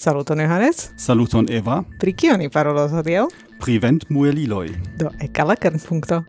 Saluton 0.00 0.38
Johannes. 0.38 0.92
Saluton 0.94 1.46
Eva. 1.50 1.82
Pri 1.98 2.12
kio 2.14 2.36
ni 2.38 2.46
parolos 2.46 2.92
hodiaŭ? 2.94 3.24
Pri 3.58 3.80
ventmueliloj. 3.82 4.68
Do, 5.00 5.10
ekala 5.26 5.56
kernpunkto. 5.58 6.20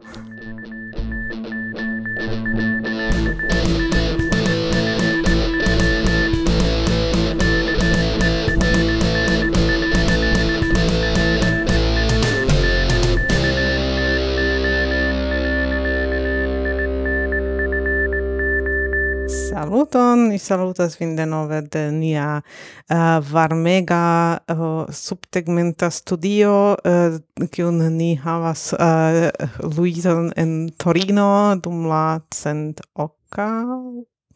saluton, 19.90 20.30
ni 20.30 20.38
salutas 20.38 20.98
vin 21.00 21.16
denove 21.16 21.62
de 21.71 21.92
nia 21.92 22.42
uh, 22.92 23.20
varmega 23.21 24.39
uh, 24.48 24.86
subtegmenta 24.89 25.89
studio, 25.89 26.78
eh, 26.86 27.18
kiun 27.52 27.82
uh, 27.82 27.89
ni 27.89 28.16
havas 28.16 28.74
uh, 28.74 29.30
Luizon 29.75 30.32
en 30.36 30.70
Torino 30.78 31.56
dum 31.56 31.88
la 31.88 32.22
cent 32.31 32.80
oca, 32.94 33.66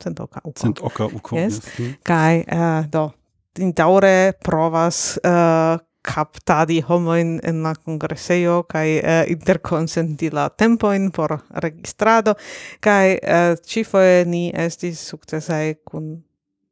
cent 0.02 0.20
oca 0.20 0.42
uko. 0.44 0.60
Cent 0.60 0.80
oca 0.82 1.06
uko, 1.06 1.36
yes. 1.38 1.62
yes. 1.62 1.80
Mm. 1.80 1.94
Kai, 2.04 2.44
uh, 2.50 2.90
do, 2.90 3.12
daure 3.76 4.34
provas 4.42 5.20
uh, 5.24 5.78
captadi 6.04 6.82
homoin 6.90 7.40
in 7.48 7.64
la 7.64 7.74
congresseio 7.76 8.64
kai 8.70 9.00
uh, 9.00 9.10
eh, 9.10 9.32
interconsenti 9.32 10.32
la 10.32 10.50
tempoin 10.50 11.12
por 11.12 11.38
registrado 11.64 12.36
kai 12.80 13.18
eh, 13.22 13.56
cifoe 13.64 14.24
ni 14.26 14.52
estis 14.54 15.08
successai 15.10 15.76
kun 15.84 16.24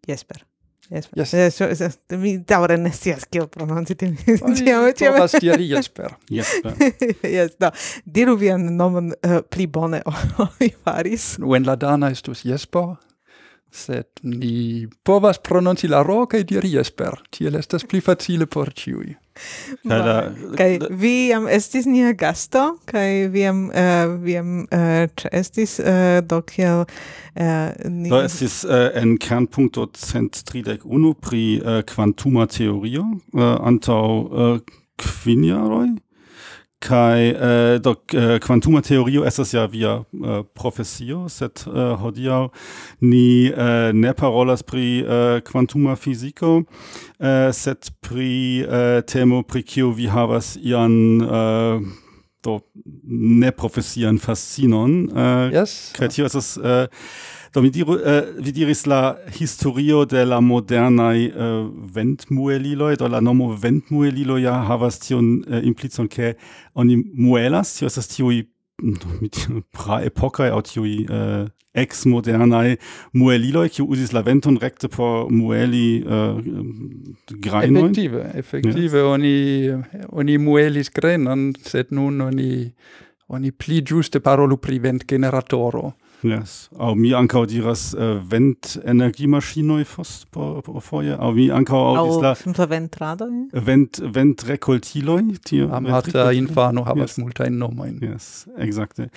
Jesper. 0.08 0.46
Jesper. 0.92 1.18
Yes. 1.20 1.34
Yes. 1.34 1.60
Eh, 1.62 1.70
yes. 1.70 2.00
Eh, 2.10 2.18
mi 2.18 2.38
daure 2.48 2.78
ne 2.78 2.92
scias 2.92 3.26
kiel 3.32 3.48
prononci 3.48 3.96
tim. 3.96 4.16
Ciao. 4.56 4.90
Povas 5.00 5.36
diri 5.40 5.70
Jesper. 5.70 6.18
Jesper. 6.38 6.74
yes, 7.38 7.56
da. 7.60 7.72
Diru 8.04 8.36
vian 8.40 8.66
nomon 8.76 9.14
uh, 9.14 9.40
pli 9.50 9.68
bone 9.68 10.02
oi 10.44 10.70
faris. 10.84 11.38
When 11.40 11.66
la 11.66 11.78
dana 11.80 12.12
estus 12.12 12.44
Jesper, 12.44 12.98
sed 13.72 14.20
ni 14.28 14.88
povas 15.04 15.40
prononci 15.40 15.88
la 15.88 16.04
ro 16.04 16.26
kaj 16.28 16.44
diri 16.50 16.74
Jesper. 16.76 17.22
Tiel 17.32 17.56
estas 17.56 17.88
pli 17.88 18.04
facile 18.04 18.50
por 18.52 18.74
ciui. 18.76 19.16
Kaj 20.58 20.70
vi 20.90 21.14
jam 21.30 21.48
estis 21.52 21.88
nia 21.90 22.14
gasto, 22.18 22.78
kaj 22.90 23.28
vi 23.34 23.46
jam, 23.46 23.64
uh, 23.70 24.16
vi 24.24 24.36
jam 24.36 24.52
uh, 24.68 25.26
estis 25.32 25.80
uh, 25.80 26.20
do 26.26 26.42
kiel 26.48 26.86
uh, 26.86 27.72
ni... 27.86 28.10
Do 28.10 28.22
estis 28.22 28.62
uh, 28.68 28.90
en 28.98 29.18
kernpunkto 29.22 29.88
cent 29.98 30.44
tridek 30.48 30.86
unu 30.86 31.14
pri 31.14 31.62
uh, 31.62 31.82
quantuma 31.88 32.48
teorio 32.52 33.08
uh, 33.34 33.58
antau 33.66 34.06
uh, 34.30 34.56
kvin 35.02 35.46
jaroj 35.50 35.92
kai 36.82 37.30
äh, 37.30 37.80
do 37.80 37.96
äh, 38.12 38.40
quantuma 38.40 38.82
teorio 38.82 39.24
estas 39.24 39.52
ja 39.54 39.72
via 39.72 40.06
äh, 40.14 40.44
profesio 40.56 41.30
sed 41.30 41.68
äh, 41.68 41.96
hodiaŭ 42.02 42.50
ni 43.00 43.48
äh, 43.48 43.94
ne 43.94 44.14
parolas 44.14 44.64
pri 44.64 45.02
äh, 45.02 45.42
quantuma 45.42 45.96
fiziko 45.96 46.64
äh, 47.20 47.54
sed 47.54 47.94
pri 48.02 48.66
äh, 48.66 49.02
temo 49.04 49.44
pri 49.44 49.64
kio 49.64 49.92
vi 49.98 50.10
havas 50.10 50.58
ian 50.58 51.22
äh, 51.22 52.11
do 52.44 52.60
ne 53.04 53.52
profesian 53.52 54.18
fascinon 54.20 54.98
uh, 55.12 55.48
yes. 55.54 55.92
kaj 55.98 56.10
tio 56.16 56.26
estas 56.26 56.56
uh, 56.58 56.86
do 57.54 57.62
mi 57.62 57.72
diru 57.74 57.98
uh, 57.98 58.22
vi 58.40 58.52
diris 58.56 58.86
la 58.88 59.18
historio 59.38 60.06
de 60.06 60.26
la 60.26 60.42
modernaj 60.42 61.26
uh, 61.28 61.70
ventmueliloj 61.96 62.96
do 63.02 63.08
la 63.08 63.22
nomo 63.22 63.52
ventmuelilo 63.54 64.38
ja 64.42 64.56
havas 64.70 65.00
tion 65.00 65.34
uh, 65.48 65.60
implicon 65.64 66.08
ke 66.08 66.34
oni 66.74 66.98
muelas 67.14 67.76
tio 67.78 67.92
estas 67.92 68.08
tio 68.08 68.32
mit 68.82 69.48
pra 69.76 70.02
epokoj 70.06 70.52
aŭ 70.52 70.62
tiuj 70.66 70.92
eh, 70.92 71.18
äh, 71.18 71.50
ex 71.74 72.04
modernai 72.10 72.76
mueliloi 73.16 73.70
kiu 73.72 73.86
usis 73.94 74.12
la 74.12 74.24
venton 74.28 74.58
recte 74.60 74.90
por 74.92 75.30
mueli 75.32 76.04
äh, 76.04 76.40
eh, 76.40 77.38
grainoi 77.46 77.86
effektive 77.86 78.26
effektive 78.34 78.98
yes. 78.98 79.08
oni, 79.14 79.36
oni 80.10 80.38
muelis 80.38 80.92
grenon, 80.92 81.54
sed 81.64 81.94
nun 81.96 82.22
oni, 82.28 82.52
oni 83.30 83.52
pli 83.52 83.82
giuste 83.82 84.20
parolu 84.20 84.58
pri 84.58 84.80
ventgeneratoro. 84.80 85.94
Yes. 86.24 86.70
Au 86.78 86.94
mi 86.96 87.14
ankaŭ 87.18 87.46
diras 87.50 87.92
äh, 87.94 87.98
uh, 87.98 88.22
ventenergiemaŝinoj 88.30 89.84
fosfoje, 89.90 91.16
Au 91.18 91.32
mi 91.34 91.48
ankaŭ 91.52 91.80
aŭdis 91.96 92.58
la 92.58 92.68
ventradoj? 92.70 93.32
Vent 93.54 94.02
ventrekoltiloj, 94.02 95.24
tio. 95.46 95.70
Amata 95.74 96.28
äh, 96.30 96.38
infano 96.38 96.84
havas 96.86 97.16
yes. 97.16 97.18
multajn 97.24 97.58
nomojn. 97.58 97.98
Yes, 98.06 98.48
exacte. 98.58 99.10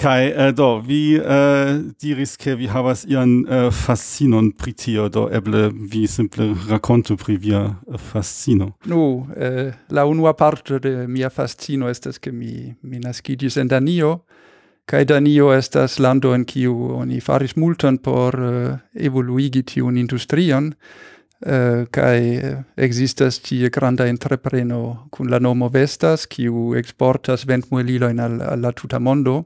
Kai, 0.00 0.32
uh, 0.32 0.50
do 0.56 0.78
vi 0.80 1.18
uh, 1.20 1.76
diris 2.00 2.36
ke 2.40 2.56
vi 2.56 2.70
havas 2.72 3.04
ian 3.04 3.42
uh, 3.44 3.68
fascinon 3.70 4.52
pri 4.56 4.72
tio, 4.72 5.08
do 5.12 5.26
eble 5.32 5.68
vi 5.74 6.06
simple 6.08 6.54
rakontu 6.70 7.18
pri 7.20 7.36
via 7.36 7.62
fascino. 8.10 8.72
Nu, 8.84 8.96
no, 8.96 9.34
eh, 9.36 9.72
la 9.88 10.04
unua 10.04 10.32
parto 10.32 10.78
de 10.78 11.06
mia 11.06 11.30
fascino 11.30 11.88
estas 11.88 12.18
ke 12.18 12.32
mi 12.32 12.74
mi 12.82 12.98
naskiĝis 12.98 13.56
en 13.60 13.68
Danio. 13.68 14.20
Kaj 14.86 15.04
Danio 15.04 15.50
estas 15.50 15.98
lando 15.98 16.30
en 16.34 16.44
kiu 16.46 16.74
oni 16.94 17.20
faris 17.20 17.56
multon 17.56 17.98
por 17.98 18.38
uh, 18.38 18.78
evoluigi 18.94 19.62
tiun 19.62 19.98
industrion, 19.98 20.74
Uh, 21.36 21.84
kai 21.92 22.40
existas 22.80 23.36
tie 23.44 23.68
granda 23.68 24.06
entrepreno 24.08 25.08
kun 25.12 25.28
la 25.28 25.36
nomo 25.38 25.68
Vestas 25.68 26.24
kiu 26.32 26.70
exportas 26.80 27.44
ventmuelilojn 27.44 28.22
al, 28.24 28.38
al 28.40 28.62
la 28.64 28.70
tuta 28.72 28.96
mondo. 28.98 29.42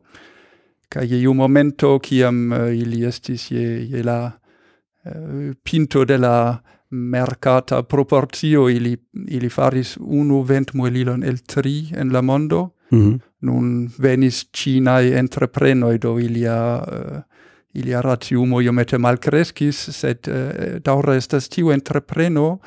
Kaj 0.89 1.09
je 1.11 1.19
iu 1.19 1.35
momento 1.35 1.97
kiam 1.99 2.53
uh, 2.53 2.71
ili 2.71 3.03
estis 3.09 3.49
je, 3.51 3.65
je 3.91 4.05
la 4.07 4.31
uh, 4.31 5.51
pinto 5.65 6.05
de 6.05 6.19
la 6.19 6.61
mercata 6.91 7.83
proportio 7.83 8.69
ili 8.71 8.97
ili 9.27 9.51
faris 9.51 9.97
unu 10.01 10.43
ventmuelilon 10.43 11.25
el 11.25 11.43
tri 11.43 11.91
en 11.93 12.13
la 12.13 12.23
mondo. 12.23 12.69
Mm 12.91 13.01
-hmm. 13.01 13.19
Nun 13.41 13.91
venis 13.99 14.47
Cinae 14.53 15.19
entreprenoi, 15.19 15.99
do 15.99 16.19
ilia... 16.19 16.85
Uh, 16.93 17.21
ilia 17.73 18.01
ratiumo 18.01 18.61
iomete 18.61 18.99
malcrescis, 18.99 19.77
sed 19.77 20.29
eh, 20.29 20.35
uh, 20.35 20.81
daure 20.85 21.17
estas 21.17 21.49
tiu 21.49 21.71
entrepreno 21.71 22.59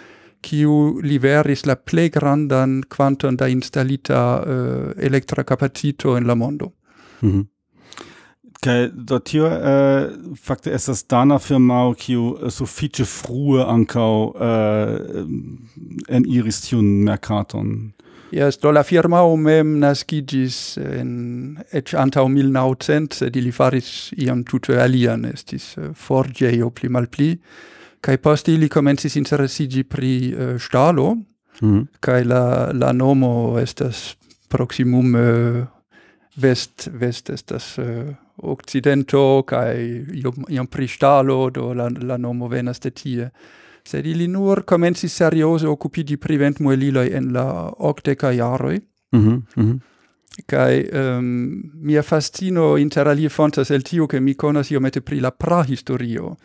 kiu 0.43 0.99
liveris 1.03 1.65
la 1.65 1.75
plei 1.75 2.09
grandan 2.09 2.81
quantum 2.95 3.37
da 3.39 3.47
installita 3.47 4.21
uh, 4.43 4.53
eh, 4.53 5.05
electra 5.07 5.43
capacito 5.43 6.17
en 6.17 6.27
la 6.27 6.35
mondo. 6.35 6.73
Mm 7.21 7.47
Kai 8.63 8.87
do 8.93 9.17
tio 9.19 9.43
uh, 9.43 10.35
fakte 10.39 10.71
estas 10.71 11.01
dana 11.11 11.35
firmao 11.39 11.89
kiu 11.99 12.29
uh, 12.29 12.47
sufiĉe 12.47 13.03
frue 13.03 13.59
ankaŭ 13.59 14.13
uh, 14.31 15.25
en 16.07 16.23
iris 16.31 16.61
tiun 16.69 16.85
merkaton. 17.03 17.73
Yes, 18.33 18.57
do 18.57 18.71
la 18.71 18.81
firmao 18.81 19.35
mem 19.37 19.75
nascigis 19.77 20.55
en 20.81 21.57
ec 21.69 21.91
antau 21.93 22.25
1900, 22.31 23.13
sed 23.19 23.35
ili 23.37 23.51
faris 23.53 24.09
iam 24.17 24.41
tute 24.43 24.79
alian, 24.81 25.27
estis 25.29 25.75
eh, 25.77 25.91
forgeio 25.93 26.71
pli 26.73 26.89
mal 26.89 27.05
pli, 27.13 27.35
cae 28.01 28.17
post 28.17 28.49
ili 28.49 28.71
comensis 28.73 29.19
interesigi 29.21 29.83
pri 29.85 30.15
eh, 30.31 30.41
uh, 30.55 30.57
stalo, 30.57 31.11
mm. 31.13 31.59
Mm-hmm. 31.61 31.85
cae 32.01 32.23
la, 32.25 32.43
la 32.73 32.89
nomo 32.91 33.59
estas 33.61 34.15
proximum 34.49 35.13
uh, 35.13 35.21
eh, 35.21 36.01
vest, 36.41 36.89
vest 36.89 37.29
estas 37.29 37.75
uh, 37.77 38.09
occidento, 38.49 39.43
cae 39.45 39.77
iam, 40.23 40.47
iam 40.49 40.67
pri 40.73 40.89
stalo, 40.89 41.51
do 41.53 41.69
la, 41.77 41.91
la 42.01 42.17
nomo 42.17 42.49
venas 42.49 42.81
de 42.81 42.97
tie 42.97 43.29
sed 43.87 44.05
ili 44.05 44.27
nur 44.27 44.63
komencis 44.63 45.15
seriose 45.15 45.67
okupiĝi 45.67 46.17
pri 46.17 46.37
ventmueliloj 46.37 47.09
en 47.17 47.31
la 47.33 47.47
octeca 47.77 48.31
jaroj. 48.31 48.79
Mm 49.11 49.19
-hmm, 49.19 49.41
mm 49.55 49.63
-hmm. 49.63 49.79
Kai 50.45 50.81
um, 50.81 50.99
ehm, 50.99 51.71
mia 51.73 52.01
fascino 52.01 52.77
interalie 52.77 53.29
fontas 53.29 53.69
el 53.69 53.81
tio 53.81 54.05
che 54.05 54.19
mi 54.19 54.35
conas 54.35 54.69
iomete 54.69 55.01
pri 55.01 55.19
la 55.19 55.31
prahistorio, 55.31 56.35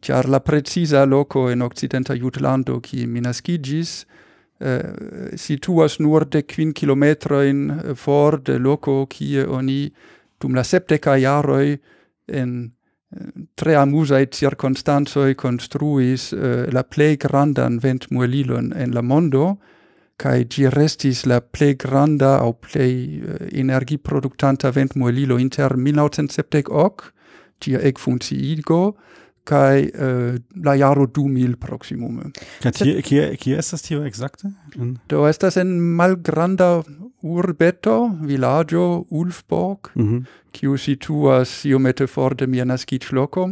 char 0.00 0.28
la 0.28 0.40
precisa 0.40 1.04
loco 1.04 1.50
in 1.50 1.62
occidenta 1.62 2.14
Jutlando 2.14 2.80
qui 2.80 3.06
mi 3.06 3.20
nascigis, 3.20 4.06
eh, 4.58 5.36
situas 5.36 5.98
nur 5.98 6.24
de 6.24 6.42
quin 6.42 6.72
kilometroin 6.72 7.92
for 7.94 8.40
de 8.40 8.58
loco 8.58 9.06
kie 9.06 9.44
oni 9.44 9.92
dum 10.40 10.54
la 10.54 10.62
septeca 10.62 11.16
jaroi 11.16 11.78
en 12.26 12.75
tre 13.54 13.76
amusae 13.76 14.26
circonstanzoi 14.32 15.34
construis 15.34 16.32
uh, 16.32 16.66
la 16.72 16.82
plei 16.84 17.16
grandan 17.16 17.78
ventmuelilon 17.82 18.72
en 18.76 18.94
la 18.94 19.02
mondo, 19.02 19.56
cae 20.16 20.46
gi 20.48 20.68
restis 20.72 21.24
la 21.26 21.40
plei 21.40 21.76
granda 21.76 22.36
au 22.38 22.54
plei 22.54 23.20
uh, 23.20 23.36
energiproductanta 23.52 24.70
ventmuelilo 24.70 25.38
inter 25.38 25.76
1970 25.76 27.12
gia 27.60 27.80
ec 27.80 27.98
funciigo, 27.98 28.96
kai 29.46 29.86
uh, 29.86 30.06
eh, 30.34 30.38
la 30.64 30.74
jaro 30.74 31.06
2000 31.06 31.56
proximume. 31.62 32.32
Ja, 32.64 32.72
hier 32.74 33.02
kie, 33.06 33.28
kie 33.38 33.58
estas 33.60 33.84
tio 33.86 34.02
exacte? 34.04 34.50
Mm. 34.74 34.96
Do 35.10 35.26
estas 35.28 35.56
en 35.60 35.76
malgranda 35.96 36.80
urbeto, 37.22 37.96
villaggio, 38.26 39.06
Ulfborg, 39.10 39.92
mm 39.94 40.08
-hmm 40.08 40.24
kiu 40.56 40.76
situas 40.80 41.62
iomete 41.68 42.08
for 42.10 42.34
de 42.34 42.48
mia 42.50 42.64
naskiĝloko. 42.64 43.50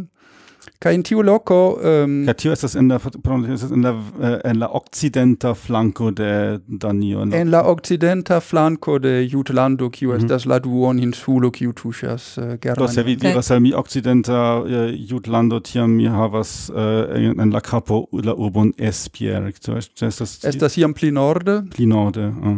Ca 0.79 0.91
in 0.91 1.03
tiu 1.03 1.21
loco... 1.23 1.77
Ehm, 1.83 2.21
um, 2.21 2.27
ja, 2.27 2.33
tio 2.33 2.51
estas 2.53 2.75
in 2.75 2.89
la 2.89 2.97
estas 2.97 3.71
in 3.71 3.83
la 3.85 3.93
eh, 4.21 4.39
en 4.49 4.59
la 4.59 4.69
occidenta 4.77 5.53
flanco 5.53 6.11
de 6.11 6.59
Danio 6.67 7.21
en 7.21 7.31
la, 7.31 7.37
en 7.37 7.51
la 7.51 8.99
de 9.01 9.29
Jutlando 9.31 9.89
kiu 9.89 10.09
mm 10.09 10.15
-hmm. 10.15 10.23
estas 10.23 10.45
la 10.45 10.59
duon 10.59 10.99
insulo 10.99 11.51
kiu 11.51 11.73
tuŝas 11.73 12.37
eh, 12.37 12.41
uh, 12.41 12.59
Germanio. 12.61 12.87
Do 12.87 12.93
se 12.93 13.03
vi 13.03 13.15
diras 13.15 13.51
al 13.51 13.59
mi 13.59 13.73
occidenta 13.73 14.61
uh, 14.61 14.69
Jutlando 15.09 15.59
tiam 15.59 15.89
mi 15.89 16.07
havas 16.07 16.69
uh, 16.69 17.41
en 17.41 17.51
la 17.53 17.59
capo 17.59 18.07
la 18.11 18.33
urbon 18.33 18.73
Espier 18.77 19.53
So, 19.61 19.77
estas 19.77 20.45
estas 20.45 20.77
iam 20.77 20.93
pli 20.93 21.11
norde 21.11 21.61
pli 21.75 21.85
norde 21.85 22.27
uh. 22.27 22.57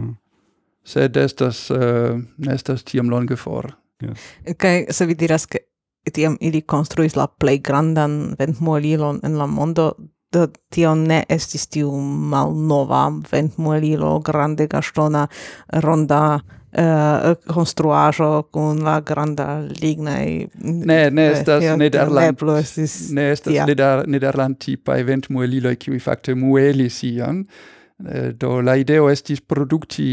sed 0.83 1.17
estas 1.17 1.71
uh, 1.71 2.21
estas 2.53 2.83
tiam 2.83 3.09
longe 3.09 3.35
for. 3.35 3.75
Yes. 4.01 4.27
Kaj 4.57 4.85
se 4.89 5.05
vi 5.05 5.15
diras 5.15 5.45
ke 5.45 5.63
tiam 6.13 6.37
ili 6.41 6.61
konstruis 6.61 7.15
la 7.15 7.27
plej 7.27 7.57
grandan 7.65 8.35
ventmuelilon 8.39 9.19
en 9.23 9.37
la 9.37 9.47
mondo, 9.47 9.93
do 10.31 10.47
tio 10.69 10.95
ne 10.95 11.23
estis 11.29 11.67
tiu 11.67 11.91
malnova 12.31 13.07
ventmuelilo, 13.31 14.19
grande 14.19 14.67
gastona, 14.67 15.27
ronda 15.83 16.39
uh, 16.77 17.35
konstruaĵo 17.47 18.29
kun 18.51 18.83
la 18.83 18.99
granda 19.01 19.47
lignaj 19.81 20.27
ne 20.61 20.99
ne 21.11 21.25
eh, 21.25 21.39
estas 21.39 21.63
nederland 21.79 22.43
ne 23.11 23.29
estas 23.31 23.67
neder, 23.67 24.03
nederland 24.07 24.59
tipaj 24.59 25.03
ventmueliloj 25.07 25.75
kiuj 25.75 25.99
fakte 26.03 26.35
muelis 26.35 27.03
ion 27.07 27.45
eh, 28.05 28.31
do 28.33 28.61
la 28.61 28.75
ideo 28.75 29.09
estis 29.09 29.41
produkti 29.41 30.09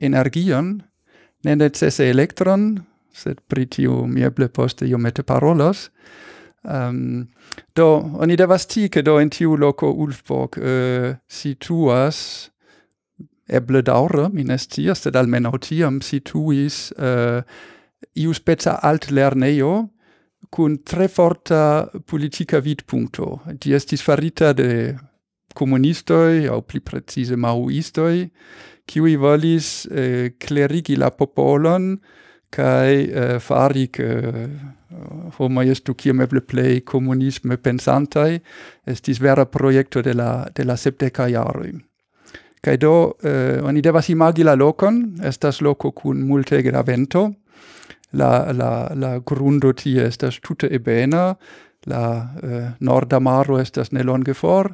energion 0.00 0.76
ne 1.44 1.56
necese 1.56 2.10
elektron 2.10 2.70
sed 3.16 3.40
pri 3.48 3.66
tiu 3.72 4.04
mi 4.06 4.24
eble 4.26 4.48
poste 4.52 4.86
iomete 4.86 5.24
parolos. 5.24 5.88
Um, 6.66 6.72
ehm, 6.74 7.24
do, 7.74 7.86
oni 8.20 8.36
devas 8.36 8.66
ti, 8.66 8.88
che 8.88 9.02
do 9.02 9.18
in 9.20 9.30
tiu 9.30 9.56
loco 9.56 9.92
Ulfborg 9.92 10.58
uh, 10.58 11.14
situas 11.26 12.50
eble 13.46 13.82
daure, 13.82 14.28
mi 14.32 14.42
ne 14.42 14.58
sed 14.58 15.14
almeno 15.14 15.52
tiam 15.58 16.00
situis 16.00 16.90
uh, 16.98 17.42
iu 18.14 18.32
speca 18.34 18.80
alt 18.82 19.10
lerneio 19.10 19.90
cun 20.50 20.82
tre 20.82 21.08
forta 21.08 21.90
politica 22.04 22.60
vidpunto. 22.60 23.42
Di 23.58 23.72
estis 23.72 24.02
farita 24.02 24.52
de 24.52 24.94
comunistoi, 25.54 26.46
au 26.46 26.62
pli 26.62 26.80
precise 26.80 27.36
maoistoi, 27.36 28.26
kiui 28.86 29.16
volis 29.16 29.86
eh, 29.90 30.36
clerigi 30.38 30.96
la 30.96 31.10
popolon 31.10 31.96
kai 32.50 33.08
uh, 33.08 33.38
fari 33.38 33.88
che 33.90 34.04
uh, 34.04 34.36
eh, 34.38 35.30
homo 35.38 35.62
estu 35.62 35.94
kiam 35.94 36.20
eble 36.20 36.40
play 36.40 36.82
comunisme 36.82 37.56
pensantai 37.58 38.40
estis 38.84 39.18
vera 39.18 39.46
proiecto 39.46 40.00
de 40.00 40.14
la, 40.14 40.46
de 40.54 40.64
la 40.64 40.76
septeca 40.76 41.28
jaroi. 41.28 41.74
Kai 42.60 42.76
do, 42.76 43.16
uh, 43.22 43.66
oni 43.66 43.80
devas 43.82 44.08
imagi 44.08 44.42
la 44.42 44.54
locon, 44.54 45.18
estas 45.22 45.60
loco 45.60 45.92
cun 45.92 46.22
multe 46.22 46.62
gravento 46.62 47.32
la, 48.12 48.52
la, 48.52 48.90
la 48.94 49.18
grundo 49.18 49.72
tie 49.72 50.06
estas 50.06 50.40
tute 50.40 50.70
ebena, 50.72 51.34
la 51.86 52.02
uh, 52.42 52.68
norda 52.80 53.20
maro 53.20 53.60
estas 53.60 53.92
nelonge 53.92 54.34
for, 54.34 54.72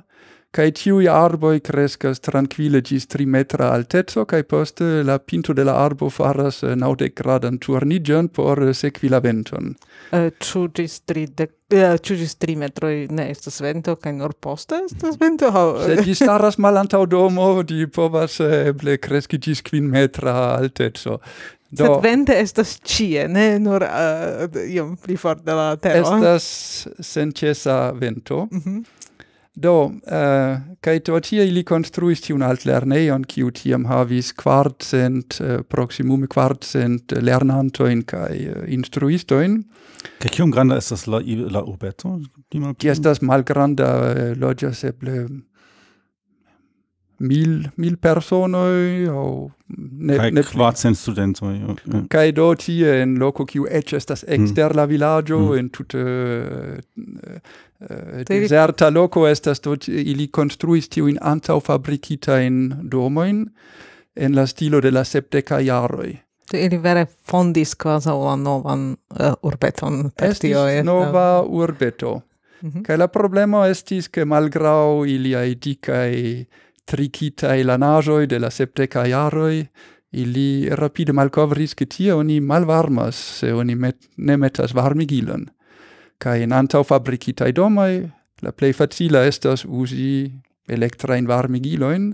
kai 0.53 0.69
tiui 0.77 1.07
arboi 1.09 1.63
crescas 1.65 2.21
tranquille 2.21 2.83
gis 2.85 3.07
trimetra 3.09 3.71
altezzo, 3.73 4.27
kai 4.29 4.43
poste 4.45 5.01
la 5.03 5.17
pinto 5.19 5.55
de 5.57 5.65
la 5.65 5.79
arbo 5.81 6.11
faras 6.13 6.63
eh, 6.63 6.77
naudec 6.77 7.15
gradan 7.17 7.59
turnigion 7.59 8.29
por 8.29 8.61
eh, 8.61 8.75
sequi 8.77 9.09
la 9.09 9.23
venton. 9.25 9.73
Uh, 10.13 10.29
ciu 10.39 10.69
gis 10.75 11.01
tridec 11.09 11.59
Uh, 11.73 11.95
ĉu 12.05 12.19
tri 12.37 12.53
metroj 12.61 13.07
ne 13.17 13.31
estas 13.33 13.63
vento 13.65 13.95
kai 13.97 14.11
nur 14.13 14.35
poste 14.37 14.83
estas 14.85 15.17
vento? 15.17 15.49
Se 15.81 15.95
ĝi 16.05 16.15
staras 16.21 16.59
malantaŭ 16.61 17.07
domo, 17.09 17.47
di 17.65 17.87
povas 17.89 18.37
eble 18.45 18.99
cresci 19.01 19.41
gis 19.41 19.63
quin 19.65 19.89
metra 19.89 20.35
altezo. 20.59 21.17
Do, 21.71 21.87
Sed 21.87 22.05
vente 22.05 22.37
estas 22.37 22.75
cie, 22.85 23.25
ne 23.25 23.57
nur 23.57 23.87
uh, 23.87 24.45
iom 24.69 24.99
pli 25.01 25.17
for 25.17 25.41
de 25.41 25.57
la 25.57 25.71
tero. 25.81 26.03
Estas 26.03 26.45
sencesa 27.01 27.79
vento. 27.97 28.49
Mm 28.53 28.61
-hmm. 28.61 28.85
Do, 29.53 29.93
uh, 30.09 30.61
kai 30.81 31.01
to 31.05 31.19
tie 31.21 31.45
ili 31.45 31.61
konstruis 31.69 32.23
alt 32.41 32.65
lerneion, 32.65 33.25
kiu 33.29 33.51
tiam 33.51 33.85
havis 33.85 34.33
quartcent, 34.33 35.41
uh, 35.41 35.47
eh, 35.47 35.63
proximum 35.69 36.27
quartcent 36.27 37.13
lernantoin 37.21 38.03
kai 38.03 38.49
uh, 38.49 38.65
instruistoin. 38.67 39.63
Kai 40.19 40.31
kiom 40.33 40.51
granda 40.51 40.77
estas 40.77 41.07
la, 41.07 41.21
la 41.21 41.63
urbeto? 41.63 42.19
Gi 42.51 42.89
estas 42.89 43.21
malgranda, 43.21 43.91
uh, 44.01 44.33
loĝas 44.41 44.85
eble 44.89 45.27
mil, 47.21 47.69
mil 47.77 47.99
personoi, 48.01 49.07
au... 49.13 49.51
Ne, 49.69 50.17
kai 50.17 50.31
ne, 50.33 50.43
quartcent 50.49 50.97
studentoi. 50.97 51.59
Kai 52.09 52.33
do 52.33 52.49
tie 52.57 53.03
en 53.03 53.19
loco 53.21 53.45
kiu 53.45 53.69
ec 53.69 53.93
estas 53.97 54.25
exter 54.25 54.73
mm. 54.73 54.77
la 54.81 54.89
villaggio, 54.89 55.43
mm. 55.51 55.61
en 55.61 55.71
tute... 55.77 56.07
Uh, 56.07 57.61
Eh, 57.91 58.25
deserta 58.29 58.91
loco 58.91 59.27
estas 59.29 59.61
do 59.61 59.77
ili 59.89 60.29
construis 60.29 60.89
tiuin 60.89 61.19
antau 61.21 61.61
fabrikitain 61.61 62.75
domoin 62.91 63.47
en 64.17 64.37
la 64.37 64.47
stilo 64.47 64.83
de 64.83 64.91
la 64.91 65.05
septeca 65.05 65.61
jaroi. 65.61 66.13
Do 66.53 66.59
ili 66.59 66.83
vere 66.83 67.07
fondis 67.31 67.75
quasi 67.75 68.09
la 68.09 68.37
novan 68.37 68.91
uh, 68.93 69.33
urbeton 69.43 70.11
per 70.11 70.39
tio. 70.39 70.67
Estis 70.67 70.85
nova 70.85 71.43
urbeto. 71.43 72.21
Mm 72.63 72.71
-hmm. 72.71 72.83
Kaj 72.83 72.97
la 72.97 73.09
problema 73.09 73.67
estis 73.69 74.09
che 74.09 74.25
malgrau 74.25 75.05
iliai 75.05 75.55
dicae 75.55 76.47
tricitae 76.85 77.65
lanajoi 77.65 78.27
de 78.27 78.39
la 78.39 78.51
septeca 78.51 79.07
iaroi, 79.07 79.67
ili 80.13 80.69
rapide 80.71 81.13
malcovris 81.13 81.75
che 81.75 81.87
tia 81.87 82.17
oni 82.17 82.41
malvarmas 82.41 83.39
se 83.39 83.53
oni 83.53 83.75
met, 83.75 83.97
ne 84.17 84.37
metas 84.37 84.75
varmigilon. 84.75 85.47
Kai 86.23 86.43
in 86.45 86.53
antau 86.55 86.85
fabricitai 86.87 87.51
domai 87.51 87.97
la 88.43 88.53
plei 88.53 88.73
facila 88.73 89.25
estas 89.27 89.65
usi 89.67 90.31
electra 90.71 91.17
in 91.19 91.27
varmigiloin, 91.27 92.13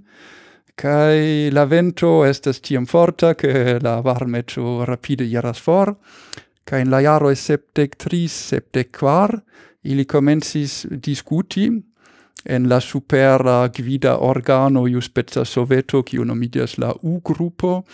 kai 0.74 1.50
la 1.52 1.66
vento 1.68 2.24
estas 2.24 2.62
tiam 2.64 2.86
forta 2.86 3.34
che 3.34 3.76
la 3.80 4.00
varmeto 4.00 4.84
rapide 4.84 5.24
iras 5.24 5.60
for, 5.60 5.92
kai 6.64 6.80
in 6.80 6.88
la 6.88 7.02
jaro 7.04 7.34
septec 7.34 7.96
tris, 7.96 8.32
septec 8.32 8.96
quar, 8.96 9.34
ili 9.82 10.06
comensis 10.06 10.86
discuti 10.88 11.68
en 12.44 12.68
la 12.68 12.80
supera 12.80 13.68
gvida 13.68 14.18
organo 14.22 14.86
iuspeca 14.86 15.44
soveto, 15.44 16.02
kiu 16.02 16.24
nomidias 16.24 16.78
la 16.78 16.92
U-grupo, 17.02 17.84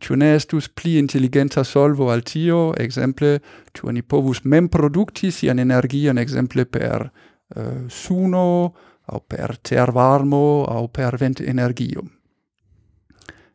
ciu 0.00 0.16
ne 0.16 0.34
estus 0.36 0.68
pli 0.68 0.98
intelligenta 0.98 1.64
solvo 1.64 2.10
al 2.10 2.22
tio, 2.22 2.74
exemple, 2.78 3.38
ciu 3.74 3.88
oni 3.88 4.02
povus 4.02 4.44
mem 4.44 4.68
producti 4.68 5.30
sian 5.30 5.58
energian, 5.58 6.18
exemple, 6.18 6.64
per 6.64 7.10
uh, 7.56 7.88
suno, 7.88 8.74
au 9.08 9.20
per 9.26 9.56
tervarmo, 9.58 10.64
au 10.68 10.88
per 10.88 11.16
vent 11.16 11.40
energio. 11.40 12.04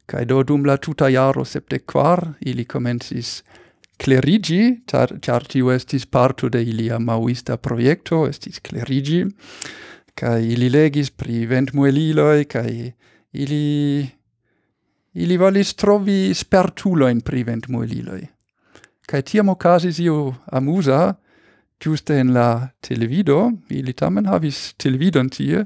Cae 0.05 0.25
do 0.25 0.43
dum 0.43 0.65
la 0.65 0.77
tuta 0.77 1.07
jaro 1.09 1.45
septequar, 1.45 2.33
ili 2.41 2.65
comensis 2.65 3.41
clerigi, 3.97 4.83
char, 4.89 5.15
char 5.21 5.45
tiu 5.47 5.71
estis 5.71 6.05
parto 6.05 6.49
de 6.49 6.59
ilia 6.61 6.99
mauista 6.99 7.57
proiecto, 7.57 8.25
estis 8.27 8.59
clerigi, 8.59 9.23
Kai 10.13 10.53
ili 10.53 10.69
legis 10.69 11.09
pri 11.11 11.45
ventmueliloi, 11.49 12.45
kai 12.45 12.93
ili... 13.33 14.09
Ili 15.13 15.35
volis 15.37 15.75
trovi 15.77 16.33
spertuloin 16.33 17.19
pri 17.21 17.43
ventmueliloi. 17.45 18.23
Kai 19.05 19.19
tiam 19.21 19.51
okazis 19.53 19.99
io 20.01 20.33
amusa, 20.49 21.13
giuste 21.77 22.17
in 22.17 22.31
la 22.33 22.69
televido, 22.81 23.51
ili 23.69 23.93
tamen 23.93 24.25
havis 24.25 24.71
televidon 24.81 25.29
tie, 25.29 25.65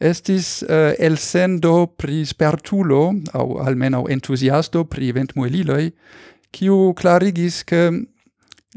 estis 0.00 0.62
uh, 0.64 0.90
elsendo 0.98 1.86
pri 1.96 2.24
spertulo, 2.26 3.12
au 3.32 3.60
almeno 3.62 4.06
entusiasto 4.08 4.86
pri 4.88 5.12
ventmueliloi, 5.12 5.90
kiu 6.50 6.94
clarigis 6.98 7.62
ke 7.68 7.90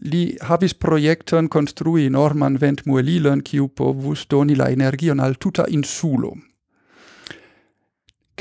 Li 0.02 0.38
havis 0.42 0.74
projekton 0.74 1.50
konstrui 1.50 2.10
norman 2.10 2.58
ventmuelilon 2.62 3.44
kiu 3.46 3.68
povus 3.68 4.26
doni 4.30 4.56
la 4.56 4.70
energion 4.70 5.20
al 5.20 5.36
tuta 5.40 5.66
insulo. 5.68 6.34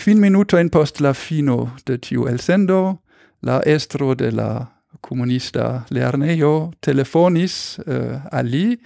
minuto 0.06 0.58
in 0.58 0.70
post 0.70 1.00
la 1.00 1.12
fino 1.12 1.76
de 1.86 1.98
tiu 1.98 2.26
elsendo, 2.26 3.02
la 3.42 3.60
estro 3.66 4.14
de 4.14 4.30
la 4.30 4.66
comunista 5.00 5.84
lernejo 5.90 6.72
telefonis 6.80 7.78
eh, 7.86 7.94
uh, 7.94 8.20
al 8.30 8.46
li 8.46 8.78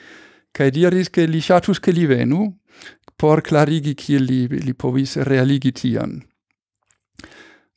diris 0.73 1.11
ke 1.11 1.27
li 1.27 1.41
chatus 1.41 1.81
ke 1.81 1.93
li 1.93 2.07
venu 2.07 2.47
por 3.17 3.43
clarigi 3.43 3.95
kiel 3.95 4.25
li, 4.25 4.47
li 4.49 4.73
povis 4.73 5.17
realigi 5.17 5.73
tian. 5.73 6.23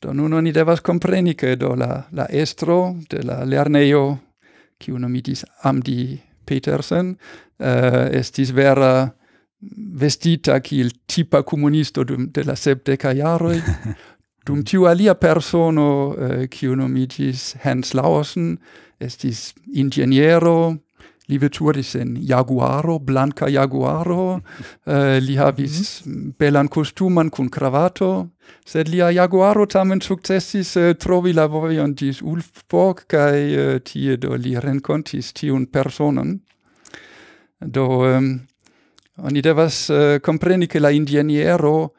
Do 0.02 0.14
nun 0.14 0.34
oni 0.34 0.52
devas 0.52 0.80
compreni 0.82 1.36
ke 1.36 1.56
do 1.56 1.76
la, 1.76 2.08
la 2.12 2.26
estro 2.30 2.96
de 3.10 3.24
la 3.24 3.44
lernejo 3.44 4.18
kiu 4.80 5.00
nomitis 5.00 5.46
Amdi 5.68 6.20
Petersen, 6.46 7.14
uh, 7.60 8.06
estis 8.16 8.54
vera 8.56 9.10
vestita 10.00 10.60
kiel 10.64 10.94
tipa 11.08 11.44
comunisto 11.44 12.06
dum 12.08 12.30
de 12.34 12.46
la 12.48 12.56
sepdeca 12.56 13.12
jaroi, 13.14 13.60
dum 14.48 14.64
tiu 14.64 14.88
alia 14.90 15.16
persono, 15.20 15.90
uh, 16.16 16.46
kiu 16.52 16.78
nomitis 16.80 17.54
Hans 17.66 17.94
Lausen, 17.94 18.56
estis 19.00 19.54
ingeniero, 19.76 20.76
li 21.30 21.38
veturis 21.38 21.94
en 21.96 22.16
jaguaro, 22.26 22.98
blanca 23.00 23.50
jaguaro, 23.50 24.40
uh, 24.40 25.18
li 25.28 25.36
havis 25.38 26.06
mm 26.06 26.14
-hmm. 26.14 26.34
belan 26.40 26.68
costuman 26.68 27.30
cun 27.30 27.50
cravato, 27.50 28.30
sed 28.66 28.90
lia 28.90 29.12
jaguaro 29.12 29.66
tamen 29.66 30.02
successis 30.02 30.76
uh, 30.76 30.84
eh, 30.84 30.96
trovi 30.96 31.34
la 31.34 31.46
voion 31.48 31.94
dis 31.94 32.22
Ulfborg, 32.22 33.06
cae 33.08 33.42
uh, 33.58 33.80
tie 33.84 34.18
do 34.18 34.36
li 34.36 34.60
rencontis 34.60 35.34
tiun 35.34 35.66
personon. 35.68 36.40
Do, 37.60 37.86
um, 38.08 38.40
oni 39.16 39.42
devas 39.42 39.90
eh, 39.90 40.14
uh, 40.14 40.20
compreni 40.20 40.68
che 40.68 40.80
la 40.80 40.90
indianiero 40.90 41.94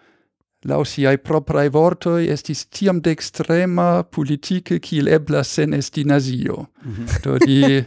lau 0.68 0.84
siai 0.84 1.18
proprae 1.18 1.70
vortoi, 1.72 2.28
estis 2.28 2.66
tiam 2.68 3.00
de 3.00 3.14
extrema 3.14 4.02
politike 4.04 4.78
kiel 4.84 5.08
ebla 5.08 5.42
sen 5.44 5.74
esti 5.74 6.04
nazio. 6.04 6.66
Mm 6.84 6.92
-hmm. 6.92 7.20
Do 7.24 7.36
li, 7.46 7.84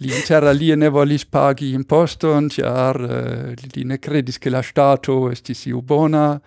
li 0.00 0.14
interalie 0.14 0.76
ne 0.76 0.88
volis 0.88 1.24
pagi 1.24 1.72
imposton, 1.72 2.50
ciar 2.50 3.00
uh, 3.00 3.10
eh, 3.10 3.54
li 3.74 3.84
ne 3.84 3.98
credis 3.98 4.38
che 4.38 4.50
la 4.50 4.62
stato 4.62 5.30
estis 5.30 5.66
iu 5.66 5.82
bona, 5.82 6.40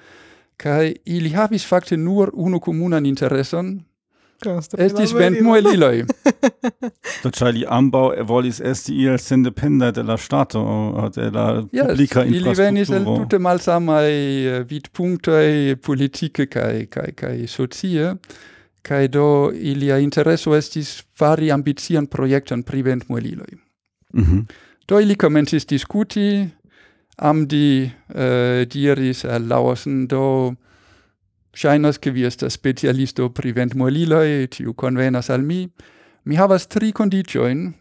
kai 0.57 0.95
ili 1.05 1.29
havis 1.29 1.65
facte 1.65 1.97
nur 1.97 2.31
unu 2.33 2.59
comunan 2.59 3.05
intereson, 3.05 3.83
Estis 4.77 5.13
vent 5.17 5.41
mueliloi. 5.41 6.03
Do 7.23 7.31
ĉar 7.33 7.53
li 7.55 7.63
ambaŭ 7.65 8.03
volis 8.29 8.59
esti 8.61 8.93
il 9.03 9.17
sendependa 9.19 9.91
de 9.91 10.03
la 10.03 10.17
stato 10.17 10.61
de 11.15 11.29
la 11.31 11.47
yes, 11.71 11.87
publica 11.87 12.25
infrastrukturo. 12.25 12.35
Ili 12.35 12.53
venis 12.59 12.89
el 12.89 13.05
tute 13.05 13.39
malsamaj 13.39 14.11
eh, 14.11 14.59
vidpunktoj 14.69 15.77
politike 15.81 16.45
kai, 16.45 16.85
kai, 16.85 17.11
kai 17.17 17.47
socie 17.47 18.13
kai 18.87 19.07
do 19.11 19.51
ilia 19.51 19.97
intereso 19.99 20.55
estis 20.55 21.03
fari 21.17 21.51
ambitian 21.51 22.07
projekton 22.07 22.63
pri 22.63 22.81
ventmueliloj. 22.81 23.57
Mm 24.13 24.23
-hmm. 24.23 24.45
Do 24.87 24.99
ili 24.99 25.15
komencis 25.15 25.65
discuti, 25.65 26.49
Amdi 27.17 27.91
uh, 28.09 28.63
diris 28.73 29.25
al 29.25 29.47
Laosen 29.49 30.07
do 30.07 30.53
Shainas 31.57 31.97
che 31.97 32.11
vi 32.11 32.23
estas 32.23 32.53
specialisto 32.53 33.31
pri 33.33 33.51
ventmueliloj, 33.51 34.47
tiu 34.53 34.73
convenas 34.73 35.31
al 35.33 35.41
mi. 35.41 35.63
Mi 36.25 36.35
havas 36.37 36.67
tri 36.67 36.91
condicioin. 36.91 37.73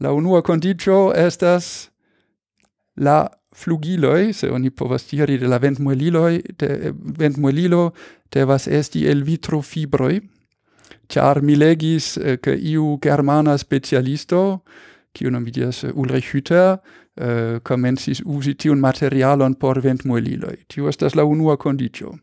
La 0.00 0.12
unua 0.12 0.40
condicio 0.42 1.12
estas 1.12 1.90
la 2.96 3.26
flugiloi, 3.52 4.32
se 4.32 4.48
oni 4.50 4.70
povas 4.70 5.04
diri 5.10 5.36
de 5.38 5.48
la 5.48 5.58
ventmueliloi, 5.58 6.40
de 6.58 6.94
ventmuelilo 7.18 7.92
devas 8.32 8.66
esti 8.66 9.04
el 9.06 9.22
vitro 9.24 9.60
fibroi. 9.60 10.20
char 11.08 11.42
mi 11.42 11.54
legis 11.54 12.18
che 12.40 12.52
eh, 12.52 12.58
iu 12.70 12.98
germana 13.00 13.56
specialisto, 13.56 14.62
kiu 15.12 15.30
nomidias 15.30 15.84
eh, 15.84 15.92
Ulrich 15.94 16.34
Hütter, 16.34 16.78
eh, 17.14 17.60
comensis 17.62 18.22
usi 18.24 18.54
tiun 18.54 18.80
materialon 18.80 19.54
por 19.54 19.80
ventmueliloi. 19.80 20.64
Tiu 20.68 20.88
estas 20.88 21.14
la 21.14 21.24
unua 21.24 21.56
condicio. 21.56 22.18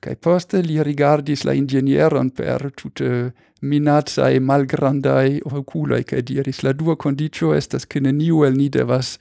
Kai 0.00 0.16
poste 0.16 0.62
li 0.64 0.82
rigardis 0.82 1.44
la 1.44 1.52
ingenieron 1.52 2.30
per 2.32 2.70
tutte 2.72 3.34
minazza 3.60 4.30
e 4.30 4.38
malgrandai 4.40 5.40
oculoi, 5.44 6.04
kai 6.04 6.22
diris 6.22 6.62
la 6.62 6.72
dua 6.72 6.96
condicio 6.96 7.52
estas 7.52 7.86
che 7.86 8.00
neniu 8.00 8.44
el 8.44 8.56
ni 8.56 8.68
devas 8.68 9.18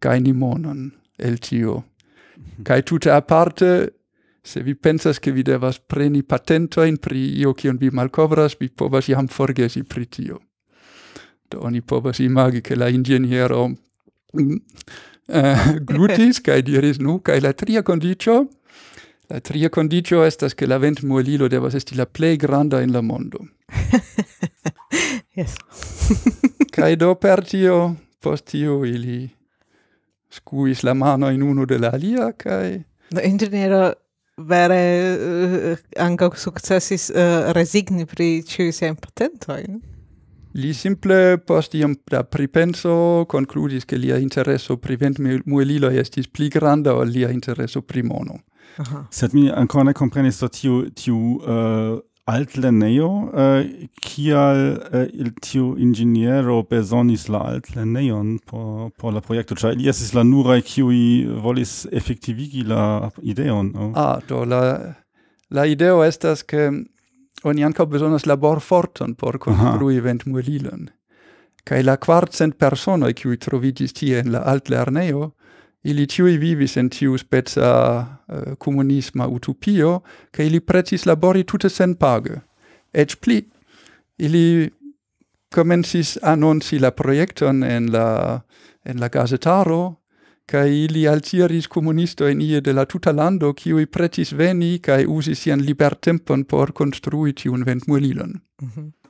gaini 0.00 0.32
monon 0.32 0.90
el 1.18 1.38
tio. 1.38 1.84
Mhm. 2.36 2.62
Kai 2.62 2.82
tutte 2.82 3.10
aparte, 3.10 3.94
se 4.42 4.62
vi 4.62 4.74
pensas 4.74 5.18
che 5.18 5.30
vi 5.32 5.42
devas 5.42 5.78
preni 5.78 6.22
patentoin 6.22 6.96
pri 6.98 7.38
io 7.38 7.52
cion 7.54 7.76
vi 7.76 7.90
malcovras, 7.90 8.56
vi 8.58 8.70
povas 8.70 9.08
iam 9.08 9.26
forgesi 9.28 9.84
pri 9.84 10.08
tio. 10.08 10.40
Do 11.48 11.60
oni 11.62 11.82
povas 11.82 12.18
imagi 12.18 12.60
che 12.60 12.74
la 12.74 12.88
ingeniero 12.88 13.68
mm, 13.68 14.56
eh, 15.26 15.78
glutis, 15.80 16.40
kai 16.46 16.62
diris 16.62 16.98
nu, 16.98 17.20
kai 17.20 17.40
la 17.40 17.52
tria 17.52 17.82
condicio, 17.82 18.48
La 19.32 19.40
tria 19.40 19.70
condicio 19.70 20.24
estas 20.24 20.52
che 20.52 20.66
la 20.66 20.76
vent 20.76 21.00
muelilo 21.00 21.48
devas 21.48 21.72
esti 21.72 21.94
la 21.94 22.04
plei 22.04 22.36
granda 22.36 22.82
in 22.82 22.90
la 22.92 23.00
mondo. 23.00 23.38
yes. 25.38 25.54
Kaj 26.76 26.96
do 26.96 27.14
per 27.16 27.40
tio, 27.40 27.96
post 28.20 28.50
tio 28.50 28.84
ili 28.84 29.30
scuis 30.28 30.82
la 30.82 30.92
mano 30.92 31.30
in 31.30 31.40
uno 31.40 31.64
de 31.64 31.78
la 31.78 31.94
alia, 31.96 32.34
kaj... 32.36 32.84
Do 33.08 33.20
vere 34.36 34.76
eh, 34.76 35.70
uh, 35.72 35.78
anca 35.96 36.28
successis 36.34 37.08
uh, 37.08 37.16
eh, 37.16 37.52
resigni 37.52 38.04
pri 38.04 38.44
ciu 38.44 38.70
sian 38.70 38.96
patentoin? 38.96 39.80
Li 40.52 40.74
simple 40.74 41.38
post 41.38 41.72
iam 41.74 41.96
da 42.04 42.22
pripenso 42.24 43.24
concludis 43.26 43.86
che 43.86 43.96
lia 43.96 44.18
interesso 44.18 44.76
pri 44.76 44.96
vent 44.96 45.18
muelilo 45.46 45.88
estis 45.88 46.28
pli 46.28 46.48
granda 46.48 46.94
o 46.94 47.02
lia 47.02 47.30
interesso 47.30 47.80
pri 47.80 48.02
mono. 48.02 48.42
Sed 49.10 49.34
mi 49.34 49.50
ancora 49.50 49.84
ne 49.84 49.94
comprenis 49.96 50.40
do 50.40 50.48
tiu, 50.48 50.78
tiu 50.96 51.18
eh, 51.42 51.52
uh, 51.52 51.98
altlernejo, 52.32 53.08
uh, 53.08 53.40
eh, 53.60 53.88
kial 54.00 54.62
uh, 54.78 55.32
tiu 55.42 55.74
ingeniero 55.82 56.62
besonis 56.70 57.28
la 57.32 57.42
altlernejon 57.52 58.38
por, 58.46 58.90
por 58.96 59.14
la 59.14 59.20
projekto, 59.24 59.58
ĉar 59.58 59.76
ili 59.76 59.90
esis 59.92 60.14
la 60.14 60.24
nurai 60.24 60.62
kiui 60.62 61.26
volis 61.42 61.82
effektivigi 61.92 62.64
la 62.68 63.10
ideon. 63.22 63.72
Oh. 63.76 63.92
Ah, 63.98 64.18
do 64.28 64.44
la, 64.48 64.62
la 65.50 65.66
ideo 65.66 66.02
estas 66.06 66.46
ke 66.46 66.70
oni 67.44 67.64
ancora 67.66 67.90
besonas 67.90 68.26
labor 68.26 68.60
forton 68.60 69.16
por 69.18 69.38
konstrui 69.42 70.00
ventmuelilon. 70.00 70.88
Kai 71.66 71.82
la 71.82 71.96
quartcent 71.98 72.56
personoi 72.58 73.12
kiuj 73.14 73.36
trovigis 73.42 73.94
tie 73.94 74.22
in 74.22 74.32
la 74.34 74.42
altlernejo 74.50 75.32
Ili 75.82 76.06
tiui 76.06 76.36
vivis 76.38 76.76
en 76.76 76.90
tiu 76.90 77.16
spezza 77.18 77.70
uh, 77.98 78.36
eh, 78.36 78.54
comunisma 78.58 79.26
utopio, 79.26 80.00
ca 80.30 80.42
ili 80.42 80.60
precis 80.60 81.06
labori 81.06 81.44
tutte 81.44 81.68
sen 81.68 81.94
page. 81.94 82.38
Ec 82.92 83.16
pli, 83.20 83.40
ili 84.18 84.70
comensis 85.50 86.18
annonci 86.22 86.78
la 86.78 86.90
proiecton 86.90 87.64
en 87.64 87.90
la, 87.92 88.40
en 88.84 89.00
la 89.00 89.08
gazetaro, 89.08 90.02
ca 90.46 90.64
ili 90.66 91.06
altiris 91.08 91.66
comunisto 91.66 92.28
in 92.28 92.40
ie 92.40 92.60
de 92.60 92.72
la 92.72 92.84
tuta 92.84 93.12
lando, 93.12 93.52
ciui 93.52 93.86
pretis 93.86 94.32
veni 94.32 94.78
ca 94.78 94.98
usis 95.06 95.42
sian 95.42 95.60
libertempon 95.60 96.44
por 96.44 96.72
construi 96.72 97.32
tiun 97.32 97.64
ventmuelilon. 97.64 98.40
Mm 98.62 98.68
-hmm. 98.68 99.01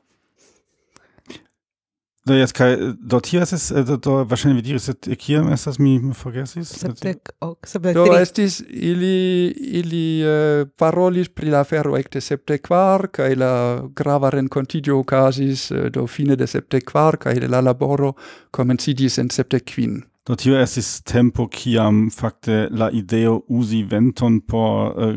Do 2.23 2.37
jetzt 2.39 2.55
kaj 2.55 2.77
do 3.03 3.19
tias 3.19 3.51
es 3.53 3.65
do, 3.87 3.97
do 3.99 4.13
vaŝajne 4.31 4.55
vi 4.55 4.63
diris 4.63 4.85
sed 4.87 5.09
kiam 5.19 5.49
estas 5.51 5.81
mi 5.83 5.97
forgesis 6.15 6.71
Septek 6.79 7.33
ok 7.43 7.67
Septek. 7.67 7.99
do 7.99 8.05
estis 8.15 8.61
ili 8.69 9.51
ili 9.81 10.05
uh, 10.23 10.69
parolis 10.79 11.33
pri 11.35 11.51
la 11.51 11.65
ferro 11.67 11.97
ekte 11.99 12.23
septek 12.23 12.63
kvar 12.69 13.09
kaj 13.11 13.35
la 13.43 13.53
grava 13.99 14.31
renkontiĝo 14.31 15.01
okazis 15.03 15.67
äh, 15.75 15.91
do 15.91 16.07
fine 16.07 16.39
de 16.39 16.47
septek 16.47 16.87
kvar 16.93 17.19
kaj 17.27 17.35
la 17.49 17.61
laboro 17.61 18.13
komenciĝis 18.55 19.19
en 19.19 19.35
septek 19.35 19.67
kvin 19.75 19.99
Do 20.23 20.37
tio 20.39 20.55
estis 20.55 21.01
tempo 21.03 21.49
kiam 21.51 22.05
fakte 22.15 22.69
la 22.71 22.87
ideo 22.95 23.41
usi 23.51 23.81
venton 23.83 24.37
por 24.41 24.95
eh, 24.95 25.09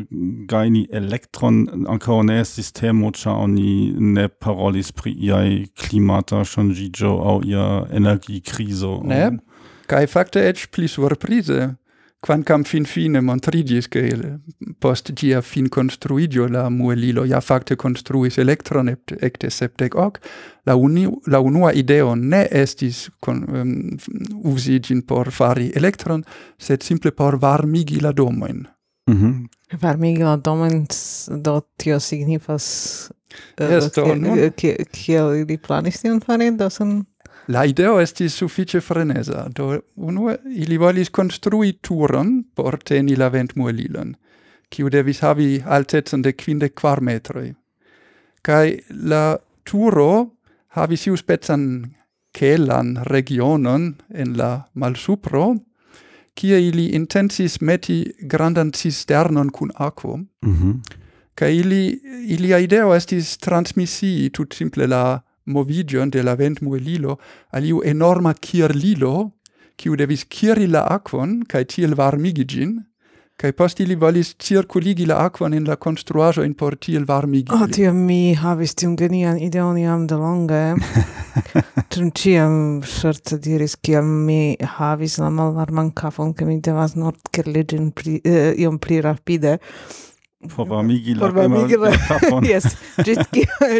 gaini 0.50 0.82
elektron 0.90 1.60
ankaŭ 1.86 2.24
ne 2.26 2.40
estis 2.42 2.72
temo, 2.74 3.12
ĉar 3.14 3.38
oni 3.44 3.94
ne 4.16 4.26
parolis 4.26 4.90
pri 4.90 5.12
iaj 5.28 5.50
klimata 5.78 6.42
ŝanĝiĝo 6.42 7.12
aŭ 7.22 7.36
ia 7.46 7.68
energikrizo. 7.94 8.96
Ne, 9.06 9.36
kaj 9.86 10.08
fakte 10.10 10.42
eĉ 10.50 10.66
pli 10.74 10.90
surprize 10.90 11.76
quancam 12.20 12.64
fin 12.64 12.84
fine 12.84 13.20
montrigis 13.20 13.88
che 13.88 14.38
post 14.78 15.12
gia 15.12 15.40
fin 15.40 15.68
construigio 15.68 16.48
la 16.48 16.68
muelilo 16.68 17.24
ja 17.24 17.40
facte 17.40 17.76
construis 17.76 18.38
electron 18.38 18.88
ecte 18.88 19.50
septec 19.50 19.94
hoc, 19.94 20.18
la, 20.64 20.74
uni, 20.74 21.06
la 21.24 21.38
unua 21.38 21.72
ideo 21.72 22.14
ne 22.14 22.46
estis 22.50 23.10
con, 23.20 23.44
um, 23.48 23.96
usigin 24.42 25.02
por 25.04 25.30
fari 25.30 25.70
electron, 25.74 26.24
sed 26.56 26.82
simple 26.82 27.12
por 27.12 27.38
varmigi 27.38 28.00
la 28.00 28.12
domoin. 28.12 28.66
Mm 29.10 29.16
-hmm. 29.16 29.78
Varmigi 29.80 30.22
la 30.22 30.36
domoin, 30.36 30.86
do 31.42 31.60
tio 31.76 31.98
signifas... 31.98 33.10
Uh, 33.60 33.66
eh, 33.66 33.74
yes, 33.74 33.84
eh, 33.84 33.90
do, 33.94 34.14
nun... 34.14 34.50
Kiel 34.90 35.34
ili 35.34 35.58
planis 35.58 36.00
tion 36.00 36.20
fari, 36.20 36.50
dosen... 36.56 37.04
La 37.48 37.62
ideo 37.64 38.00
estis 38.02 38.34
suffice 38.34 38.80
frenesa, 38.80 39.46
do 39.54 39.78
unue 39.94 40.36
ili 40.50 40.78
volis 40.78 41.10
construi 41.10 41.76
turon 41.82 42.44
por 42.54 42.78
teni 42.82 43.14
la 43.16 43.28
ventmuelilon, 43.30 44.16
kiu 44.70 44.90
devis 44.90 45.22
havi 45.22 45.62
altezon 45.62 46.22
de 46.22 46.32
quinde 46.32 46.72
quar 46.74 47.00
metroi. 47.00 47.52
Cai 48.42 48.80
la 48.90 49.36
turo 49.64 50.10
havis 50.74 51.06
iu 51.06 51.16
spezan 51.16 51.62
celan 52.36 52.96
regionon 53.06 53.94
en 54.14 54.34
la 54.36 54.50
malsupro, 54.74 55.54
kie 56.36 56.58
ili 56.68 56.90
intensis 56.98 57.60
meti 57.60 58.02
grandan 58.20 58.72
cisternon 58.72 59.50
cun 59.50 59.70
aquo, 59.74 60.16
mm 60.16 60.56
-hmm. 60.56 60.74
ca 61.34 61.48
ili, 61.48 62.00
ilia 62.26 62.58
ideo 62.58 62.94
estis 62.94 63.38
transmisii 63.38 64.30
tut 64.30 64.54
simple 64.54 64.86
la 64.86 65.22
movigion 65.46 66.10
de 66.10 66.22
la 66.22 66.34
vent 66.36 66.60
muelilo 66.60 67.18
aliu 67.52 67.82
enorma 67.84 68.34
kirlilo, 68.34 69.32
kiu 69.76 69.96
devis 69.96 70.24
kiri 70.28 70.66
la 70.66 70.86
aquon, 70.98 71.42
cae 71.48 71.64
tiel 71.64 71.94
varmigi 71.94 72.44
gin, 72.48 72.76
Kai 73.36 73.50
post 73.52 73.80
ili 73.84 73.94
volis 74.00 74.30
circuligi 74.40 75.04
la 75.04 75.18
aquon 75.26 75.52
in 75.52 75.66
la 75.68 75.74
construajoin 75.76 76.54
por 76.56 76.78
tiel 76.80 77.04
varmigi. 77.04 77.52
Oh, 77.52 77.66
tio 77.68 77.90
mi 77.92 78.32
havis 78.32 78.72
tiun 78.80 78.94
genian 78.96 79.36
ideon 79.36 79.76
iam 79.76 80.06
de 80.08 80.16
longe, 80.16 80.60
trum 81.92 82.08
ciam 82.16 82.80
shorta 82.80 83.36
diris, 83.36 83.74
ciam 83.84 84.08
mi 84.24 84.56
havis 84.78 85.18
la 85.20 85.28
malvarman 85.28 85.90
kafon, 85.92 86.32
ke 86.32 86.48
mi 86.48 86.62
devas 86.64 86.96
nord 86.96 87.20
kirli 87.28 87.66
pri, 87.92 88.16
eh, 88.24 88.54
iom 88.56 88.78
pli 88.80 89.02
rapide, 89.04 89.58
por 90.54 90.68
varmigi 90.68 91.14
la 91.14 91.92
kapon. 92.08 92.44
Jes, 92.44 92.68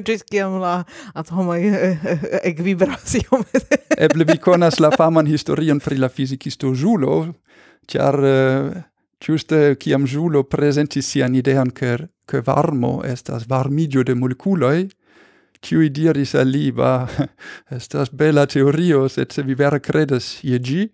ĝis 0.07 0.25
kiam 0.29 0.59
la 0.63 0.81
atomoj 1.15 1.61
ekvibras 2.43 3.17
iom. 3.21 3.45
Eble 3.97 4.27
vi 4.29 4.39
konas 4.43 4.81
la 4.81 4.91
faman 4.97 5.29
historion 5.29 5.81
pri 5.81 6.01
la 6.01 6.09
fizikisto 6.09 6.73
Julo, 6.75 7.27
ĉar 7.91 8.21
eh, 8.25 8.83
ĝuste 9.23 9.77
kiam 9.81 10.07
Julo 10.09 10.45
presentis 10.45 11.13
sian 11.13 11.35
idean 11.35 11.71
che 11.71 12.09
ke 12.27 12.43
varmo 12.43 13.03
estas 13.05 13.47
varmigio 13.49 14.03
de 14.03 14.15
molekuloj, 14.15 14.89
kiuj 15.61 15.91
diris 15.91 16.35
al 16.35 16.49
li, 16.51 16.73
ba, 16.73 17.07
estas 17.79 18.11
bela 18.11 18.47
teorio, 18.47 19.09
sed 19.09 19.33
se 19.33 19.43
vi 19.43 19.55
vere 19.55 19.81
kredas 19.81 20.39
je 20.43 20.59
gi 20.59 20.89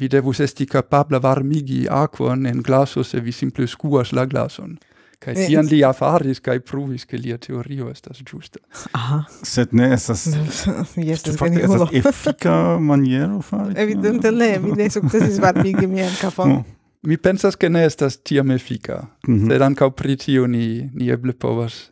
vi 0.00 0.08
devus 0.08 0.40
esti 0.40 0.64
capabla 0.66 1.18
varmigi 1.20 1.86
aquon 1.90 2.46
en 2.46 2.62
glaso 2.62 3.04
se 3.04 3.20
vi 3.20 3.32
simple 3.32 3.66
scuas 3.66 4.12
la 4.12 4.24
glason 4.24 4.78
kai 5.20 5.34
e, 5.34 5.44
eh, 5.44 5.48
tion 5.50 5.68
li 5.68 5.82
ja 5.82 5.92
faris 5.96 6.40
pruvis, 6.40 7.04
ke 7.04 7.18
lia 7.20 7.36
teorio 7.38 7.90
estas 7.90 8.22
ĝusta. 8.24 8.58
Aha. 8.96 9.22
Sed 9.42 9.74
ne 9.76 9.92
estas... 9.94 10.26
Mi 10.96 11.10
estas 11.12 11.36
geniulo. 11.36 11.88
Estas 11.92 12.26
efika 12.26 12.78
maniero 12.80 13.40
fari? 13.42 13.74
Evidente 13.76 14.32
ne, 14.32 14.58
mi 14.62 14.72
ne 14.72 14.88
sukcesis 14.90 15.40
varpigi 15.40 15.86
mian 15.86 16.12
kapon. 16.20 16.48
No. 16.48 16.64
Mi 17.02 17.16
pensas 17.16 17.56
ke 17.56 17.70
ne 17.72 17.86
estas 17.88 18.18
tiam 18.20 18.50
efika, 18.50 19.06
mm 19.26 19.34
-hmm. 19.34 19.48
sed 19.48 19.62
ankaŭ 19.62 19.90
pri 19.96 20.16
tio 20.16 20.46
ni, 20.46 20.90
ni 20.94 21.08
eble 21.08 21.32
povas, 21.32 21.90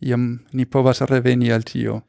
iam 0.00 0.44
ni 0.52 0.64
povas 0.64 1.00
reveni 1.00 1.52
al 1.52 1.62
tio. 1.62 2.02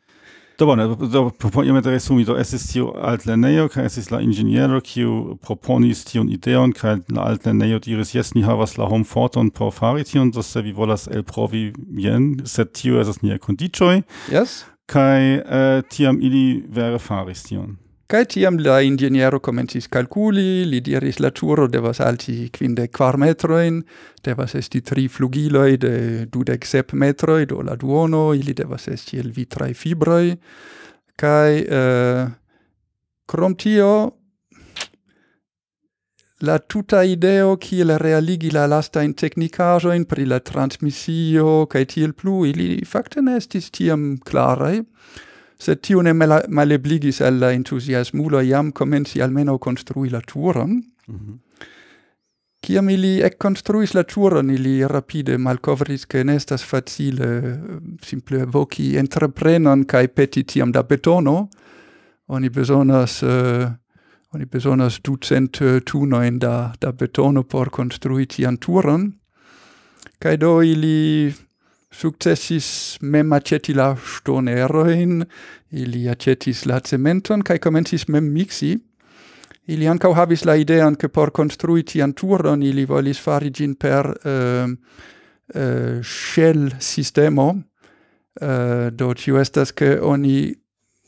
Do 0.57 0.65
bone, 0.65 0.85
do 1.11 1.29
por 1.51 1.65
iomete 1.65 1.91
resumi, 1.91 2.23
do 2.23 2.37
estis 2.39 2.69
tio 2.71 2.93
altlernejo, 3.03 3.65
kaj 3.73 3.89
estis 3.89 4.07
la 4.13 4.21
inĝeniero, 4.23 4.79
kiu 4.87 5.35
proponis 5.43 6.05
tiun 6.07 6.29
ideon, 6.31 6.71
kaj 6.71 7.01
la 7.11 7.25
altlernejo 7.33 7.81
diris, 7.83 8.13
jes, 8.15 8.31
ni 8.37 8.43
havas 8.47 8.77
la 8.79 8.87
homforton 8.87 9.49
por 9.51 9.73
fari 9.75 10.05
tion, 10.07 10.31
do 10.31 10.43
se 10.43 10.61
vi 10.63 10.71
volas 10.71 11.09
elprovi 11.11 11.73
jen, 11.99 12.29
sed 12.47 12.71
tio 12.71 13.01
estas 13.03 13.19
niaj 13.21 13.41
kondiĉoj, 13.43 14.03
Yes? 14.31 14.61
kaj 14.87 15.33
eh, 15.35 15.81
tiam 15.91 16.21
ili 16.23 16.63
vere 16.69 16.99
faris 17.03 17.43
tion. 17.49 17.75
Kai 18.05 18.27
tiam 18.29 18.59
la 18.61 18.81
ingeniero 18.85 19.39
comencis 19.41 19.87
calculi, 19.89 20.61
li 20.69 20.77
diris 20.85 21.17
la 21.23 21.31
turo 21.33 21.65
devas 21.65 21.97
alti 22.05 22.51
quinde 22.53 22.85
quar 22.93 23.17
metroin, 23.17 23.79
devas 24.21 24.53
esti 24.53 24.83
tri 24.85 25.07
flugiloi 25.09 25.77
de 25.81 25.93
dudec 26.29 26.67
sep 26.69 26.93
metroi, 26.93 27.47
do 27.49 27.63
la 27.65 27.73
duono, 27.73 28.35
ili 28.37 28.53
devas 28.53 28.85
esti 28.93 29.17
el 29.17 29.31
vitrai 29.33 29.73
fibroi, 29.73 30.37
kai 31.17 31.65
eh, 31.65 32.27
crom 33.25 33.55
tio 33.55 33.91
la 36.45 36.59
tuta 36.59 37.01
ideo 37.01 37.57
kiel 37.57 37.97
realigi 37.97 38.51
la 38.51 38.67
lastajn 38.67 39.15
in 39.95 40.05
pri 40.05 40.25
la 40.25 40.39
transmissio 40.39 41.65
kai 41.65 41.85
tiel 41.85 42.13
plu, 42.13 42.45
ili 42.45 42.85
fakte 42.85 43.21
ne 43.21 43.37
estis 43.37 43.71
tiam 43.71 44.19
clarai, 44.19 44.85
sed 45.59 45.81
tiu 45.81 46.01
ne 46.01 46.13
malebligis 46.13 47.21
al 47.21 47.39
la 47.39 47.51
entusiasmulo 47.53 48.41
iam 48.41 48.71
comenci 48.71 49.21
almeno 49.21 49.57
construi 49.57 50.09
la 50.09 50.21
turon. 50.21 50.83
Mm 51.07 51.15
-hmm. 51.15 51.39
Ili 52.91 53.21
ec 53.21 53.37
construis 53.37 53.93
la 53.93 54.03
turon, 54.03 54.49
ili 54.49 54.87
rapide 54.87 55.37
malcovris 55.37 56.05
che 56.05 56.23
nestas 56.23 56.63
facile 56.63 57.59
simple 58.01 58.45
voci 58.45 58.95
entreprenon 58.95 59.85
cae 59.85 60.07
peti 60.07 60.43
tiam 60.43 60.71
da 60.71 60.83
betono, 60.83 61.49
oni 62.27 62.49
besonas... 62.49 63.21
Uh, 63.21 63.85
Oni 64.35 64.45
besonas 64.45 64.99
ducent 64.99 65.61
eh, 65.61 65.79
tunoin 65.85 66.39
da, 66.39 66.73
da 66.81 66.91
betono 66.91 67.43
por 67.43 67.69
construi 67.69 68.25
tian 68.27 68.57
turon, 68.57 69.13
cae 70.19 70.35
do 70.37 70.61
ili 70.63 71.31
successis 71.95 72.97
mem 73.01 73.33
aceti 73.33 73.73
la 73.73 73.95
stoneroin, 73.95 75.23
ili 75.71 76.09
acetis 76.09 76.65
la 76.65 76.79
cementon 76.79 77.43
cae 77.43 77.59
komencis 77.59 78.07
mem 78.07 78.27
mixi. 78.33 78.75
Ili 79.67 79.87
ancau 79.89 80.13
havis 80.13 80.43
la 80.45 80.55
idean 80.61 80.95
ke 80.95 81.07
por 81.09 81.31
construi 81.33 81.83
tian 81.83 82.13
turon 82.13 82.61
ili 82.63 82.85
volis 82.85 83.19
fari 83.19 83.49
gin 83.49 83.73
per 83.75 84.11
uh, 84.11 84.69
uh, 84.69 86.03
shell 86.03 86.69
sistemo. 86.79 87.55
Uh, 88.41 88.91
do 88.91 89.13
tio 89.15 89.39
estas 89.39 89.71
ke 89.71 89.95
oni 90.01 90.53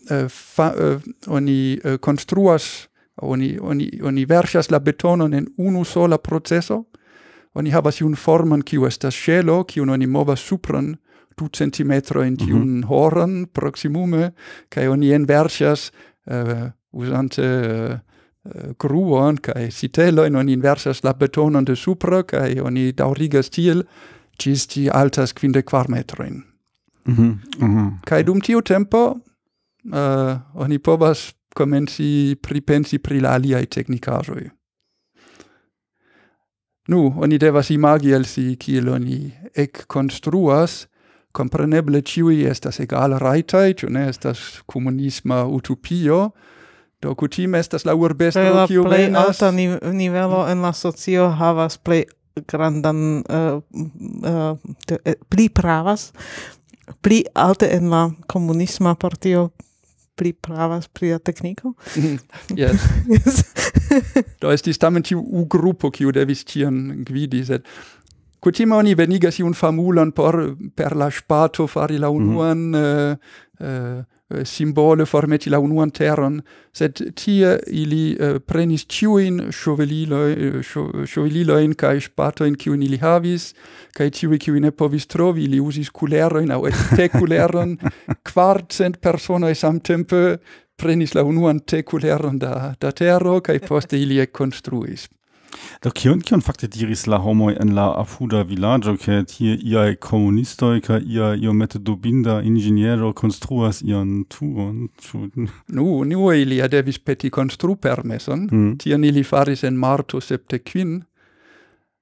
uh, 0.10 0.26
fa, 0.32 0.71
uh, 0.73 1.02
oni 1.28 1.78
uh, 1.84 1.97
construas, 2.00 2.88
oni 3.21 3.58
oni 3.62 3.89
oni 4.02 4.26
versas 4.26 4.71
la 4.71 4.80
betonon 4.80 5.34
en 5.34 5.47
unu 5.58 5.84
sola 5.86 6.17
processo, 6.17 6.86
oni 7.54 7.70
havas 7.70 8.02
iun 8.02 8.16
forman 8.16 8.62
kiu 8.62 8.86
estas 8.86 9.14
ŝelo, 9.16 9.64
kiun 9.64 9.90
oni 9.90 10.08
movas 10.08 10.40
supren 10.40 10.96
du 11.38 11.48
centimetroin 11.48 12.38
tiun 12.38 12.68
mm 12.68 12.82
-hmm. 12.82 12.86
horon 12.88 13.46
proximume, 13.54 14.32
kaj 14.70 14.88
oni 14.88 15.12
enverŝas 15.12 15.92
eh, 16.26 16.42
uh, 16.42 16.70
usante 16.92 17.42
uh, 17.42 18.00
eh, 18.46 18.74
gruon 18.80 19.38
kaj 19.38 19.72
siteloin, 19.72 20.36
oni 20.36 20.54
inversas 20.54 21.04
la 21.04 21.14
betonon 21.14 21.66
de 21.66 21.76
supra 21.76 22.24
kaj 22.24 22.60
oni 22.60 22.92
daŭrigas 22.92 23.50
tiel 23.50 23.84
ĝis 24.40 24.68
ĝi 24.68 24.90
altas 24.94 25.34
kvindek 25.34 25.66
kvar 25.66 25.90
metrojn. 25.90 26.44
Mm 27.06 27.16
-hmm. 27.16 27.38
mm 27.60 27.76
-hmm. 27.76 27.92
Kaj 28.06 28.24
dum 28.24 28.42
tiu 28.42 28.62
tempo 28.62 29.18
uh, 29.86 30.38
oni 30.54 30.80
povas 30.80 31.34
komenci 31.56 32.36
pripensi 32.42 32.98
pri 32.98 33.20
la 33.20 33.30
aliaj 33.30 33.66
teknikaĵoj. 33.66 34.50
Nu, 36.88 37.13
oni 37.17 37.38
devas 37.38 37.69
imagi 37.69 38.13
el 38.15 38.26
si 38.26 38.56
kiel 38.60 38.89
oni 38.89 39.32
ec 39.56 39.86
construas, 39.91 40.86
compreneble 41.36 42.02
ciui 42.02 42.45
estas 42.47 42.80
egal 42.80 43.17
raitai, 43.19 43.73
cio 43.78 43.89
ne 43.93 44.08
estas 44.10 44.62
comunisma 44.65 45.43
utopio, 45.45 46.32
do 47.04 47.13
cutime 47.15 47.60
estas 47.60 47.86
la 47.86 47.95
urbestro 47.95 48.65
kiu 48.69 48.86
venas... 48.88 49.41
La 49.41 49.52
plei 49.52 49.67
niv 49.67 49.78
nivelo 49.93 50.45
en 50.50 50.63
la 50.65 50.73
socio 50.73 51.30
havas 51.30 51.78
plei 51.78 52.06
grandan... 52.47 53.23
Uh, 53.30 53.62
uh, 54.23 54.76
te, 54.86 54.97
eh, 55.04 55.17
pli 55.30 55.50
pravas, 55.50 56.12
pli 57.02 57.23
alte 57.36 57.69
en 57.76 57.91
la 57.91 58.08
comunisma 58.28 58.95
partio 58.95 59.50
pli 60.18 60.34
pravas 60.34 60.88
pri 60.88 61.14
la 61.16 61.20
tekniko. 61.20 61.74
Mm, 61.96 62.18
yes. 62.58 62.88
yes. 63.14 63.44
Do 64.42 64.52
estis 64.52 64.82
tamen 64.82 65.06
tiu 65.06 65.22
U-grupo, 65.22 65.92
kiu 65.94 66.12
devis 66.16 66.44
tion 66.48 67.06
gvidi, 67.08 67.46
sed 67.46 67.68
Kutime 68.38 68.76
oni 68.78 68.94
venigas 68.94 69.40
iun 69.42 69.56
famulon 69.58 70.12
por 70.14 70.36
per 70.78 70.94
la 70.96 71.08
spato 71.12 71.66
fari 71.68 71.98
la 71.98 72.10
unuan 72.14 72.58
mm 72.58 72.76
-hmm. 72.76 73.18
uh, 73.62 73.98
uh, 73.98 74.04
Eh, 74.30 74.44
simbole 74.44 75.06
formeti 75.06 75.48
la 75.50 75.60
unuan 75.63 75.88
teron, 75.96 76.42
sed 76.76 77.00
tie 77.16 77.54
ili 77.72 78.18
uh, 78.20 78.42
prenis 78.44 78.84
ciuin 78.92 79.54
shoveliloi, 79.56 80.34
eh, 80.34 80.58
shoveliloin 81.08 81.72
cae 81.80 82.02
spatoin 82.04 82.58
ciuin 82.60 82.84
ili 82.84 83.00
havis, 83.00 83.54
cae 83.96 84.12
tiui 84.12 84.36
ciui 84.44 84.60
ne 84.60 84.74
povis 84.76 85.08
trovi, 85.08 85.46
ili 85.48 85.62
usis 85.63 85.88
culeroin 85.96 86.52
au 86.52 86.68
te 86.68 87.08
culeron, 87.16 87.78
quartcent 88.28 89.00
personoi 89.08 89.56
samtempe 89.56 90.42
prenis 90.76 91.16
la 91.16 91.24
unuan 91.24 91.63
te 91.63 91.86
culeron 91.88 92.36
da, 92.38 92.74
da 92.82 92.92
tero, 92.92 93.40
cae 93.40 93.63
poste 93.63 93.96
ili 93.96 94.20
e 94.20 94.28
construis. 94.28 95.08
Do 95.84 95.92
kion 95.94 96.22
kion 96.26 96.42
fakte 96.42 96.68
diris 96.68 97.06
la 97.08 97.20
homoj 97.22 97.54
en 97.62 97.74
la 97.78 97.88
afuda 98.02 98.42
vilaĝo 98.48 98.96
ke 99.02 99.20
tie 99.30 99.56
iaj 99.56 99.96
komunistoj 100.04 100.80
kaj 100.88 101.02
ia 101.06 101.34
iomete 101.36 101.80
dubinda 101.80 102.40
inĝeniero 102.42 103.14
konstruas 103.18 103.84
ian 103.86 104.24
turon? 104.30 104.88
Ĉu 105.06 105.30
Nu, 105.78 106.04
nu 106.04 106.32
ili 106.34 106.62
devis 106.70 107.00
peti 107.00 107.30
konstrupermeson. 107.30 108.50
Mm. 108.52 108.78
Tion 108.78 109.04
ili 109.04 109.24
faris 109.24 109.64
en 109.64 109.78
marto 109.78 110.22
septe 110.22 110.60
kvin. 110.60 111.04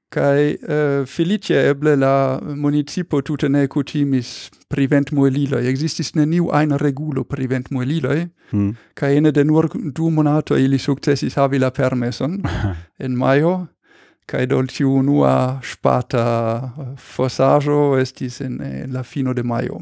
Kaj 0.10 0.41
eh, 0.49 0.58
uh, 0.62 1.08
felice 1.10 1.58
eble 1.69 1.95
la 1.95 2.39
municipo 2.55 3.21
tute 3.21 3.49
ne 3.49 3.67
kutimis 3.67 4.49
pri 4.69 4.88
ventmueliloj. 4.88 5.65
Ekzistis 5.67 6.13
neniu 6.15 6.49
ajn 6.53 6.77
regulo 6.79 7.23
pri 7.23 7.47
ventmueliloj, 7.51 8.27
Mm. 8.51 8.75
Kaj 8.93 9.17
ene 9.17 9.31
de 9.31 9.43
nur 9.43 9.69
du 9.73 10.10
monato 10.10 10.58
ili 10.58 10.77
sukcesis 10.77 11.36
havi 11.36 11.60
la 11.60 11.71
permeson 11.71 12.41
en 13.05 13.15
majo, 13.17 13.67
kaj 14.25 14.45
do 14.45 14.62
tiu 14.69 14.93
unua 14.93 15.60
ŝpata 15.63 16.25
fosaĵo 16.97 17.97
estis 18.01 18.41
en, 18.41 18.62
en 18.62 18.93
la 18.93 19.03
fino 19.03 19.34
de 19.34 19.43
majo. 19.43 19.81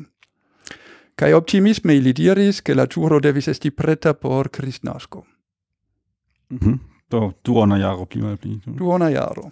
Kaj 1.15 1.33
optimisme 1.33 1.95
ili 1.95 2.13
diris, 2.13 2.61
ke 2.61 2.73
la 2.75 2.87
turo 2.87 3.19
devis 3.19 3.47
esti 3.47 3.71
preta 3.71 4.13
por 4.13 4.49
kristnasko. 4.49 5.25
Mm 6.49 6.57
-hmm. 6.57 6.79
Do 7.09 7.31
duona 7.45 7.77
jaro 7.77 8.05
pli 8.05 8.21
malpli. 8.21 8.59
Duona 8.65 9.09
jaro. 9.09 9.51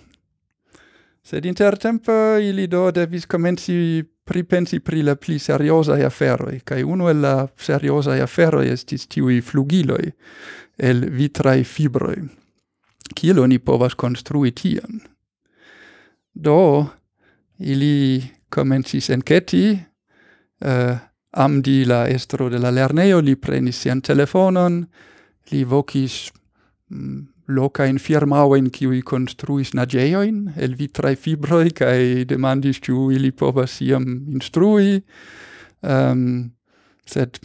Sed 1.23 1.45
intertempe 1.45 2.11
ili 2.41 2.67
do 2.67 2.91
devis 2.91 3.25
komenci 3.25 4.03
pripensi 4.31 4.79
pri 4.79 5.03
la 5.03 5.17
pli 5.19 5.39
seriosaj 5.39 6.01
e 6.07 6.59
kai 6.63 6.83
uno 6.83 7.09
el 7.09 7.21
la 7.21 7.47
seriozaj 7.57 8.21
aferoj 8.21 8.67
estis 8.71 9.07
i 9.15 9.41
flugiloi 9.41 10.11
el 10.77 11.09
vitraj 11.09 11.63
fibroj. 11.63 12.15
Kiel 13.15 13.39
oni 13.39 13.59
povas 13.59 13.93
konstrui 13.93 14.51
tion? 14.51 15.01
Do 16.33 16.85
ili 17.59 18.23
komencis 18.49 19.09
enketi, 19.09 19.79
eh, 20.61 20.91
uh, 20.91 20.97
amdi 21.31 21.85
la 21.85 22.07
estro 22.07 22.49
de 22.49 22.59
la 22.59 22.71
lerneo 22.71 23.19
li 23.21 23.35
prenis 23.35 23.81
sian 23.81 24.01
telefonon, 24.01 24.85
li 25.51 25.63
vocis 25.63 26.31
mm, 26.89 27.30
loca 27.51 27.85
in 27.85 27.99
firmao 27.99 28.55
in 28.55 28.69
qui 28.71 29.01
construis 29.01 29.73
nageoin 29.73 30.53
el 30.57 30.75
vitrae 30.79 31.15
fibroi 31.15 31.71
kai 31.71 32.25
demandis 32.25 32.81
ciu 32.81 33.09
ili 33.11 33.31
povas 33.31 33.79
iam 33.81 34.05
instrui 34.33 35.01
um, 35.81 36.51
sed 37.05 37.39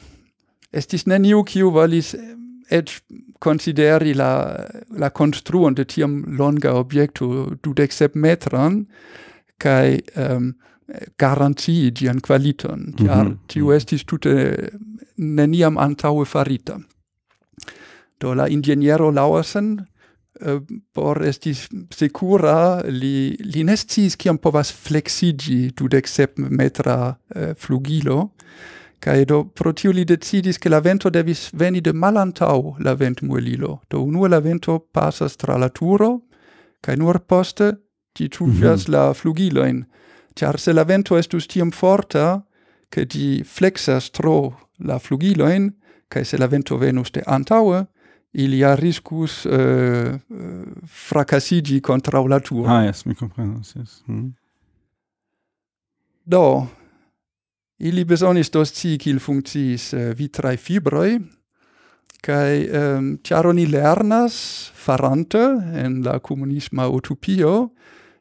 estis 0.72 1.06
neniu 1.06 1.42
kiu 1.44 1.70
volis 1.70 2.14
eh, 2.14 2.34
et 2.70 2.90
consideri 3.38 4.14
la 4.14 4.30
la 4.98 5.10
construon 5.10 5.74
de 5.74 5.84
tiam 5.84 6.24
longa 6.38 6.74
objecto 6.74 7.56
du 7.62 7.74
sep 7.90 8.14
metran 8.14 8.86
kai 9.58 10.00
um, 10.16 10.22
ehm, 10.22 10.52
garantii 11.18 11.90
gian 11.92 12.20
qualiton 12.20 12.80
mhm, 12.80 13.06
car 13.06 13.24
mm 13.24 13.32
-hmm. 13.32 13.38
tiu 13.46 13.72
estis 13.72 14.04
tute 14.04 14.34
neniam 15.16 15.78
antaue 15.78 16.24
farita 16.24 16.78
do 18.20 18.34
la 18.34 18.48
ingeniero 18.48 19.10
Lauersen 19.10 19.86
Ehm, 20.40 20.83
por 20.92 21.22
estis 21.25 21.66
secura 21.94 22.83
li 22.88 23.37
li 23.40 23.64
ne 23.64 23.75
kiam 24.18 24.38
povas 24.38 24.72
flexigi 24.72 25.72
dudek 25.77 26.09
sep 26.09 26.38
metra 26.38 27.16
eh, 27.35 27.55
flugilo. 27.55 28.33
Kaj 29.01 29.25
do 29.25 29.44
pro 29.44 29.72
tio 29.72 29.92
li 29.92 30.05
decidis 30.05 30.59
ke 30.59 30.68
la 30.68 30.81
vento 30.81 31.11
devis 31.11 31.51
veni 31.53 31.81
de 31.81 31.92
malantaŭ 31.92 32.77
la 32.81 32.94
ventmuelilo. 32.94 33.81
Do 33.90 34.01
unue 34.01 34.29
la 34.29 34.40
vento 34.40 34.79
pasas 34.79 35.37
tra 35.37 35.57
la 35.57 35.68
turo 35.68 36.20
kaj 36.81 36.96
nur 36.96 37.18
poste 37.18 37.72
ti 38.12 38.29
tufias 38.29 38.88
mm 38.88 38.92
-hmm. 38.92 38.92
la 38.92 39.14
flugilojn. 39.14 39.85
Ĉar 40.35 40.59
se 40.59 40.72
la 40.72 40.83
vento 40.83 41.18
estus 41.18 41.46
tiom 41.46 41.72
forta 41.72 42.42
ke 42.90 43.05
di 43.05 43.44
flexas 43.44 44.11
tro 44.11 44.53
la 44.79 44.99
flugilojn 44.99 45.70
kaj 46.09 46.25
se 46.25 46.38
la 46.38 46.46
vento 46.46 46.77
venus 46.77 47.11
de 47.11 47.22
antaŭe 47.27 47.87
ilia 48.37 48.75
riscus 48.75 49.44
uh, 49.44 50.14
fracassigi 50.85 51.81
contra 51.81 52.20
la 52.20 52.40
tua. 52.40 52.79
Ah, 52.79 52.83
yes, 52.85 53.05
mi 53.05 53.14
comprenas, 53.14 53.75
yes. 53.75 54.03
Mm. 54.09 54.31
Do, 56.25 56.66
ili 57.79 58.05
besonis 58.05 58.51
dos 58.51 58.72
ci 58.72 58.96
cil 58.99 59.20
funcciis 59.20 59.92
eh, 59.92 60.11
uh, 60.11 60.14
vitrae 60.16 60.57
fibroi, 60.57 61.16
cae 62.20 62.66
ehm, 62.66 62.96
um, 62.96 63.18
ciaro 63.22 63.53
ni 63.53 63.66
lernas 63.70 64.70
farante 64.75 65.42
en 65.79 66.03
la 66.03 66.18
comunisma 66.18 66.88
utopio, 66.88 67.70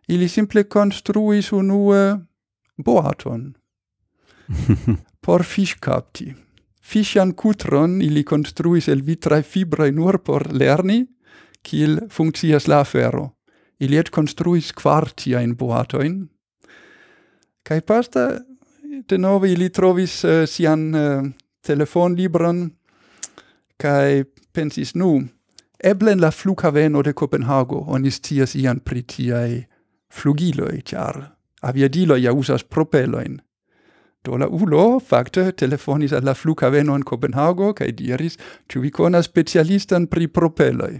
ili 0.08 0.28
simple 0.30 0.63
construis 0.63 1.51
unue 1.51 2.19
boaton 2.78 3.56
por 5.23 5.43
fish 5.43 5.80
capti. 5.80 6.44
Fischian 6.85 7.33
cutron 7.33 8.01
ili 8.01 8.23
construis 8.23 8.87
el 8.87 9.01
vitrae 9.01 9.43
fibrae 9.43 9.91
nur 9.91 10.19
por 10.21 10.45
lerni, 10.53 11.05
cil 11.65 11.99
funccias 12.09 12.67
la 12.67 12.79
afero. 12.79 13.31
Ili 13.79 13.97
et 13.97 14.09
construis 14.09 14.71
quartiaen 14.71 15.55
boatoin. 15.57 16.29
Kai 17.65 17.81
pasta, 17.81 18.27
de 19.09 19.17
nove 19.17 19.51
ili 19.51 19.69
trovis 19.69 20.23
uh, 20.23 20.45
sian 20.47 20.93
uh, 20.95 21.25
telefonlibron, 21.65 22.69
kai 23.81 24.23
pensis 24.53 24.93
nu, 24.95 25.25
eblen 25.83 26.21
la 26.21 26.31
flughaveno 26.31 27.01
de 27.01 27.13
Copenhago, 27.13 27.83
oni 27.87 28.11
scias 28.11 28.55
ian 28.55 28.79
pri 28.79 29.03
tiai 29.03 29.65
flugiloi, 30.13 30.83
char 30.85 31.35
aviadiloi 31.65 32.21
ja 32.23 32.33
usas 32.33 32.63
propeloin, 32.63 33.41
Do 34.25 34.38
la 34.41 34.47
ulo 34.49 34.99
fakte 34.99 35.51
telefonis 35.51 36.13
al 36.13 36.25
la 36.25 36.33
flughaveno 36.33 36.95
en 36.97 37.03
Kopenhago 37.05 37.73
kai 37.77 37.91
diris, 37.93 38.39
ĉu 38.69 38.81
vi 38.81 38.89
konas 38.91 39.29
specialistan 39.29 40.07
pri 40.07 40.27
propelloi? 40.27 40.95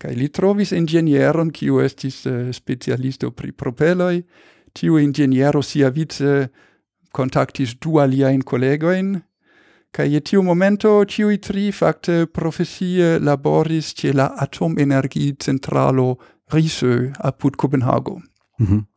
Kai 0.00 0.12
li 0.16 0.28
trovis 0.28 0.72
ingenieron 0.76 1.50
kiu 1.56 1.80
estis 1.80 2.26
uh, 2.28 2.50
specialisto 2.52 3.30
pri 3.30 3.52
propeloj. 3.52 4.20
Tiu 4.76 4.98
ingeniero 5.00 5.62
siavice 5.62 6.48
kontaktis 7.12 7.74
du 7.80 7.98
aliaen 7.98 8.44
collegoin, 8.46 9.16
kaj 9.90 10.08
je 10.14 10.20
tiu 10.20 10.42
momento 10.46 10.92
ĉiuj 11.04 11.40
tri 11.42 11.64
fakte 11.72 12.26
profesie 12.26 13.18
laboris 13.18 13.94
ce 13.94 14.12
la 14.12 14.30
atomenergicentralo 14.36 16.14
Risø 16.52 17.12
apud 17.18 17.56
Copenhago. 17.56 18.20
Mm 18.58 18.66
-hmm. 18.66 18.89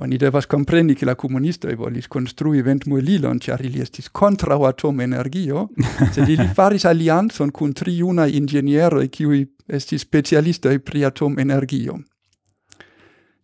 Oni 0.00 0.16
devas 0.16 0.46
compreni 0.46 0.94
che 0.94 1.04
la 1.04 1.16
comunistoi 1.16 1.74
volis 1.74 2.06
construi 2.06 2.62
ventmuelilon, 2.62 3.38
char 3.38 3.64
ili 3.64 3.80
estis 3.80 4.10
contra 4.10 4.54
atom 4.54 5.00
energio, 5.00 5.70
sed 6.14 6.28
ili 6.28 6.46
faris 6.54 6.84
allianzon 6.84 7.50
cun 7.50 7.72
tri 7.72 7.96
junai 7.96 8.36
ingenieroi 8.36 9.08
qui 9.08 9.42
estis 9.66 10.02
specialistoi 10.02 10.78
pri 10.78 11.04
atom 11.04 11.38
energio. 11.38 11.98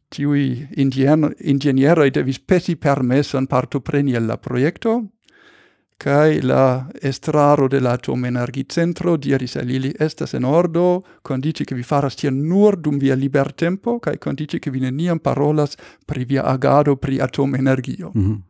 Tiui 0.09 0.69
ingenieroi 0.79 2.11
devis 2.11 2.39
peti 2.39 2.77
permeson 2.77 3.47
partopreni 3.47 4.15
el 4.15 4.27
la 4.27 4.37
proiecto, 4.37 5.01
Kai 5.97 6.41
la 6.43 6.89
estraro 7.01 7.69
de 7.69 7.81
la 7.81 7.93
atomenergicentro 7.93 9.17
diris 9.17 9.57
al 9.57 9.71
ili 9.71 9.95
estas 9.99 10.35
en 10.35 10.45
ordo, 10.45 11.05
condici 11.23 11.65
che 11.65 11.75
vi 11.75 11.83
faras 11.83 12.17
tion 12.17 12.47
nur 12.47 12.77
dum 12.77 12.99
via 12.99 13.15
liber 13.15 13.53
tempo, 13.53 13.99
kai 14.01 14.19
condici 14.19 14.59
che 14.59 14.71
vi 14.71 14.81
neniam 14.81 15.19
parolas 15.19 15.77
pri 16.05 16.25
via 16.25 16.43
agado 16.43 16.97
pri 16.97 17.21
atomenergio. 17.21 18.11
Mm 18.15 18.23
-hmm. 18.25 18.41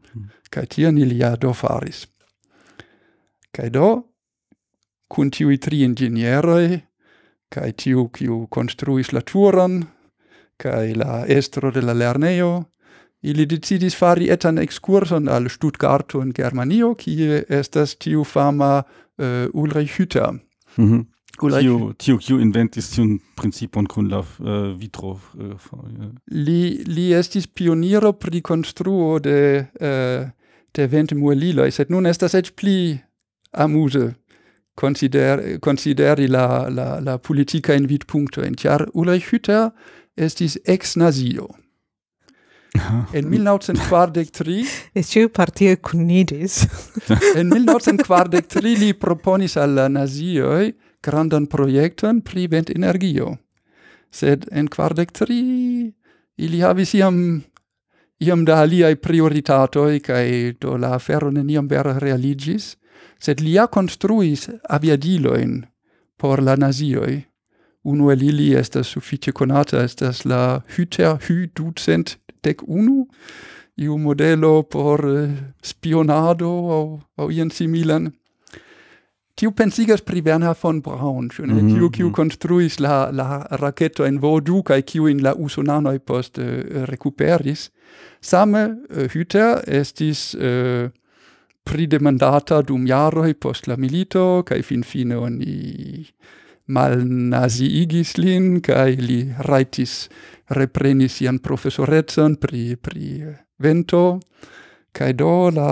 Kai 0.51 0.67
tion 0.67 0.99
ili 0.99 1.19
ja 1.19 1.37
do 1.37 1.53
faris. 1.53 2.09
Kai 3.51 3.71
do, 3.71 4.05
cun 5.09 5.31
tiui 5.31 5.59
tri 5.59 5.83
ingenieroi, 5.83 6.83
kai 7.49 7.73
tiu 7.73 8.09
kiu 8.09 8.47
construis 8.51 9.13
la 9.13 9.21
turon, 9.21 9.85
kai 10.57 10.95
la 10.95 11.25
estro 11.27 11.71
de 11.71 11.83
la 11.83 11.93
lerneo, 11.93 12.65
Ili 13.25 13.47
decidis 13.49 13.97
fari 13.97 14.29
etan 14.29 14.59
excursion 14.61 15.29
al 15.33 15.49
Stuttgarto 15.49 16.21
in 16.21 16.33
Germanio, 16.37 16.93
kie 16.95 17.45
estas 17.49 17.97
tiu 17.97 18.25
fama 18.25 18.83
uh, 18.83 19.49
Ulrich 19.53 19.99
Hütter. 19.99 20.33
Mm 20.77 20.91
-hmm. 20.91 21.05
Ulrich 21.43 21.61
tio, 21.61 21.93
tio, 21.99 22.17
kiu 22.19 22.39
inventis 22.39 22.91
tiun 22.91 23.21
principon 23.37 23.87
kun 23.87 24.09
la 24.09 24.19
uh, 24.19 24.81
vitro. 24.81 25.21
Eh, 25.41 25.45
uh, 25.45 25.89
yeah. 25.99 26.11
li, 26.27 26.85
li 26.87 27.13
estis 27.13 27.47
pioniro 27.47 28.13
pri 28.13 28.41
construo 28.41 29.19
de, 29.19 29.67
uh, 29.81 30.29
de 30.77 30.87
vente 30.87 31.15
mueliloi, 31.15 31.71
sed 31.71 31.91
nun 31.91 32.07
estas 32.07 32.35
ec 32.35 32.53
pli 32.55 33.01
amuse 33.53 34.15
consider, 34.75 35.59
consideri 35.61 36.27
la, 36.27 36.69
la, 36.69 37.01
la 37.01 37.19
politica 37.19 37.75
in 37.75 37.87
vidpuncto. 37.87 38.43
En 38.43 38.55
tiar 38.55 38.89
Ulrich 38.93 39.33
Hütter 39.33 39.71
estis 40.17 40.59
ex-nazio. 40.65 41.49
En 43.15 43.29
1943 43.29 44.67
et 44.95 45.07
ciu 45.07 45.29
partio 45.29 45.77
cunidis. 45.77 46.67
en 47.39 47.49
1943 47.49 48.77
li 48.79 48.93
proponis 48.95 49.57
al 49.57 49.75
la 49.79 49.89
nazioi 49.89 50.75
grandan 51.03 51.47
proiecton 51.47 52.21
pri 52.21 52.47
ventenergio. 52.49 53.37
Sed 54.11 54.49
en 54.53 54.69
43 54.69 55.93
ili 56.37 56.61
havis 56.61 56.95
iam 56.95 57.43
iam 58.19 58.45
da 58.45 58.61
aliai 58.63 58.97
prioritatoi 58.97 60.01
cae 60.01 60.55
do 60.61 60.77
la 60.77 60.95
afero 60.95 61.31
neniam 61.31 61.69
vera 61.69 61.99
realigis, 61.99 62.77
sed 63.21 63.41
li 63.41 63.55
ja 63.57 63.67
construis 63.67 64.49
aviadilojn 64.71 65.65
por 66.17 66.43
la 66.43 66.57
nazioi. 66.57 67.25
Uno 67.85 68.11
el 68.11 68.23
ili 68.23 68.55
estas 68.57 68.87
suffice 68.87 69.33
conata, 69.33 69.83
estas 69.85 70.25
la 70.25 70.63
Hüter 70.77 71.19
Hü 71.27 71.51
ducent 71.57 72.17
dec 72.45 72.63
unu, 72.67 73.07
iu 73.77 73.97
modelo 73.99 74.63
por 74.63 75.05
uh, 75.05 75.31
spionado 75.63 76.51
au, 76.77 77.01
au 77.17 77.31
ien 77.31 77.51
similan. 77.51 78.13
Tiu 79.35 79.51
pensigas 79.51 80.03
pri 80.07 80.23
Werner 80.23 80.55
von 80.63 80.81
Braun. 80.81 81.31
Mm 81.39 81.59
-hmm. 81.59 81.75
Tiu 81.75 81.91
kiu 81.91 82.11
construis 82.11 82.79
mhm. 82.79 82.83
la 82.83 83.11
la 83.11 83.47
raketo 83.51 84.05
en 84.05 84.21
Vodu 84.21 84.63
kaj 84.63 84.83
kiu 84.83 85.07
in 85.07 85.23
la 85.23 85.35
usonanoi 85.35 85.99
post 85.99 86.39
uh, 86.39 86.45
eh, 86.45 86.85
recuperis. 86.85 87.71
Same 88.21 88.77
uh, 88.91 89.07
Hüter 89.13 89.63
estis 89.67 90.35
uh, 90.35 90.91
pridemandata 91.65 92.63
dum 92.63 92.87
jaroi 92.87 93.35
post 93.35 93.67
la 93.67 93.77
milito 93.77 94.43
kaj 94.47 94.63
finfine 94.63 95.17
oni 95.17 96.07
malnaziigis 96.67 98.17
lin 98.19 98.61
kaj 98.65 98.97
li 98.97 99.19
rajtis 99.49 100.09
reprenis 100.49 101.19
sian 101.19 101.39
professorecon 101.39 102.37
pri, 102.37 102.77
pri 102.77 103.35
vento, 103.59 104.21
cae 104.93 105.15
do 105.15 105.51
la, 105.51 105.71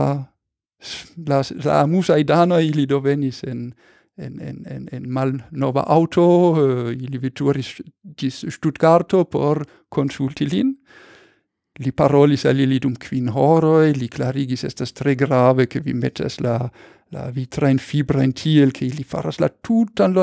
la, 1.27 1.43
la 1.65 1.81
amusai 1.83 2.21
idano 2.21 2.59
ili 2.61 2.87
do 2.87 3.01
venis 3.01 3.43
en, 3.45 3.73
en, 4.17 4.41
en, 4.41 4.65
en, 4.67 4.89
en 4.93 5.09
mal 5.11 5.33
nova 5.51 5.85
auto, 5.87 6.25
uh, 6.53 6.93
ili 6.93 7.19
veturis 7.19 7.81
gis 8.17 8.45
Stuttgarto 8.49 9.25
por 9.25 9.65
consulti 9.89 10.49
lin. 10.49 10.75
Li 11.81 11.93
parolis 11.93 12.45
al 12.45 12.61
ili 12.61 12.79
dum 12.79 12.95
quin 13.01 13.31
horoi, 13.33 13.95
li 13.97 14.09
clarigis, 14.09 14.65
estas 14.65 14.93
tre 14.93 15.15
grave 15.15 15.67
che 15.67 15.81
vi 15.81 15.95
metas 15.95 16.39
la 16.41 16.71
la 17.13 17.29
vitrain 17.31 17.77
fibrain 17.79 18.33
tiel 18.33 18.71
che 18.73 18.87
li 18.89 19.05
faras 19.05 19.39
la 19.39 19.51
tutan 19.51 20.15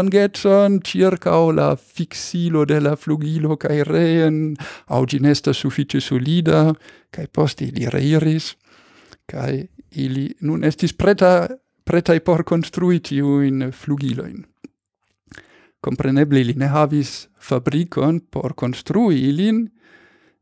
circa 0.82 1.38
o 1.38 1.52
la 1.52 1.76
fixilo 1.76 2.66
de 2.66 2.80
la 2.80 2.96
flugilo 2.96 3.58
cae 3.58 3.84
reen, 3.84 4.56
au 4.88 5.06
ginesta 5.06 5.54
suffice 5.54 6.00
solida, 6.00 6.74
cae 7.10 7.28
posti 7.28 7.70
li 7.72 7.86
reiris, 7.86 8.56
cae 9.30 9.68
ili 10.02 10.34
nun 10.42 10.66
estis 10.66 10.94
preta, 10.94 11.48
pretai 11.86 12.22
por 12.22 12.44
construi 12.44 13.00
flugilo 13.02 13.70
flugiloin. 13.72 14.42
Compreneble 15.80 16.42
li 16.44 16.58
ne 16.58 16.68
havis 16.74 17.30
fabricon 17.38 18.20
por 18.20 18.56
construi 18.58 19.30
ilin, 19.30 19.68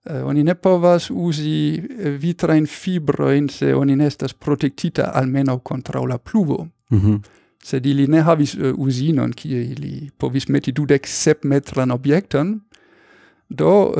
Eh, 0.09 0.23
oni 0.23 0.43
ne 0.43 0.55
povas 0.55 1.09
usi 1.11 1.75
eh, 1.75 2.09
vitrain 2.09 2.65
fibroin 2.67 3.49
se 3.49 3.75
oni 3.75 3.95
nestas 3.95 4.31
estas 4.31 4.33
protektita 4.33 5.11
almenaŭ 5.13 5.59
la 6.09 6.17
pluvo. 6.17 6.67
Mm 6.89 6.99
-hmm. 6.99 7.19
Sed 7.63 7.85
ili 7.85 8.07
ne 8.07 8.21
havis 8.21 8.55
eh, 8.55 8.73
uh, 8.73 8.79
usinon, 8.79 9.33
kie 9.33 9.63
ili 9.63 10.09
povis 10.17 10.47
meti 10.47 10.71
dudek 10.71 11.07
sep 11.07 11.43
metran 11.43 11.91
objekton, 11.91 12.61
do 13.49 13.85
uh, 13.85 13.93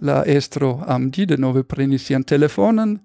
la 0.00 0.22
estro 0.26 0.84
Amdi 0.86 1.26
denove 1.26 1.62
prenis 1.62 2.06
sian 2.06 2.22
telefonen, 2.22 2.98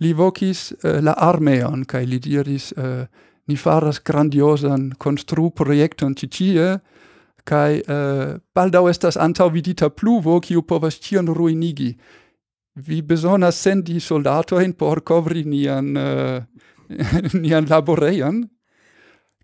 li 0.00 0.12
vocis 0.12 0.72
uh, 0.72 0.90
la 1.04 1.14
armeon, 1.16 1.84
kai 1.84 2.06
li 2.06 2.18
diris, 2.18 2.72
uh, 2.76 3.06
ni 3.46 3.56
faras 3.56 4.00
grandiosan 4.04 4.92
konstruprojekton 4.98 6.14
ĉi 6.14 6.28
tie, 6.28 6.78
kai 7.44 7.80
eh, 7.80 8.38
baldau 8.54 8.88
estas 8.88 9.16
antau 9.16 9.50
vidita 9.50 9.90
pluvo 9.90 10.40
kiu 10.40 10.62
povas 10.62 10.98
tion 11.00 11.28
ruinigi. 11.28 11.96
Vi 12.74 13.02
besonas 13.02 13.58
sendi 13.62 14.00
soldatoin 14.00 14.72
por 14.72 15.00
covri 15.00 15.44
nian 15.44 15.96
eh, 15.96 16.42
nian 17.42 17.66
laborejan 17.70 18.48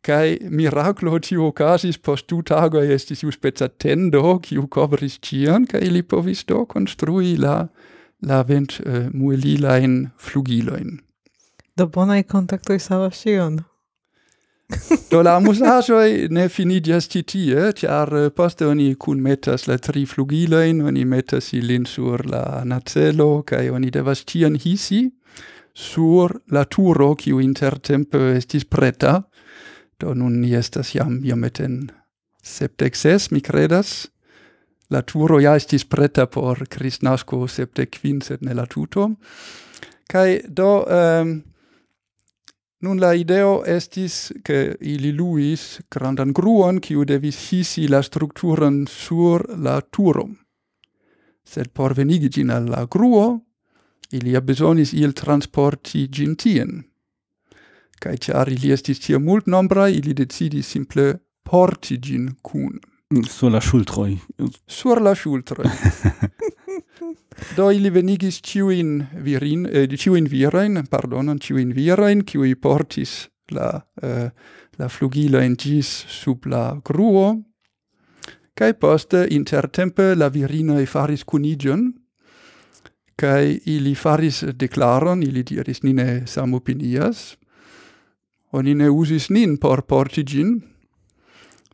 kai 0.02 0.38
miraclo 0.50 1.18
tio 1.18 1.48
okazis 1.48 1.98
post 1.98 2.28
du 2.30 2.42
tago 2.42 2.82
estis 2.82 3.24
iu 3.24 3.32
speca 3.32 3.68
tendo 3.68 4.38
kiu 4.38 4.68
covris 4.68 5.18
ĉion 5.18 5.66
kai 5.66 5.88
li 5.90 6.02
povis 6.02 6.44
do 6.46 6.64
konstrui 6.66 7.36
la 7.36 7.66
la 8.22 8.42
vent 8.42 8.80
eh, 8.80 8.92
äh, 8.92 9.10
muelilajn 9.12 10.06
flugiloin 10.16 11.00
do 11.76 11.86
bonai 11.92 12.22
kontaktoj 12.24 12.78
savas 12.80 13.20
ĉion. 13.24 13.60
Do 15.10 15.22
la 15.22 15.36
musajoi 15.40 16.26
ne 16.34 16.48
finidias 16.50 17.06
ĉi 17.12 17.22
tie, 17.22 17.68
ĉar 17.78 18.10
eh, 18.18 18.30
poste 18.34 18.66
oni 18.66 18.94
kunmetas 18.98 19.68
la 19.70 19.76
tri 19.78 20.02
flugilojn, 20.06 20.82
oni 20.82 21.04
metas 21.06 21.52
ilin 21.54 21.86
sur 21.86 22.24
la 22.26 22.64
nacelo 22.66 23.44
kai 23.46 23.68
oni 23.70 23.92
devas 23.94 24.24
tian 24.26 24.58
hisi 24.58 25.04
sur 25.76 26.34
la 26.50 26.64
turo 26.64 27.14
kiu 27.14 27.38
intertempe 27.40 28.32
estis 28.34 28.64
preta. 28.64 29.20
Do 30.00 30.14
nun 30.14 30.40
ni 30.40 30.52
estas 30.56 30.94
jam 30.94 31.20
iomete 31.24 31.64
en 31.64 31.78
sepdek 32.42 32.96
mi 33.30 33.40
credas, 33.40 34.08
La 34.90 35.02
turo 35.02 35.40
ja 35.40 35.56
estis 35.56 35.84
preta 35.84 36.26
por 36.26 36.60
Christnasco 36.70 37.48
sepdek 37.48 37.90
kvin, 37.98 38.20
sed 38.22 38.42
ne 38.42 38.54
la 38.54 38.66
tuto. 38.66 39.10
Kaj 40.06 40.40
do... 40.46 40.84
Um, 40.86 41.42
Nun 42.84 42.98
la 43.00 43.14
ideo 43.16 43.62
estis 43.64 44.32
che 44.44 44.76
ili 44.80 45.12
luis 45.12 45.80
grandan 45.88 46.32
gruon 46.32 46.80
kiu 46.80 47.04
devis 47.08 47.38
hisi 47.48 47.86
la 47.88 48.02
strukturen 48.02 48.84
sur 48.86 49.44
la 49.56 49.80
turo. 49.80 50.26
Sed 51.44 51.72
por 51.72 51.94
venigi 51.94 52.28
gin 52.28 52.50
al 52.50 52.68
la 52.68 52.84
gruo, 52.84 53.40
ilia 54.10 54.40
besonis 54.40 54.92
il 54.92 55.12
transporti 55.12 56.08
gin 56.12 56.34
tien. 56.36 56.82
Kaj 58.00 58.16
ciar 58.26 58.52
ili 58.52 58.72
estis 58.72 59.00
tia 59.00 59.18
mult 59.18 59.46
nombra, 59.46 59.88
ili 59.88 60.12
decidis 60.12 60.68
simple 60.68 61.14
porti 61.42 61.96
gin 61.98 62.34
cun. 62.42 62.76
Sur 63.24 63.50
la 63.50 63.60
schultroi. 63.60 64.18
Sur 64.66 65.00
la 65.00 65.14
schultroi. 65.14 65.70
Do 67.56 67.70
ili 67.70 67.90
venigis 67.90 68.40
ciuin 68.42 69.06
virin, 69.24 69.66
eh, 69.66 69.88
ciuin 69.98 70.28
virain, 70.30 70.86
pardonon, 70.90 71.38
ciuin 71.38 71.74
virain, 71.74 72.24
ciui 72.24 72.54
portis 72.54 73.28
la, 73.50 73.80
eh, 74.02 74.30
la 74.78 74.88
flugiloin 74.88 75.56
gis 75.56 75.88
sub 76.08 76.46
la 76.46 76.80
gruo, 76.84 77.36
cae 78.56 78.74
poste 78.74 79.26
intertempe 79.30 80.14
la 80.14 80.28
virinoi 80.28 80.86
faris 80.86 81.24
cunigion, 81.24 81.92
cae 83.16 83.60
ili 83.66 83.94
faris 83.94 84.44
declaron, 84.56 85.22
ili 85.22 85.42
diris 85.42 85.82
nine 85.82 86.22
samopinias, 86.26 87.36
oni 88.52 88.74
ne 88.74 88.88
usis 88.90 89.30
nin 89.30 89.58
por 89.58 89.82
portigin, 89.82 90.62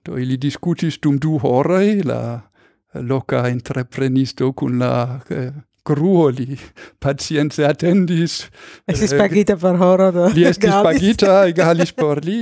do 0.05 0.19
ili 0.19 0.37
discutis 0.37 0.99
dum 0.99 1.19
du 1.19 1.39
horae 1.39 2.03
la 2.03 2.52
loca 3.01 3.49
entreprenisto 3.49 4.53
cun 4.53 4.79
la 4.79 5.23
eh, 5.29 5.53
cruo 5.83 6.29
li 6.29 6.57
pacienze 6.99 7.65
attendis. 7.67 8.49
Estis 8.87 9.13
eh, 9.13 9.19
pagita 9.19 9.57
per 9.57 9.79
horo 9.83 10.11
do. 10.15 10.29
Li 10.35 10.45
estis 10.47 10.71
galis. 10.71 10.87
pagita, 10.87 11.33
egalis 11.51 11.93
por 11.93 12.23
li. 12.25 12.39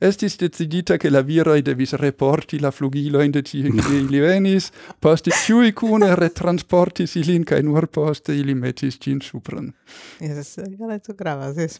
Estis 0.00 0.38
decidita 0.40 0.96
che 0.96 1.10
la 1.10 1.22
viroi 1.22 1.62
devis 1.62 1.92
reporti 2.00 2.60
la 2.60 2.70
flugiloin 2.70 3.30
de 3.30 3.42
ci 3.42 3.60
ili 4.00 4.20
venis, 4.20 4.70
poste 4.98 5.30
ciui 5.30 5.72
cune 5.72 6.14
retransportis 6.14 7.18
ilin, 7.20 7.44
cae 7.44 7.62
nur 7.62 7.88
poste 7.92 8.32
ili 8.32 8.54
metis 8.54 8.98
cin 8.98 9.20
supran. 9.20 9.72
Yes, 10.20 10.56
galeto 10.78 11.14
gravas, 11.14 11.58
es 11.58 11.78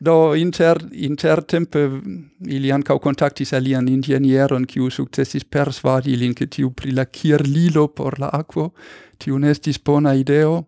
Do 0.00 0.34
inter 0.36 0.78
intertempe 0.92 1.88
ili 2.46 2.72
ancau 2.72 2.98
contactis 2.98 3.52
alian 3.52 3.88
ingenieron 3.88 4.66
kiu 4.66 4.90
sukcesis 4.90 5.44
persvadi 5.44 6.12
ilin 6.12 6.34
ke 6.34 6.46
tiu 6.46 6.70
pri 6.70 6.92
la 6.92 7.04
kirlilo 7.04 7.88
por 7.88 8.18
la 8.20 8.28
aquo 8.32 8.72
tiu 9.18 9.38
nestis 9.38 9.78
bona 9.84 10.14
ideo, 10.14 10.64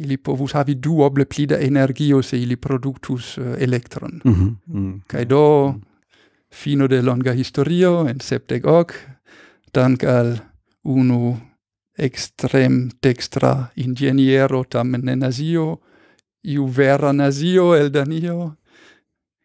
ili 0.00 0.16
povus 0.16 0.54
havi 0.56 0.74
duoble 0.74 1.24
pli 1.24 1.46
da 1.46 1.58
energio 1.60 2.22
se 2.22 2.40
ili 2.40 2.56
productus 2.56 3.38
uh, 3.38 3.54
electron 3.58 4.20
Mm 4.24 4.34
-hmm. 4.34 4.54
mm. 4.66 5.02
kai 5.06 5.24
do 5.24 5.74
fino 6.54 6.86
de 6.88 7.02
longa 7.02 7.32
historio 7.32 8.08
en 8.08 8.20
septec 8.20 8.64
hoc 8.64 8.92
dank 9.74 10.04
al 10.04 10.38
unu 10.84 11.36
extrem 11.98 12.90
dextra 13.02 13.70
ingeniero 13.76 14.64
tamen 14.64 15.08
en 15.08 15.22
iu 16.42 16.66
vera 16.66 17.12
nazio 17.12 17.74
el 17.76 17.90
Danio, 17.90 18.56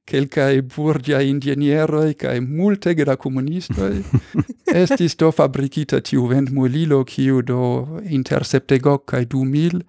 quelcae 0.06 0.62
burgia 0.62 1.22
ingenieroi, 1.22 2.14
cae 2.14 2.40
multege 2.42 3.06
da 3.06 3.18
comunistoi, 3.18 4.04
estis 4.84 5.18
do 5.18 5.32
fabricita 5.34 6.02
tiu 6.06 6.28
ventmulilo 6.30 7.04
kiu 7.10 7.42
do 7.42 8.02
inter 8.06 8.46
septegoc 8.46 9.08
cae 9.12 9.26
du 9.26 9.44
mil, 9.44 9.82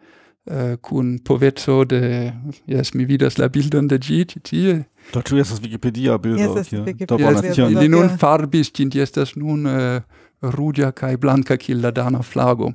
eh, 0.46 0.72
uh, 0.72 0.76
cun 0.80 1.16
povezzo 1.18 1.84
de, 1.84 2.32
yes, 2.70 2.94
mi 2.94 3.04
vidas 3.04 3.36
la 3.38 3.48
bildon 3.50 3.88
de 3.90 3.98
gi, 3.98 4.24
tie. 4.42 4.76
Da 5.12 5.22
tu 5.22 5.38
estas 5.42 5.60
Wikipedia-bildo. 5.60 6.54
Yes, 6.58 6.70
yes, 6.72 7.58
Li 7.74 7.88
nun 7.90 8.12
farbis, 8.18 8.70
cint 8.70 8.94
estas 8.94 9.34
nun 9.36 9.66
eh, 9.66 9.98
uh, 10.00 10.50
rugia 10.54 10.92
cae 10.92 11.18
blanca, 11.18 11.58
cil 11.58 11.82
la 11.82 11.90
dana 11.90 12.22
flago. 12.22 12.72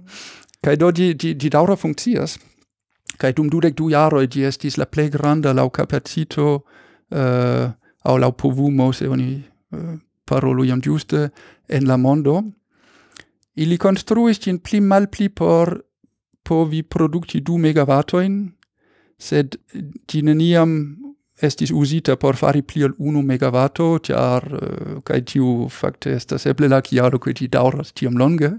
Cae 0.62 0.78
do, 0.78 0.92
di, 0.92 1.16
di, 1.16 1.34
di 1.36 1.50
daura 1.50 1.76
funccias, 1.76 2.38
kai 3.18 3.34
dum 3.34 3.50
dudek 3.50 3.76
du 3.78 3.90
jaroj 3.92 4.28
ĝi 4.28 4.46
estis 4.50 4.78
la 4.78 4.86
plej 4.86 5.10
granda 5.16 5.54
laŭ 5.54 5.70
kapacito 5.70 6.48
eh, 7.12 7.18
uh, 7.18 7.72
au 8.04 8.18
laŭ 8.18 8.32
povumo, 8.32 8.92
se 8.94 9.10
oni 9.10 9.36
uh, 9.38 9.94
parolu 10.26 10.66
jam 10.66 10.82
ĝuste, 10.82 11.30
en 11.70 11.88
la 11.88 11.98
mondo. 11.98 12.42
Ili 13.56 13.78
konstruis 13.78 14.40
ĝin 14.42 14.60
pli 14.64 14.80
malpli 14.82 15.30
por 15.30 15.76
povi 16.44 16.82
produkti 16.84 17.42
du 17.46 17.58
megavatojn, 17.62 18.42
sed 19.22 19.58
ĝi 20.10 20.24
neniam 20.26 20.74
estis 21.42 21.72
usita 21.74 22.16
por 22.22 22.38
fari 22.38 22.62
pli 22.62 22.84
ol 22.86 22.96
unu 23.00 23.22
megawatto, 23.26 23.90
ĉar 24.08 24.48
uh, 24.54 25.02
kaj 25.06 25.22
tiu 25.34 25.68
fakte 25.70 26.16
estas 26.18 26.48
eble 26.50 26.70
la 26.72 26.82
kialo 26.82 27.20
ke 27.20 27.34
ĝi 27.38 27.50
daŭras 27.54 27.94
tiom 27.94 28.18
longe, 28.18 28.56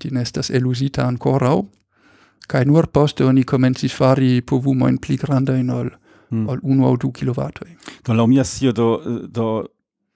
ĝi 0.00 0.12
ne 0.12 0.26
estas 0.26 0.50
elusita 0.50 1.06
ankoraŭ 1.06 1.62
kai 2.48 2.64
nur 2.64 2.86
poste 2.86 3.24
oni 3.24 3.44
komencis 3.44 3.94
fari 3.96 4.40
povumojn 4.40 4.98
pli 4.98 5.16
grandajn 5.16 5.70
ol, 5.70 5.90
mm. 6.30 6.48
ol 6.48 6.62
unu 6.62 6.86
au 6.88 6.96
du 6.96 7.12
kilovatoj. 7.12 7.70
Do 8.06 8.16
laŭ 8.16 8.26
mia 8.30 8.44
sio 8.44 8.72
do, 8.72 8.88
do, 9.28 9.48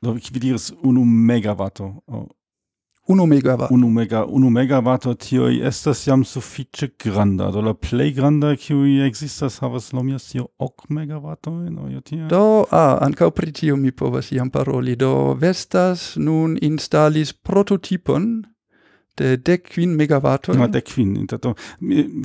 do 0.03 0.17
vi 0.17 0.41
diris 0.41 0.73
unu 0.83 1.05
megavato. 1.05 1.93
Oh. 2.07 2.27
Unu 3.09 3.27
megavato. 3.27 3.75
Unu, 3.75 3.91
mega, 3.91 4.25
unu 4.25 4.51
megavato 4.51 5.15
tioi 5.15 5.61
estas 5.63 6.07
jam 6.07 6.25
suffice 6.25 6.89
granda. 7.05 7.51
Do 7.55 7.61
la 7.63 7.75
plej 7.75 8.17
granda 8.17 8.57
kiui 8.59 8.97
existas 9.07 9.61
havas 9.63 9.93
la 9.93 10.03
mia 10.03 10.19
scio 10.19 10.49
ok 10.59 10.89
megavato 10.89 11.51
no, 11.51 11.87
Do, 12.29 12.67
ah, 12.71 12.99
ankaŭ 13.07 13.31
pri 13.31 13.53
tio 13.53 13.77
mi 13.77 13.93
povas 13.93 14.33
jam 14.33 14.51
paroli. 14.51 14.97
Do 14.97 15.37
Vestas 15.39 16.17
nun 16.17 16.59
instalis 16.61 17.33
prototipon 17.33 18.43
de 19.19 19.37
dec 19.43 19.77
megawatt. 19.77 19.97
megavatto 19.97 20.53
ja, 20.53 20.67
dec 20.69 20.95
quin 20.95 21.17
intanto 21.17 21.55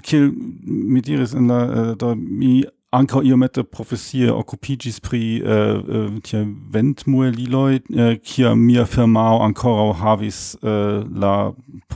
kiel 0.01 0.32
mi 0.63 1.01
diris 1.01 1.34
en 1.34 1.47
la 1.47 1.63
eh, 1.63 1.95
da 1.95 2.15
mi 2.15 2.63
anca 2.91 3.21
iomete 3.23 3.63
profesie 3.63 4.32
occupigis 4.32 4.99
pri 4.99 5.41
eh, 5.41 5.80
eh 5.97 6.19
tia 6.21 6.45
ventmueliloi, 6.71 7.82
eh, 7.95 8.19
kia 8.23 8.56
mia 8.56 8.86
firmao 8.86 9.41
ancora 9.43 9.93
havis 9.93 10.58
eh, 10.63 11.04
la 11.15 11.54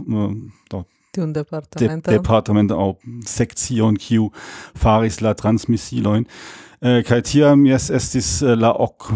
eh, 0.08 0.36
do 0.70 0.86
tiun 1.12 1.34
departamento. 1.34 2.12
de, 2.12 2.18
departamento 2.18 2.76
au 2.76 2.98
sektion 3.26 3.96
kiu 3.98 4.32
faris 4.76 5.22
la 5.22 5.34
transmisilojn 5.34 6.26
äh, 6.82 7.02
kaj 7.08 7.22
tiam 7.32 7.66
jes 7.66 7.90
estis 7.90 8.30
äh, 8.44 8.56
la 8.60 8.72
ok 8.72 9.12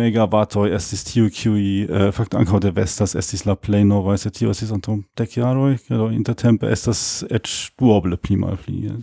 megawattoj 0.00 0.72
estis 0.76 1.04
tiu 1.08 1.30
kiuj 1.30 1.64
äh, 1.88 2.12
fakte 2.12 2.38
ankaŭ 2.40 2.60
devestas 2.64 3.16
estis 3.18 3.46
la 3.46 3.56
plej 3.56 3.84
weiß 3.84 4.26
se 4.26 4.30
tio 4.30 4.50
estis 4.50 4.72
antaŭ 4.72 5.00
dek 5.18 5.36
jaroj 5.36 5.76
do 5.88 6.10
intertempe 6.10 6.70
estas 6.70 7.24
eĉ 7.30 7.72
duoble 7.78 8.16
pli 8.16 8.36
malpli 8.36 8.96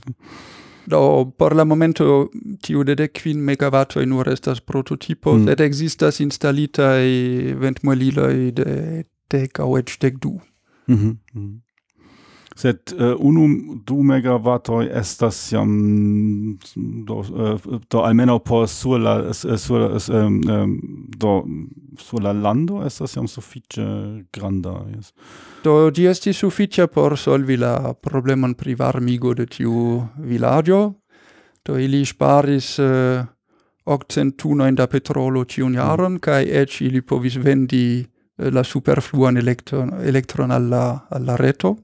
do 0.90 1.32
por 1.38 1.56
la 1.56 1.64
momento 1.64 2.30
tiu 2.62 2.84
de 2.84 2.96
dec 2.96 3.14
quin 3.14 3.42
megawattoi 3.46 4.06
nur 4.06 4.30
estas 4.30 4.62
prototipo, 4.62 5.34
mm. 5.34 5.48
sed 5.48 5.62
existas 5.62 6.20
instalitai 6.20 7.54
ventmolilo 7.62 8.28
de 8.28 9.04
de 9.30 9.48
au 9.60 9.78
de 9.78 10.10
du 10.10 10.18
du. 10.22 10.42
Mm 10.88 11.62
sed 12.60 12.92
uh, 12.94 13.14
unum 13.20 13.82
du 13.88 14.02
megawattoi 14.04 14.90
estas 15.00 15.38
jam 15.54 15.70
do, 17.08 17.20
uh, 17.20 17.80
do 17.90 18.04
almeno 18.04 18.40
por 18.40 18.68
sur 18.68 19.00
la 19.00 19.34
sur 19.34 19.96
um, 20.10 20.42
um, 20.50 20.76
do 21.18 21.44
sur 21.98 22.22
la 22.22 22.34
lando 22.34 22.84
estas 22.86 23.16
jam 23.16 23.28
sufiĉe 23.28 23.86
granda 24.34 24.76
yes. 24.92 25.14
do 25.64 25.90
ĝi 25.92 26.10
estis 26.12 26.44
sufiĉa 26.44 26.88
por 26.88 27.18
solvi 27.18 27.58
la 27.58 27.94
problemon 27.94 28.54
pri 28.54 28.76
varmigo 28.76 29.34
de 29.34 29.46
tiu 29.46 30.04
vilaĝo 30.18 30.84
do 31.66 31.80
ili 31.80 32.06
sparis 32.06 32.78
uh, 32.80 33.26
octent 33.86 34.38
tunojn 34.38 34.76
da 34.76 34.88
petrolo 34.88 35.46
tiun 35.46 35.76
jaron 35.80 36.18
mm. 36.18 36.20
kaj 36.20 36.44
ec 36.62 36.82
ili 36.82 37.02
povis 37.02 37.40
vendi 37.40 38.06
la 38.40 38.64
superfluan 38.64 39.38
elektron, 39.38 39.94
elektron 40.04 40.52
alla, 40.52 41.08
alla 41.10 41.36
reto 41.36 41.76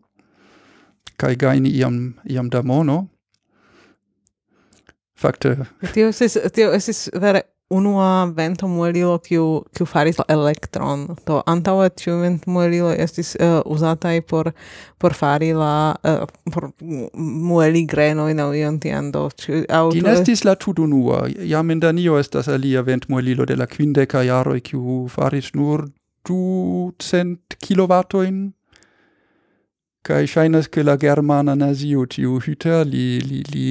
kai 1.17 1.35
gaini 1.35 1.69
iam, 1.69 2.15
iam 2.29 2.49
da 2.49 2.61
mono. 2.61 3.07
Fakte... 5.15 5.57
Tio 5.93 6.09
es 6.11 6.37
tio 6.53 6.73
es 6.73 7.09
vere 7.13 7.41
unua 7.69 8.25
vento 8.35 8.67
muelilo 8.67 9.17
kiu, 9.19 9.63
kiu 9.73 9.85
faris 9.85 10.17
elektron. 10.29 11.15
to 11.25 11.41
antaŭ 11.47 11.89
tiu 11.95 12.19
vento 12.21 12.51
muelilo 12.51 12.91
estis 12.91 13.35
uh, 13.39 13.61
uzataj 13.65 14.21
por, 14.21 14.51
por 14.97 15.13
fari 15.13 15.53
la... 15.53 15.95
Uh, 16.03 16.27
por 16.53 16.69
mueli 17.15 17.85
greno 17.85 18.27
in 18.29 18.39
ion 18.39 18.79
tian 18.79 19.11
do. 19.11 19.29
Ĉu, 19.29 19.65
aŭ, 19.69 19.91
Ĝin 19.95 20.05
estis 20.13 20.43
la 20.43 20.55
tudunua. 20.55 21.25
Jam 21.41 21.71
in 21.71 21.79
Danio 21.79 22.19
estas 22.19 22.47
alia 22.47 22.81
vento 22.81 23.07
muelilo 23.09 23.45
de 23.45 23.55
la 23.55 23.65
kvindeka 23.65 24.23
jaro 24.23 24.59
kiu 24.61 25.07
faris 25.09 25.53
nur 25.53 25.87
200 26.27 27.57
kilovatojn 27.59 28.51
kai 30.05 30.27
shainas 30.29 30.69
ke 30.69 30.83
la 30.85 30.97
germana 31.01 31.55
nazio 31.55 32.05
tiu 32.05 32.39
Hüter 32.39 32.85
li, 32.85 33.19
li, 33.19 33.41
li 33.53 33.67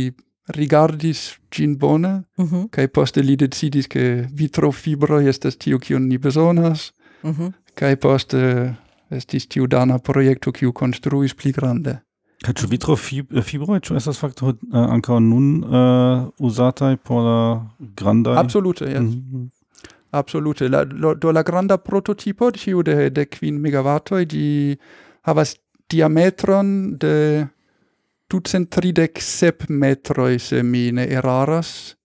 rigardis 0.58 1.38
gin 1.50 1.76
bone, 1.78 2.24
mm 2.38 2.44
-hmm. 2.44 2.68
kai 2.70 2.88
poste 2.88 3.22
li 3.22 3.36
decidis, 3.36 3.86
ke 3.86 4.26
vitrofibroj 4.40 5.28
estas 5.28 5.56
tiu 5.56 5.78
kion 5.78 6.08
ni 6.08 6.18
bezonas, 6.18 6.92
mm 7.22 7.30
-hmm. 7.30 7.52
kai 7.74 7.96
poste 7.96 8.74
estis 9.10 9.46
tiu 9.46 9.66
dana 9.66 9.98
projekto, 9.98 10.52
kiu 10.52 10.72
konstruis 10.72 11.34
pli 11.34 11.52
grande. 11.52 11.98
Kaj 12.44 12.54
ĉu 12.54 12.66
vitrofibroj, 12.68 13.76
eh, 13.76 13.82
ĉu 13.82 13.96
estas 13.96 14.18
fakto 14.18 14.46
uh, 14.46 14.54
ankaŭ 14.72 15.18
nun 15.20 15.64
uh, 15.64 16.28
uzataj 16.38 16.96
por 16.96 17.22
la 17.22 17.66
granda? 17.96 18.38
Absolute, 18.38 18.84
yes. 18.84 19.00
Mm 19.00 19.24
-hmm. 19.32 19.48
Absolute. 20.10 20.68
La, 20.68 20.84
lo, 20.90 21.14
do 21.14 21.32
la 21.32 21.42
granda 21.42 21.76
prototipo, 21.76 22.50
tiu 22.50 22.82
de, 22.82 23.10
de 23.10 23.24
kvin 23.24 23.60
megavatoj, 23.60 24.26
ĝi 24.26 24.76
havas 25.22 25.56
diametron 25.90 26.96
de 26.98 27.46
ducent 28.30 28.70
tridec 28.70 29.20
sep 29.20 29.68
metroi, 29.68 30.38
se 30.38 30.62
mi 30.62 30.90
ne 30.92 31.06
eraras. 31.06 31.96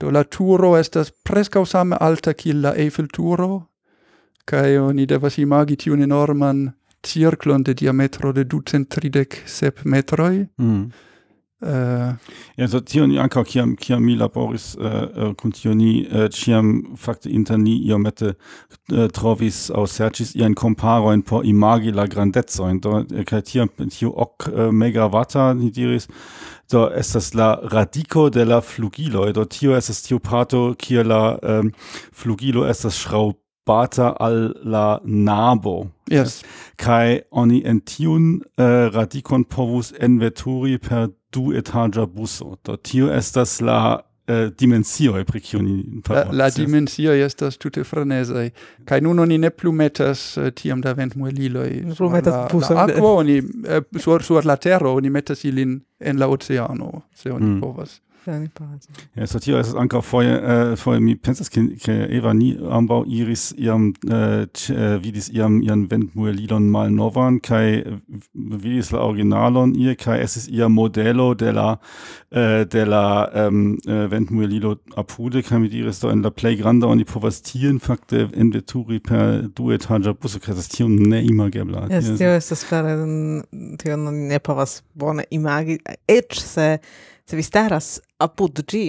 Do 0.00 0.10
la 0.10 0.24
turo 0.24 0.76
estas 0.76 1.12
prescau 1.24 1.64
same 1.64 1.96
alta 2.00 2.34
kiel 2.34 2.60
la 2.60 2.74
Eiffel 2.76 3.08
turo, 3.08 3.70
cae 4.44 4.78
oni 4.80 5.06
devas 5.06 5.38
imagi 5.38 5.76
tiun 5.76 6.02
enorman 6.02 6.66
circlon 7.06 7.62
de 7.62 7.74
diametro 7.74 8.32
de 8.32 8.44
ducent 8.44 8.88
tridec 8.88 9.42
sep 9.46 9.84
metroi, 9.84 10.46
mm. 10.58 10.82
Äh. 11.62 12.14
Also 12.58 12.80
tio 12.84 13.06
ni 13.08 13.16
ankaŭ 13.16 13.42
kiam 13.48 13.70
kiam 13.80 14.02
mi 14.04 14.14
laboris 14.14 14.74
uh, 14.76 14.84
äh, 14.84 15.28
äh, 15.30 15.34
kun 15.40 15.52
tio 15.52 15.72
ni 15.74 16.04
uh, 16.04 16.28
fakte 16.96 17.30
inter 17.30 17.56
ni 17.56 17.78
iomete 17.88 18.34
trovis 19.16 19.70
aŭ 19.70 19.86
serĉis 19.88 20.34
iajn 20.36 20.54
komparojn 20.54 21.22
por 21.22 21.46
imagi 21.46 21.92
la 21.96 22.04
grandecojn 22.06 22.80
do 22.80 23.00
kaj 23.24 23.40
tiam 23.48 23.68
tio 23.88 24.12
ok 24.12 24.48
uh, 24.52 24.68
megavata 24.70 25.54
ni 25.54 25.70
diris 25.70 26.08
do 26.70 26.90
estas 26.92 27.32
la 27.32 27.58
radiko 27.72 28.28
de 28.28 28.44
la 28.44 28.60
flugiloj 28.60 29.32
do 29.32 29.44
tio 29.44 29.76
estas 29.76 30.02
tiu 30.02 30.18
parto 30.18 30.74
kie 30.76 31.02
la 31.04 31.38
um, 31.42 31.72
flugilo 32.12 32.68
estas 32.68 33.00
ŝraŭb 33.00 33.32
bata 33.66 34.14
al 34.20 34.54
la 34.64 34.98
nabo. 35.04 35.90
Yes. 36.10 36.42
Kai 36.76 37.20
oni 37.30 37.62
en 37.64 37.80
tiun 37.80 38.40
uh, 38.58 39.44
povus 39.48 39.92
enveturi 40.00 40.78
per 40.78 41.08
du 41.34 41.52
etaja 41.52 42.06
buso. 42.06 42.56
Do 42.64 42.76
tio 42.76 43.10
estas 43.12 43.60
la 43.60 44.02
äh, 44.28 44.46
uh, 44.46 44.50
dimensio 44.60 45.16
e 45.18 45.24
precioni. 45.24 45.84
La, 46.08 46.24
la 46.32 46.50
dimensio 46.50 47.12
estas 47.12 47.58
tute 47.58 47.84
frenezaj. 47.84 48.50
Kai 48.84 49.00
nun 49.00 49.18
oni 49.18 49.38
ne 49.38 49.50
plu 49.50 49.72
metas 49.72 50.36
uh, 50.36 50.50
tiam 50.50 50.80
da 50.80 50.92
ventmueliloj. 50.92 51.70
Ne 51.84 51.94
plu 51.94 52.10
metas 52.10 52.52
buson. 52.52 52.76
La, 52.76 52.86
la 52.86 53.02
oni 53.02 53.38
uh, 53.40 54.00
sur, 54.00 54.22
sur 54.22 54.46
la 54.46 54.56
terra 54.56 54.90
oni 54.90 55.10
metas 55.10 55.44
ilin 55.44 55.80
en 56.00 56.18
la 56.18 56.28
oceano, 56.28 57.02
se 57.14 57.32
oni 57.32 57.46
mm. 57.46 57.60
povas 57.60 58.00
plene 58.26 58.50
pace. 58.50 58.90
Ja, 59.14 59.26
so 59.26 59.38
tio 59.38 59.58
es 59.60 59.74
anka 59.74 60.02
foje 60.02 60.34
äh, 60.34 60.76
foje 60.76 61.00
mi 61.00 61.14
pensas 61.14 61.50
ke, 61.50 61.62
ke 61.78 61.94
Eva 62.10 62.34
ni 62.34 62.56
ambau 62.58 63.04
iris 63.06 63.52
iam 63.58 63.92
uh, 64.10 64.42
äh, 64.42 64.96
vidis 65.02 65.30
iam 65.30 65.60
ian 65.62 65.86
ventmuelilon 65.90 66.66
malnovan 66.74 67.38
kai 67.40 67.84
vidis 68.34 68.90
la 68.92 69.04
originalon 69.06 69.74
ie 69.78 69.94
es 70.18 70.36
is 70.36 70.48
ia 70.48 70.68
modelo 70.68 71.34
de 71.34 71.52
la 71.52 71.78
della 72.30 72.64
de 72.64 72.84
la 72.84 73.30
ähm, 73.34 73.78
äh, 73.86 74.10
ventmuelilo 74.10 74.76
apude 74.96 75.42
kai 75.42 75.58
mi 75.58 75.68
diris 75.68 76.00
do 76.00 76.10
in 76.10 76.22
la 76.22 76.30
play 76.30 76.56
granda 76.56 76.86
oni 76.86 77.04
povas 77.04 77.42
tien 77.42 77.80
fakte 77.80 78.28
enveturi 78.34 79.00
per 79.00 79.48
du 79.54 79.66
Busse 79.66 80.38
buso 80.38 80.38
ne 80.88 81.22
immer 81.22 81.50
geblat. 81.50 81.88
neimagebla. 81.88 81.88
Yes, 81.90 82.18
tio 82.18 82.34
estas 82.34 82.64
vere 82.70 82.96
mm, 82.96 83.76
tio 83.78 83.96
ne 83.96 84.38
povas 84.38 84.82
bone 84.94 85.24
imagi 85.30 85.78
eĉ 86.08 86.40
se 86.40 86.78
se 87.26 87.36
vi 87.36 87.42
staras 87.42 88.00
apud 88.18 88.62
ĝi. 88.70 88.86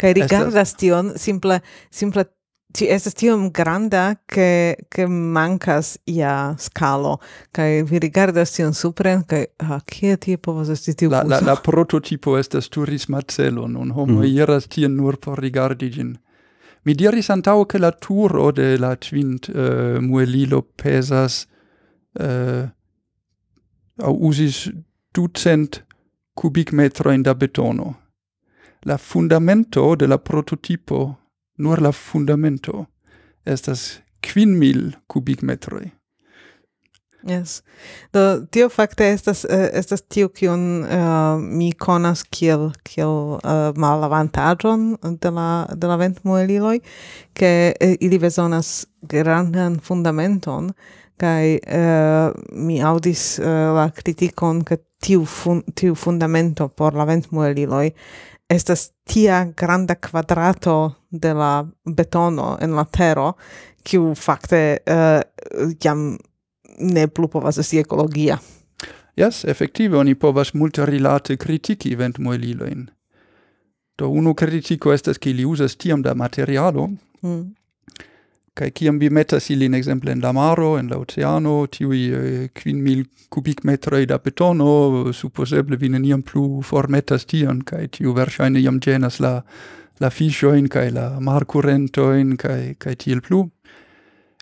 Kaj 0.00 0.12
rigardas 0.16 0.74
tion 0.80 1.12
simple 1.16 1.60
simple 1.90 2.24
Ci 2.72 2.86
estas 2.86 3.14
tiom 3.14 3.50
granda 3.50 4.14
che 4.26 4.76
che 4.88 5.06
mancas 5.06 5.98
ia 6.04 6.54
scalo 6.58 7.18
kai 7.50 7.82
vi 7.82 7.98
rigardas 7.98 8.52
tion 8.54 8.72
supren 8.72 9.24
kai 9.26 9.46
ha 9.58 9.74
ah, 9.74 9.80
kie 9.84 10.16
tie 10.16 10.38
povas 10.38 10.68
esti 10.70 10.94
tiu 10.94 11.10
la, 11.10 11.22
la, 11.22 11.40
la 11.40 11.56
prototipo 11.56 12.36
estas 12.38 12.68
turisma 12.68 13.22
celo 13.26 13.66
nun 13.66 13.90
homo 13.90 14.20
mm. 14.20 14.24
iras 14.42 14.68
tien 14.68 14.94
nur 14.94 15.18
por 15.18 15.42
rigardi 15.42 15.90
gin 15.90 16.18
mi 16.84 16.94
diris 16.94 17.30
antau 17.30 17.66
che 17.66 17.78
la 17.78 17.90
turo 17.90 18.52
de 18.52 18.78
la 18.78 18.94
twint 18.96 19.48
uh, 19.48 19.98
muelilo 19.98 20.62
pesas 20.62 21.46
eh, 22.14 22.62
uh, 22.62 22.68
au 24.06 24.14
usis 24.28 24.70
ducent 25.12 25.84
kubikmetrojn 26.40 27.22
da 27.22 27.34
betono. 27.34 27.94
La 28.88 28.96
fundamento 28.98 29.94
de 29.96 30.06
la 30.06 30.18
prototipo, 30.18 31.14
nur 31.58 31.82
la 31.82 31.92
fundamento, 31.92 32.86
estas 33.44 34.00
quin 34.24 34.58
mil 34.58 34.92
kubikmetroj. 35.06 35.90
Yes. 37.28 37.60
Do 38.12 38.46
tio 38.50 38.68
fakte 38.72 39.04
estas 39.12 39.44
uh, 39.44 39.66
estas 39.76 40.02
tio 40.08 40.28
kiun 40.28 40.62
uh, 40.82 40.88
eh, 40.90 41.40
mi 41.40 41.72
konas 41.72 42.22
kiel 42.22 42.70
kiel 42.82 43.36
uh, 43.36 43.40
malavantaĝon 43.76 44.94
de 45.20 45.30
la 45.36 45.66
de 45.76 45.90
la 45.90 45.98
ventmueliloj, 46.00 46.78
ke 47.36 47.52
uh, 47.74 47.92
ili 48.00 48.18
bezonas 48.18 48.86
grandan 49.02 49.76
fundamenton 49.84 50.72
kaj 51.20 51.58
uh, 51.60 52.32
mi 52.56 52.80
aŭdis 52.80 53.24
uh, 53.38 53.50
la 53.76 53.90
kritikon 53.92 54.64
ke 54.64 54.80
tiu, 55.00 55.24
fun, 55.24 55.62
tiu 55.74 55.94
fundamento 55.94 56.68
por 56.68 56.94
la 56.94 57.06
ventmueliloi 57.08 57.90
estas 58.50 58.90
tia 59.06 59.44
granda 59.56 59.94
quadrato 59.94 60.94
de 61.10 61.32
la 61.34 61.64
betono 61.86 62.56
en 62.60 62.74
la 62.74 62.84
tero, 62.84 63.34
kiu 63.86 64.14
fakte 64.14 64.78
uh, 64.90 65.22
jam 65.80 66.18
ne 66.78 67.06
plu 67.06 67.28
povas 67.30 67.60
esti 67.62 67.78
ekologia. 67.78 68.38
Yes, 69.16 69.44
effektive 69.44 69.98
oni 69.98 70.14
povas 70.14 70.54
multe 70.54 70.86
rilate 70.86 71.36
kritiki 71.36 71.94
ventmueliloin. 71.98 72.88
Do 73.98 74.08
unu 74.08 74.34
kritiko 74.34 74.92
estas 74.92 75.18
ke 75.18 75.32
li 75.36 75.44
uzas 75.44 75.76
tiam 75.76 76.02
da 76.02 76.14
materialo, 76.14 76.88
mm 77.22 77.40
kai 78.60 78.70
kiam 78.76 78.98
vi 79.00 79.08
metas 79.08 79.48
ilin 79.50 79.74
exemple 79.78 80.12
en 80.12 80.20
la 80.20 80.32
maro, 80.36 80.74
en 80.78 80.90
la 80.92 80.98
oceano, 81.00 81.64
tiuj 81.72 82.00
eh, 82.12 82.48
kvin 82.54 82.82
mil 82.84 83.06
kubikmetroj 83.32 84.04
da 84.10 84.18
betono, 84.20 85.12
supposeble 85.16 85.78
vi 85.80 85.88
neniam 85.88 86.22
plu 86.26 86.60
formetas 86.66 87.24
tion, 87.30 87.62
kai 87.64 87.86
tiu 87.88 88.12
verŝajne 88.16 88.60
jam 88.60 88.80
ĝenas 88.84 89.20
la, 89.24 89.38
la 90.00 90.10
fiŝojn 90.12 90.68
kai 90.72 90.90
la 90.92 91.06
markurentojn 91.24 92.36
kai 92.40 92.74
kai 92.78 92.96
tiel 93.00 93.24
plu. 93.24 93.48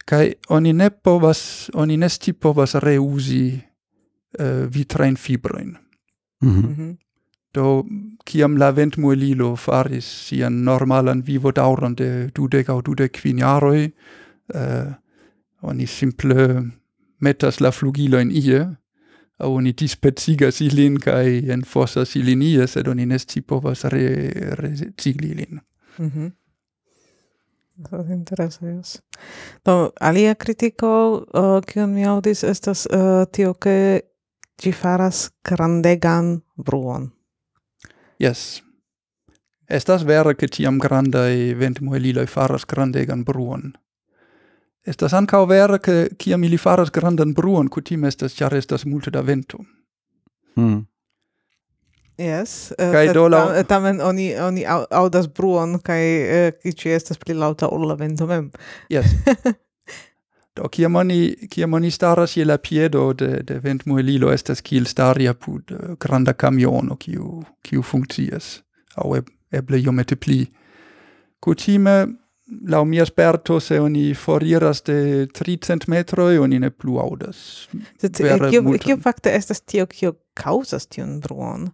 kai 0.09 0.33
oni 0.49 0.73
ne 0.73 0.89
povas, 0.91 1.71
oni 1.75 1.97
ne 2.01 2.09
povas 2.41 2.75
reuzi 2.81 3.47
eh, 3.53 4.45
uh, 4.45 4.65
vitrain 4.75 5.17
fibrojn. 5.17 5.77
Mm 6.41 6.49
-hmm. 6.49 6.67
Mm 6.67 6.75
-hmm. 6.75 6.97
Do 7.55 7.85
kiam 8.25 8.57
la 8.61 8.71
ventmuelilo 8.71 9.55
faris 9.57 10.07
sian 10.29 10.65
normalan 10.65 11.23
vivo 11.23 11.53
dauron 11.53 11.95
de 11.95 12.31
dudec 12.35 12.69
au 12.69 12.83
dudec 12.83 13.13
kvin 13.13 13.41
eh, 13.41 14.95
oni 15.63 15.87
simple 15.87 16.63
metas 17.21 17.61
la 17.61 17.71
flugilojn 17.71 18.31
ie, 18.31 18.61
au 19.39 19.55
oni 19.55 19.73
dispecigas 19.73 20.61
ilin 20.61 20.99
en 21.07 21.51
enfosas 21.51 22.17
ilin 22.17 22.43
ie, 22.43 22.67
sed 22.67 22.89
oni 22.89 23.07
nesci 23.07 23.41
povas 23.41 23.85
re, 23.85 24.31
re, 24.55 24.73
ilin. 25.05 25.61
Mm 25.99 26.11
-hmm. 26.11 26.33
Interesa. 28.11 28.67
Do, 29.65 29.93
alia 30.01 30.35
kritiko, 30.35 31.27
eh, 31.35 31.41
uh, 31.41 31.61
kiun 31.63 31.91
mi 31.91 32.05
audis, 32.05 32.43
estas 32.45 32.87
uh, 32.87 33.25
tio, 33.33 33.55
ke 33.55 34.01
ĝi 34.63 34.73
faras 34.73 35.31
grandegan 35.45 36.41
bruon. 36.57 37.18
Yes. 38.19 38.63
Estas 39.69 40.03
vera 40.03 40.35
che 40.35 40.49
tiam 40.49 40.79
grandai 40.79 41.55
ventmueliloi 41.55 42.27
faras 42.27 42.65
grandegan 42.67 43.23
bruon. 43.25 43.73
Estas 44.87 45.13
ancao 45.13 45.47
vera 45.47 45.79
che 45.79 46.09
ciam 46.17 46.45
ili 46.45 46.57
faras 46.57 46.91
grandan 46.91 47.33
bruon, 47.33 47.69
cutim 47.69 48.05
estas 48.05 48.35
char 48.35 48.55
estas 48.55 48.85
multe 48.85 49.11
da 49.11 49.23
vento. 49.23 49.59
Hmm. 50.55 50.87
Yes, 52.19 52.73
uh, 52.79 53.13
do 53.13 53.29
la 53.29 53.45
tam, 53.47 53.65
tamen 53.65 54.01
oni 54.01 54.35
oni 54.41 54.65
audas 54.91 55.29
bruon 55.29 55.79
kai 55.79 56.03
uh, 56.49 56.73
ci 56.75 56.91
estas 56.91 57.19
pli 57.19 57.35
lauta 57.35 57.69
ol 57.69 57.87
la 57.87 57.95
vento 57.95 58.27
mem. 58.27 58.51
Yes. 58.91 59.07
Do 60.59 60.67
kiam 60.75 60.97
oni, 60.97 61.49
kiam 61.51 61.75
oni 61.79 61.91
staras 61.91 62.37
je 62.37 62.45
la 62.45 62.59
piedo 62.59 63.13
de, 63.15 63.43
de 63.47 63.59
ventmuelilo 63.63 64.33
estas 64.35 64.63
kiel 64.67 64.89
stari 64.91 65.29
apud 65.31 65.71
uh, 65.71 65.93
granda 66.01 66.35
camiono 66.35 66.97
kiu, 66.99 67.43
kiu 67.63 67.83
funkcias, 67.83 68.57
au 68.99 69.15
eb, 69.17 69.29
eble 69.55 69.79
iomete 69.79 70.19
pli. 70.19 70.41
Kutime, 71.45 71.95
lau 72.69 72.83
mia 72.85 73.07
sperto, 73.07 73.61
se 73.61 73.79
oni 73.81 74.15
foriras 74.19 74.83
de 74.83 75.29
300 75.39 75.87
metroi, 75.87 76.39
oni 76.43 76.59
ne 76.59 76.71
plu 76.75 76.99
audas. 76.99 77.69
Sed, 78.01 78.19
kio, 78.51 78.65
kio 78.83 78.97
fakte 79.05 79.37
estas 79.37 79.63
tio, 79.63 79.87
kio 79.87 80.17
causas 80.35 80.89
tion 80.91 81.21
bruon? 81.23 81.69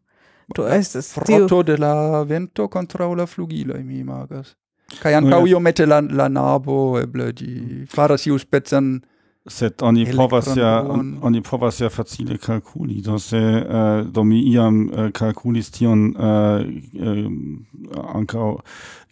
Tu 0.54 0.66
estas 0.68 1.14
tio... 1.24 1.62
De 1.64 1.78
la 1.80 2.22
vento 2.28 2.68
contra 2.68 3.08
la 3.16 3.26
flugiloi, 3.26 3.80
mi 3.84 4.02
imagas. 4.04 4.52
Kaj 5.00 5.14
io 5.48 5.60
mette 5.60 5.86
la, 5.86 6.00
la 6.00 6.28
nabo 6.28 6.98
eble 7.00 7.30
ĝi 7.38 7.48
faras 7.94 8.26
iuspecan 8.30 8.94
Sed 9.46 9.82
oni 9.82 10.06
povas 10.16 10.46
ja 10.56 10.80
oni 11.22 11.42
povas 11.42 11.80
ja 11.80 11.90
facile 11.90 12.38
kalkuli, 12.38 13.02
do 13.02 13.18
se 13.18 13.36
uh, 13.36 14.06
do 14.12 14.24
mi 14.24 14.40
iam 14.40 14.88
uh, 14.88 15.10
kalkulis 15.12 15.70
tion 15.70 16.14
eh, 16.16 16.64
uh, 17.00 17.18
uh, 17.18 18.16
ankaŭ 18.16 18.54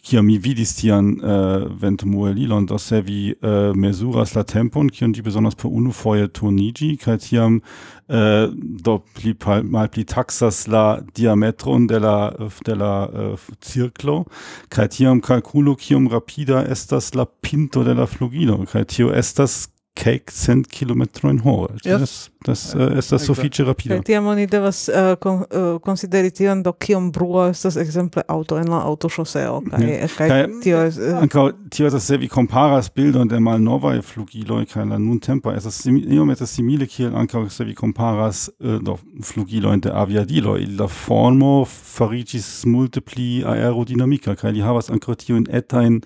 kiam 0.03 0.25
mi 0.25 0.37
vidis 0.37 0.73
tian 0.75 1.13
uh, 1.21 1.63
ventmuelilon, 1.79 2.65
do 2.65 2.77
se 2.77 3.01
vi 3.01 3.31
uh, 3.31 3.75
mesuras 3.75 4.33
la 4.35 4.43
tempon, 4.43 4.89
kion 4.89 5.13
ĝi 5.15 5.21
bezonas 5.23 5.55
unu 5.63 5.93
foje 5.95 6.27
turniĝi 6.27 6.97
kaj 7.03 7.17
tiam 7.23 7.59
uh, 7.61 8.49
do 8.51 8.97
pli 9.15 9.35
malpli 9.63 10.03
taksas 10.03 10.67
la 10.67 10.99
diametron 11.15 11.87
de 11.87 11.99
la 11.99 12.33
de 12.65 12.75
la 12.75 13.07
uh, 13.07 13.39
cirklo 13.61 14.25
kaj 14.69 14.87
tiam 14.97 15.21
kalkulo 15.21 15.75
kiom 15.75 16.09
rapida 16.11 16.65
estas 16.65 17.13
la 17.15 17.25
pinto 17.25 17.83
de 17.83 17.93
la 17.93 18.05
flugilo 18.05 18.65
kaj 18.65 18.83
tio 18.85 19.13
estas 19.13 19.69
Cake 19.95 20.31
sind 20.31 20.69
Kilometer 20.69 21.29
in 21.29 21.43
Hohe. 21.43 21.69
Also 21.69 21.97
das, 21.97 22.31
das 22.43 22.75
uh, 22.75 22.97
ist 22.97 23.11
das 23.11 23.25
suficie 23.25 23.63
rapide. 23.63 23.95
Kai 23.95 24.03
tiam 24.03 24.27
oni 24.27 24.47
devas 24.47 24.89
uh, 24.89 25.15
con, 25.19 25.45
uh, 25.49 25.79
consideri 25.79 26.31
tion 26.31 26.63
do 26.63 26.73
kiom 26.73 27.11
bruo 27.11 27.47
estas 27.47 27.77
exemple 27.77 28.23
auto 28.27 28.57
en 28.57 28.67
la 28.69 28.81
autoŝoseo 28.83 29.61
kaj 29.69 30.09
kaj 30.17 30.47
tio 30.63 30.81
uh, 30.83 31.21
ankaŭ 31.21 31.45
tio 31.71 31.87
estas 31.87 32.07
se 32.07 32.17
vi 32.17 32.27
komparas 32.27 32.89
bildon 32.95 33.27
de 33.27 33.39
malnovaj 33.39 34.01
flugiloj 34.01 34.65
kaj 34.73 34.85
la 34.91 34.99
nuntempa 34.99 35.55
estas 35.55 35.85
iomete 35.87 36.47
simile 36.47 36.87
kiel 36.87 37.15
ankaŭ 37.15 37.47
se 37.49 37.63
vi 37.63 37.75
komparas 37.75 38.49
uh, 38.59 38.79
do 38.83 38.97
flugilojn 39.23 39.79
de 39.87 39.91
aviadiloj 40.03 40.65
la 40.79 40.87
formo 40.87 41.53
fariĝis 41.65 42.65
multe 42.65 43.01
pli 43.01 43.43
aerodinamika 43.55 44.35
kaj 44.35 44.51
li 44.51 44.65
havas 44.65 44.91
ankaŭ 44.91 45.15
tiujn 45.23 45.47
etajn 45.51 46.01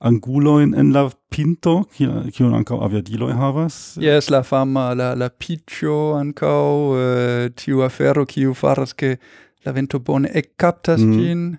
angulojn 0.00 0.74
en 0.74 0.94
la 0.94 1.08
pinto 1.30 1.74
kiun 1.94 2.54
ankaŭ 2.58 2.80
aviadiloj 2.86 3.32
havas. 3.38 3.76
Yes, 4.02 4.30
la 4.32 4.42
fama 4.46 4.90
la 4.98 5.12
la 5.14 5.28
pitch 5.30 5.79
buŝo 5.80 6.18
ankaŭ 6.18 6.92
uh, 6.92 7.50
tiu 7.56 7.82
afero 7.82 8.26
kiu 8.26 8.54
faras 8.54 8.92
ke 8.92 9.16
la 9.64 9.72
vento 9.72 9.98
bone 9.98 10.30
ekkaptas 10.34 11.00
mm. 11.00 11.12
ĝin 11.18 11.56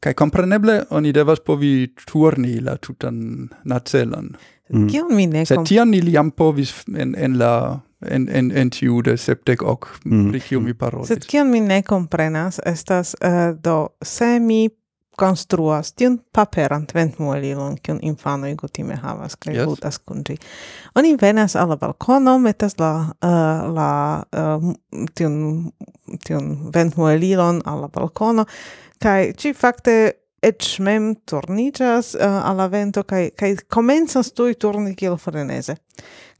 kaj 0.00 0.14
kompreneble 0.14 0.84
oni 0.90 1.12
devas 1.12 1.40
povi 1.40 1.88
turni 2.06 2.60
la 2.60 2.76
tutan 2.76 3.48
nacelon. 3.64 4.34
Mm. 4.70 4.88
Kiu 4.88 5.08
mi 5.10 5.26
ne 5.26 5.44
Sed 5.46 5.64
tion 5.66 5.94
ili 5.94 6.12
jam 6.12 6.30
povis 6.30 6.84
en, 6.94 7.14
en 7.16 7.38
la 7.38 7.80
en 8.00 8.28
en 8.28 8.52
en 8.52 8.70
tiu 8.70 9.00
de 9.02 9.16
sepdek 9.16 9.62
ok 9.62 9.88
mm. 10.04 10.30
pri 10.30 10.40
kiu 10.40 10.60
mi 10.60 10.74
parolis. 10.74 11.08
Sed 11.08 11.24
kion 11.26 11.50
mi 11.50 11.60
ne 11.60 11.82
komprenas 11.82 12.60
estas 12.66 13.14
uh, 13.22 13.56
do 13.56 13.88
se 14.02 14.38
mi 14.38 14.68
konstruas 15.16 15.92
tiun 15.92 16.18
paperan 16.32 16.86
ventmuelilon, 16.94 17.76
kiun 17.82 18.00
infanoj 18.02 18.54
kutime 18.60 18.96
havas 19.02 19.36
kaj 19.36 19.54
yes. 19.54 19.66
ludas 19.68 19.98
kun 19.98 20.24
ĝi. 20.26 20.36
Oni 20.98 21.14
venas 21.20 21.56
al 21.56 21.70
la 21.70 21.76
balkono, 21.76 22.38
metas 22.38 22.78
la 22.78 22.92
uh, 23.04 23.68
la 23.74 23.90
uh, 24.22 24.72
tiun, 25.14 25.36
tiun 26.26 26.50
ventmuelilon 26.74 27.62
al 27.64 27.86
la 27.86 27.88
balkono 27.88 28.46
kaj 29.04 29.32
ĝi 29.40 29.52
fakte 29.56 29.94
eĉ 30.44 30.78
mem 30.84 31.12
turniĝas 31.28 32.14
uh, 32.18 32.40
al 32.48 32.58
la 32.60 32.68
vento 32.72 33.04
kaj 33.08 33.28
kaj 33.38 33.54
komencas 33.72 34.32
tuj 34.36 34.54
turni 34.60 34.94
kiel 34.98 35.16
freneze. 35.20 35.76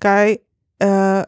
Kaj 0.03 0.37
uh, 0.85 1.22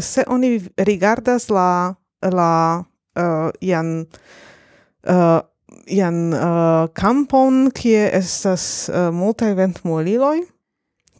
se 0.00 0.24
oni 0.28 0.56
rigardas 0.88 1.50
la 1.52 1.94
la 2.24 2.52
uh, 2.80 3.50
ian 3.60 3.90
uh, 4.04 5.40
ian 5.86 6.32
uh, 6.32 6.86
campon 6.96 7.68
kie 7.74 8.08
estas 8.12 8.88
uh, 8.88 9.10
multaj 9.14 9.54
ventmuliloj 9.58 10.40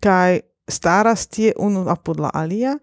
kai 0.04 0.40
staras 0.70 1.26
tie 1.26 1.52
unu 1.60 1.84
apud 1.92 2.20
la 2.20 2.30
alia 2.34 2.78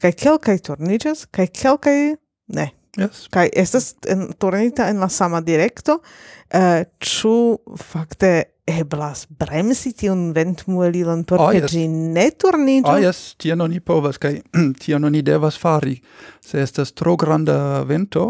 kai 0.00 0.12
kelkai 0.12 0.58
turniĝas 0.58 1.26
kai 1.30 1.48
kelkai 1.48 2.14
ne 2.56 2.70
Yes. 2.98 3.28
Kai 3.30 3.46
estas 3.54 3.92
en, 4.10 4.32
tornita 4.38 4.88
en 4.90 4.98
la 4.98 5.06
sama 5.08 5.38
directo 5.46 6.00
uh, 6.00 6.82
chu 6.98 7.60
fakte 7.78 8.32
eblas 8.66 9.26
bremsi 9.30 9.92
tiun 9.94 10.30
ventmuelilon 10.34 11.22
por 11.24 11.42
oh, 11.42 11.52
yes. 11.54 11.68
ke 11.68 11.70
ĝi 11.74 11.84
ne 11.90 12.26
turniĝu? 12.34 12.90
Ah, 12.90 12.98
oh, 12.98 13.04
yes, 13.04 13.22
tion 13.38 13.62
oni 13.62 13.78
povas 13.80 14.18
kaj 14.22 14.40
tion 14.82 15.06
oni 15.06 15.22
devas 15.26 15.58
fari. 15.58 15.96
Se 16.42 16.62
estas 16.62 16.90
tro 16.98 17.14
granda 17.20 17.84
vento, 17.86 18.26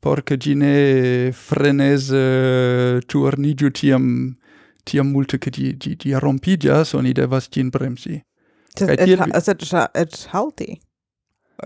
porca 0.00 0.34
che 0.34 0.36
gine 0.38 1.32
frenese 1.32 2.16
eh, 2.16 3.00
turnigiu 3.06 3.70
tiam 3.70 4.36
tiam 4.84 5.10
multe 5.10 5.38
che 5.38 5.50
di 5.50 5.76
di 5.76 5.96
di 5.96 6.12
rompigias 6.14 6.94
oni 6.94 7.12
devas 7.12 7.48
gin 7.50 7.68
bremsi. 7.68 8.22
Sed 8.76 8.88
et, 8.88 9.04
tiel... 9.04 9.20
et, 9.20 9.92
et 9.94 10.28
halti? 10.32 10.80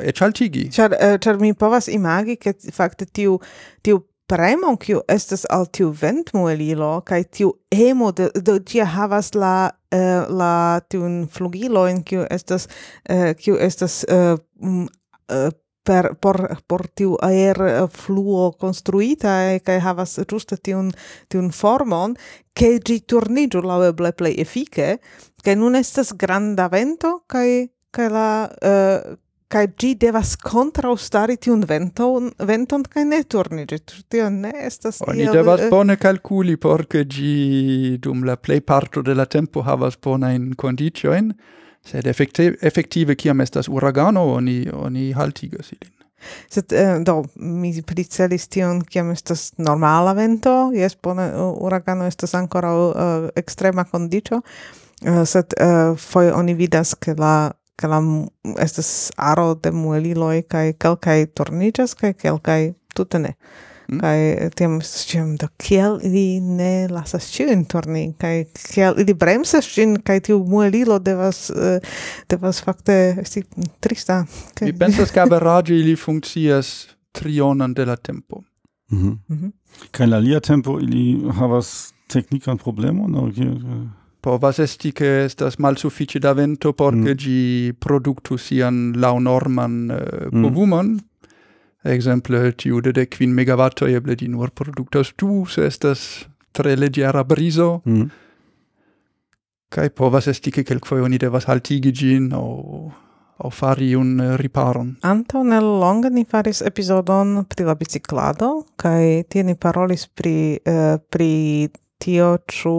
Et 0.01 0.19
haltigi. 0.19 0.69
Ĉar 0.75 0.97
eh, 0.99 1.19
char 1.19 1.39
mi 1.39 1.53
povas 1.55 1.87
imagi 1.89 2.37
ke 2.37 2.55
fakte 2.73 3.07
tiu 3.07 3.39
tiu 3.83 4.03
premo 4.27 4.77
kiu 4.77 5.03
estas 5.09 5.45
al 5.51 5.67
tiu 5.67 5.93
ventmuelilo 5.93 7.03
kaj 7.07 7.23
tiu 7.31 7.53
emo 7.71 8.11
de, 8.13 8.31
de 8.35 8.59
ĝi 8.65 8.81
havas 8.95 9.35
la 9.35 9.71
uh, 9.71 10.25
la 10.33 10.81
tiun 10.89 11.27
flugilojn 11.31 12.03
kiu 12.09 12.25
estas 12.31 12.67
uh, 13.11 13.35
kiu 13.39 13.59
estas 13.61 14.03
uh, 14.09 14.39
uh, 14.65 15.51
per 15.85 16.15
por 16.21 16.39
por 16.67 16.87
tiu 16.97 17.17
aer 17.23 17.61
eh, 17.61 17.87
fluo 17.89 18.53
construita 18.53 19.35
eh, 19.45 19.57
e 19.57 19.61
kai 19.65 19.79
havas 19.85 20.19
juste 20.25 20.57
tiun 20.57 20.93
tiun 21.29 21.51
formon 21.53 22.17
ke 22.55 22.79
gi 22.81 23.01
turniĝu 23.11 23.63
laŭeble 23.65 24.15
plej 24.17 24.35
efike 24.41 24.99
ke 25.45 25.57
nun 25.57 25.77
estas 25.77 26.15
granda 26.17 26.71
vento 26.73 27.21
kaj 27.29 27.49
kaj 27.95 28.09
la 28.11 28.29
eh, 28.63 29.13
uh, 29.13 29.21
kai 29.55 29.69
gi 29.79 29.93
devas 30.01 30.33
kontraŭstari 30.41 31.37
tiun 31.39 31.63
venton 31.69 32.31
venton 32.49 32.83
kaj 32.91 33.05
ne 33.07 33.21
turniĝi 33.23 33.79
tio 34.11 34.31
ne 34.33 34.51
estas 34.67 35.03
oni 35.07 35.27
iel, 35.27 35.37
devas 35.37 35.67
uh, 35.67 35.71
bone 35.71 35.99
kalkuli 36.01 36.57
por 36.61 36.87
ke 36.91 37.05
gi 37.05 37.99
dum 38.03 38.25
la 38.27 38.35
plej 38.41 38.65
parto 38.67 39.03
de 39.03 39.15
la 39.15 39.29
tempo 39.31 39.63
havas 39.63 40.01
bonajn 40.01 40.55
kondiĉojn 40.59 41.31
sed 41.85 42.07
effektive, 42.07 42.57
effektive 42.63 43.17
kiam 43.17 43.41
estas 43.41 43.69
uragano 43.69 44.25
oni 44.35 44.65
oni 44.73 45.13
haltigas 45.13 45.73
ilin 45.73 45.95
Sed 46.49 46.73
eh, 46.73 46.99
do 47.05 47.25
mi 47.37 47.73
pricelis 47.83 48.49
tion 48.49 48.81
kiam 48.89 49.11
estas 49.13 49.53
normala 49.59 50.15
vento, 50.17 50.71
jes 50.75 50.97
bone 51.03 51.27
uragano 51.37 52.07
estas 52.09 52.35
ancora 52.35 52.73
uh, 52.73 53.27
extrema 53.37 53.85
kondiĉo, 53.85 54.41
uh, 54.41 55.21
sed 55.29 55.57
uh, 55.61 55.99
foje 56.01 56.33
oni 56.33 56.55
vidas 56.55 56.95
ke 56.95 57.17
la 57.19 57.53
ke 57.77 57.91
la 57.91 58.01
estas 58.63 59.11
aro 59.19 59.55
de 59.55 59.73
mueliloj 59.75 60.45
kaj 60.49 60.77
kelkaj 60.79 61.27
torniĝas 61.35 61.97
kaj 61.99 62.13
kelkaj 62.23 62.61
tute 62.95 63.19
ne. 63.19 63.35
Mm? 63.89 64.01
kai 64.01 64.51
tiam 64.57 64.79
sciam 64.83 65.35
do 65.37 65.49
kiel 65.61 65.99
ili 66.03 66.41
ne 66.41 66.89
lasas 66.89 67.27
ĉiujn 67.35 67.67
torni 67.69 68.05
kaj 68.21 68.47
kiel 68.57 68.97
ili 69.03 69.15
bremsas 69.15 69.69
ĝin 69.75 69.99
kaj 70.01 70.21
tiu 70.29 70.39
muelilo 70.49 70.97
devas 70.99 71.51
uh, 71.53 71.77
devas 72.33 72.63
fakte 72.65 72.97
esti 73.21 73.45
trista 73.85 74.23
kaj 74.57 74.71
mi 74.71 74.79
pensas 74.79 75.13
ke 75.13 75.21
averaĝe 75.27 75.77
ili 75.77 75.97
funkcias 76.01 76.73
trionan 77.13 77.75
de 77.75 77.85
la 77.85 77.97
tempo 77.97 78.41
mm 78.91 79.19
-hmm. 79.29 79.53
Kai 79.81 79.89
kaj 79.91 80.07
la 80.07 80.19
lia 80.19 80.41
tempo 80.41 80.79
ili 80.81 81.21
havas 81.33 81.93
teknikan 82.09 82.59
problemon 82.59 83.11
no? 83.13 83.31
povas 84.21 84.59
esti 84.59 84.93
che 84.93 85.25
estas 85.25 85.57
mal 85.59 85.75
da 86.21 86.33
vento 86.33 86.73
por 86.73 86.95
mm. 86.95 87.15
gi 87.17 87.73
produktu 87.79 88.39
sian 88.39 88.95
laŭnorman 88.97 89.91
uh, 89.91 90.43
povumon 90.43 90.87
mm 90.87 91.14
exemple 91.85 92.53
tiu 92.53 92.81
de 92.81 93.07
quin 93.07 93.35
megawattoi 93.35 93.95
eble 93.95 94.15
di 94.15 94.29
nur 94.29 94.51
produktas 94.51 95.13
du 95.17 95.45
se 95.47 95.67
estas 95.67 96.27
tre 96.53 96.77
leggera 96.77 97.25
briso 97.25 97.83
mm. 97.85 98.11
kai 99.69 99.91
povas 99.91 100.27
esti 100.27 100.51
che 100.51 100.65
quelquae 100.65 101.01
oni 101.01 101.17
devas 101.17 101.45
haltigi 101.45 101.93
gin 101.93 102.33
o 102.33 102.93
o 103.37 103.51
fari 103.51 103.95
un 103.95 104.37
riparon. 104.37 104.97
Anto 105.01 105.43
nel 105.43 105.65
longa 105.65 106.09
ni 106.09 106.25
faris 106.25 106.61
episodon 106.61 107.45
pri 107.49 107.65
la 107.65 107.75
biciclado, 107.75 108.65
kai 108.77 109.25
tie 109.29 109.43
ni 109.43 109.57
parolis 109.57 110.07
pri, 110.07 110.61
eh, 110.63 110.99
pri 111.09 111.69
tio 111.99 112.37
ĉu 112.47 112.75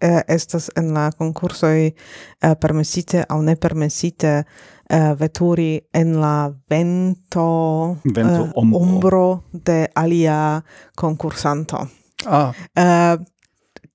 eh, 0.00 0.22
estas 0.26 0.70
en 0.76 0.92
la 0.92 1.10
concursoi 1.12 1.86
eh, 1.86 2.54
permesite 2.60 3.24
au 3.28 3.40
ne 3.42 3.54
permesite 3.56 4.44
uh, 4.90 5.12
veturi 5.18 5.80
en 5.92 6.16
la 6.20 6.52
vento, 6.70 7.96
vento 8.04 8.42
uh, 8.42 8.50
ombro. 8.54 8.80
ombro 8.80 9.42
de 9.52 9.88
alia 9.94 10.62
concursanto. 10.96 11.86
Ah. 12.26 12.52
Uh, 12.76 13.24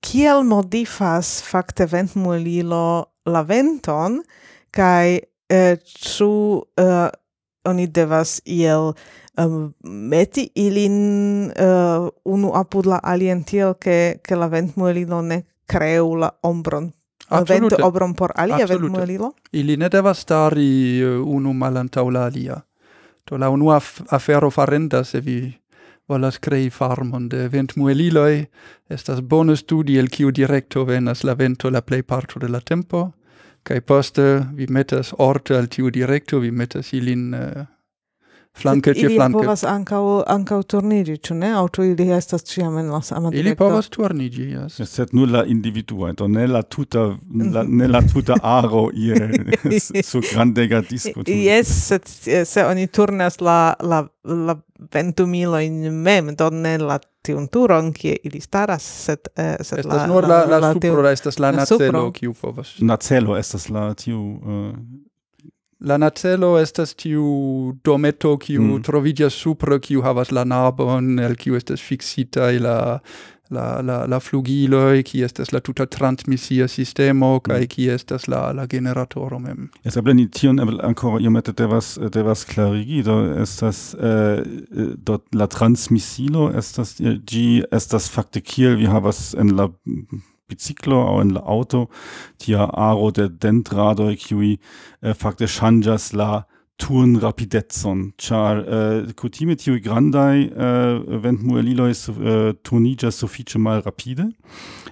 kiel 0.00 0.44
modifas 0.44 1.42
fakte 1.44 1.86
ventmulilo 1.86 3.04
la 3.26 3.42
venton 3.42 4.20
kaj 4.72 5.18
uh, 5.52 5.74
ĉu 5.80 6.32
uh, 6.80 7.08
oni 7.68 7.86
devas 7.86 8.38
iel 8.48 8.94
um, 9.36 9.74
meti 9.82 10.46
ilin 10.54 11.50
uh, 11.50 12.08
unu 12.24 12.54
apud 12.56 12.88
la 12.88 13.00
alien 13.02 13.44
tiel 13.44 13.74
ke, 13.76 14.20
ke 14.24 14.36
la 14.36 14.48
ventmuelilo 14.48 15.20
ne 15.22 15.42
creu 15.68 16.14
la 16.16 16.30
ombron 16.42 16.90
Absolute. 17.28 17.76
Vento 17.76 17.86
obron 17.86 18.14
por 18.14 18.32
alia 18.34 18.66
ventumulilo? 18.66 19.32
Ili 19.52 19.76
ne 19.76 19.88
devas 19.88 20.18
stari 20.18 21.00
eh, 21.00 21.20
unu 21.20 21.52
malantau 21.52 22.10
la 22.10 22.24
alia. 22.26 22.60
Do 23.30 23.38
la 23.38 23.50
unua 23.50 23.80
afero 24.10 24.50
farenda, 24.50 25.04
se 25.04 25.20
vi 25.20 25.60
volas 26.08 26.38
crei 26.38 26.70
farmon 26.70 27.28
de 27.28 27.48
ventmueliloi, 27.48 28.46
estas 28.90 29.20
bone 29.22 29.56
studi 29.56 29.98
el 29.98 30.08
kiu 30.10 30.32
directo 30.34 30.84
venas 30.86 31.24
la 31.24 31.36
vento 31.38 31.70
la 31.70 31.82
plei 31.82 32.02
parto 32.02 32.40
de 32.40 32.48
la 32.48 32.60
tempo, 32.60 33.12
kai 33.62 33.80
poste 33.80 34.24
vi 34.56 34.66
metas 34.66 35.14
orte 35.18 35.54
al 35.56 35.68
tiu 35.68 35.90
directo, 35.90 36.40
vi 36.40 36.50
metas 36.50 36.92
ilin 36.98 37.34
uh, 37.34 37.66
flanke 38.58 38.94
tie 38.94 39.08
flanke. 39.08 39.36
Ili 39.36 39.44
povas 39.44 39.64
ankaŭ 39.64 40.02
ankaŭ 40.34 40.60
turniĝi, 40.72 41.16
ĉu 41.26 41.36
ne? 41.40 41.52
Aŭ 41.58 41.66
ĉu 41.76 41.86
ili 41.90 42.08
estas 42.16 42.44
ĉiam 42.50 42.78
en 42.78 42.90
la 42.92 43.02
sama 43.02 43.30
direkto? 43.30 43.48
Ili 43.48 43.56
povas 43.56 43.90
turniĝi, 43.92 44.46
jes. 44.54 44.80
Sed 44.90 45.14
nur 45.16 45.30
la 45.30 45.44
individua, 45.46 46.12
do 46.18 46.28
ne 46.28 46.46
la 46.46 46.62
tuta 46.62 47.06
la, 47.54 47.64
ne 47.66 47.88
la 47.88 48.02
tuta 48.12 48.38
aro 48.58 48.88
ie 48.94 50.02
su 50.02 50.22
grandega 50.32 50.82
disko. 50.90 51.24
Yes, 51.26 51.70
sed 51.90 52.10
se 52.46 52.66
oni 52.66 52.86
turnas 52.86 53.40
la 53.40 53.74
la 53.80 54.04
la 54.24 54.56
ventumilojn 54.92 55.90
mem, 56.02 56.34
do 56.36 56.50
ne 56.50 56.76
la 56.78 56.98
tiun 57.26 57.48
turon 57.52 57.92
kie 57.92 58.16
ili 58.24 58.40
staras 58.40 58.82
sed 59.04 59.28
eh, 59.36 59.56
sed 59.60 59.78
estas 59.78 59.96
la 59.96 60.06
nur 60.06 60.28
la 60.28 60.28
la, 60.28 60.46
la, 60.46 60.58
la 60.58 60.72
supro 60.72 60.80
tiu, 60.80 61.02
la 61.02 61.12
estas 61.12 61.38
la 61.38 61.52
nacelo 61.52 62.10
kiu 62.16 62.34
povas 62.34 62.74
nacelo 62.80 63.36
estas 63.36 63.68
la 63.68 63.90
tiu 63.94 64.20
uh, 64.20 64.74
La 65.80 65.96
nacelo 65.96 66.58
estas 66.60 66.92
tiu 66.94 67.24
dometo 67.84 68.34
kiu 68.38 68.62
mm. 68.62 68.82
troviĝas 68.84 69.32
supre 69.32 69.78
kiu 69.80 70.02
havas 70.04 70.32
la 70.32 70.44
nabon 70.44 71.18
el 71.18 71.36
kiu 71.40 71.56
estas 71.56 71.80
fiksitaj 71.80 72.58
la 72.60 72.76
la 73.50 73.80
la 73.82 73.96
la 74.06 74.18
flugiloj 74.20 75.02
ki 75.08 75.22
estas 75.26 75.52
la 75.52 75.60
tuta 75.60 75.86
transmisia 75.86 76.68
sistemo 76.68 77.32
mm. 77.34 77.40
kaj 77.48 77.66
ki 77.72 77.88
estas 77.96 78.28
la 78.28 78.42
la 78.52 78.66
generatoro 78.66 79.38
mem. 79.38 79.70
Eble 79.84 80.14
ni 80.14 80.28
tion 80.28 80.60
de 80.60 80.66
iomete 81.24 81.52
devas 81.52 81.98
devas 82.12 82.44
klarigi 82.44 83.02
do 83.02 83.16
estas 83.42 83.94
eh, 83.94 84.42
do 84.96 85.18
la 85.32 85.46
transmisilo 85.46 86.50
estas 86.62 87.00
eh, 87.00 87.16
ĝi 87.32 87.64
estas 87.72 88.10
fakte 88.10 88.40
kiel 88.40 88.76
vi 88.76 88.86
havas 88.86 89.34
en 89.34 89.56
la 89.56 89.70
Biciclo, 90.50 91.02
auch 91.06 91.22
in 91.22 91.30
la 91.30 91.40
auto, 91.40 91.88
tia 92.38 92.64
aro 92.64 93.10
de 93.10 93.30
dentrado 93.30 94.10
equi, 94.10 94.58
äh, 95.00 95.14
facte 95.14 95.48
Shanjas 95.48 96.12
la 96.12 96.46
turn 96.80 97.16
rapidetson, 97.16 98.12
char 98.18 98.64
äh, 98.66 99.04
uh, 99.04 99.12
kutime 99.12 99.56
tiui 99.56 99.80
grandai 99.84 100.48
uh, 100.48 100.62
äh, 101.04 101.22
ventmueliloi 101.22 101.92
uh, 101.92 102.22
äh, 102.24 102.54
turnigas 102.64 103.18
suffice 103.18 103.58
mal 103.58 103.80
rapide. 103.80 104.30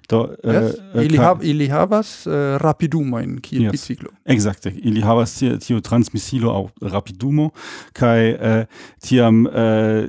Do, 0.09 0.29
yes. 0.45 0.77
ili, 0.95 1.19
hav, 1.19 1.43
ili 1.45 1.69
havas 1.69 2.27
uh, 2.27 2.57
rapidumoin 2.61 3.41
kiel 3.43 3.65
yes. 3.65 3.73
biciclo. 3.73 4.13
Exacte, 4.25 4.73
ili 4.85 5.01
havas 5.01 5.35
tiu, 5.39 5.59
tio 5.59 5.81
transmisilo 5.81 6.53
au 6.53 6.71
rapidumo, 6.81 7.51
kai 7.93 8.35
uh, 8.35 8.63
tiam 9.05 9.47
uh, 9.47 10.05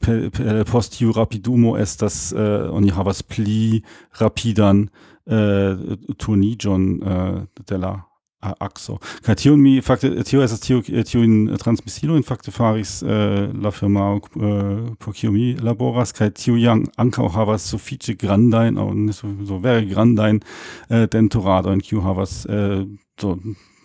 pe, 0.00 0.30
pe, 0.30 0.62
post 0.70 0.96
tiu 0.98 1.12
rapidumo 1.16 1.76
estas 1.80 2.32
uh, 2.32 2.70
oni 2.72 2.92
havas 2.92 3.22
pli 3.22 3.82
rapidan 4.20 4.86
uh, 5.26 5.98
turnigion 6.18 6.88
uh, 7.02 7.42
de 7.68 7.76
la 7.76 7.96
axo. 8.42 8.98
Kaj 9.22 9.36
tio 9.42 9.56
mi, 9.56 9.76
fakte, 9.84 10.10
tio 10.26 10.42
esas 10.42 10.60
tio, 10.60 10.80
tio 10.82 11.22
in 11.22 11.50
transmisilo, 11.60 12.16
in 12.16 12.26
fakte 12.26 12.50
faris 12.50 13.00
eh, 13.02 13.50
la 13.54 13.70
firma 13.70 14.14
uh, 14.16 14.94
por 14.98 15.14
kio 15.14 15.32
mi 15.32 15.52
laboras, 15.54 16.12
kaj 16.12 16.32
tio 16.38 16.56
jam 16.60 16.84
ancao 16.96 17.28
havas 17.28 17.68
suffice 17.70 18.14
grandain, 18.18 18.78
au 18.78 18.92
ne 18.94 19.12
so, 19.12 19.30
so 19.46 19.58
vere 19.62 19.84
grandain 19.86 20.40
dentorado 20.88 21.02
eh, 21.02 21.06
dentoradoin, 21.12 21.80
kio 21.80 22.02
havas 22.02 22.42
uh, 22.46 22.82
so 23.20 23.36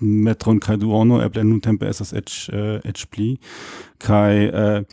metron 0.01 0.59
kaj 0.61 0.77
duono, 0.81 1.21
eble 1.25 1.43
nun 1.43 1.61
tempe 1.61 1.87
esas 1.89 2.13
ec, 2.13 2.33
eh, 2.53 3.05
pli, 3.11 3.37
kaj... 3.99 4.49
uh, 4.49 4.83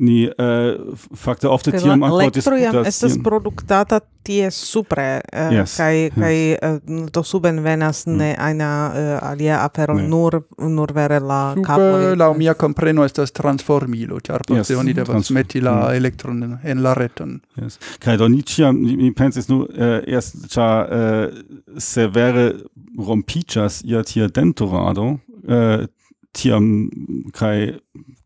ni 0.00 0.24
uh, 0.28 0.96
fakte 1.16 1.48
ofte 1.48 1.74
kaj 1.74 1.82
tiam 1.84 2.02
ankaŭ 2.06 2.30
disputas 2.32 2.88
estas 2.88 3.18
produktata 3.24 4.00
tie 4.24 4.48
supre 4.52 5.20
uh, 5.20 5.52
yes, 5.52 5.74
kaj 5.76 5.98
yes. 6.00 6.56
uh, 6.64 7.02
to 7.12 7.22
suben 7.24 7.60
venas 7.64 8.06
mm. 8.06 8.16
ne 8.16 8.30
aina 8.38 8.70
uh, 8.88 9.28
alia 9.30 9.60
afero 9.64 9.94
ne. 9.98 10.06
nur 10.08 10.40
nur 10.58 10.92
vere 10.96 11.20
la 11.20 11.40
kapo 11.66 12.14
la 12.16 12.30
mia 12.36 12.54
kompreno 12.54 13.04
estas 13.04 13.32
transformilo 13.36 14.22
ĉar 14.24 14.46
poste 14.48 14.72
yes, 14.72 14.80
oni 14.80 14.96
devas 14.96 15.12
trans 15.12 15.30
meti 15.36 15.60
la 15.60 15.76
mm. 15.76 16.00
elektron 16.00 16.42
en 16.64 16.82
la 16.82 16.96
reton 16.96 17.38
yes. 17.60 17.78
kaj 18.00 18.16
do 18.24 18.28
ni 18.32 18.42
ĉiam 18.42 18.80
mi 18.80 19.12
pensis 19.12 19.52
nu 19.52 19.62
uh, 19.68 20.00
erst 20.06 20.48
ĉar 20.56 20.88
uh, 20.88 21.78
severe 21.78 22.50
rompiĝas 22.96 23.82
ia 23.84 24.04
tia 24.04 24.32
dentorado 24.32 25.10
uh, 25.12 25.88
tiam 26.32 26.88
kai 27.34 27.72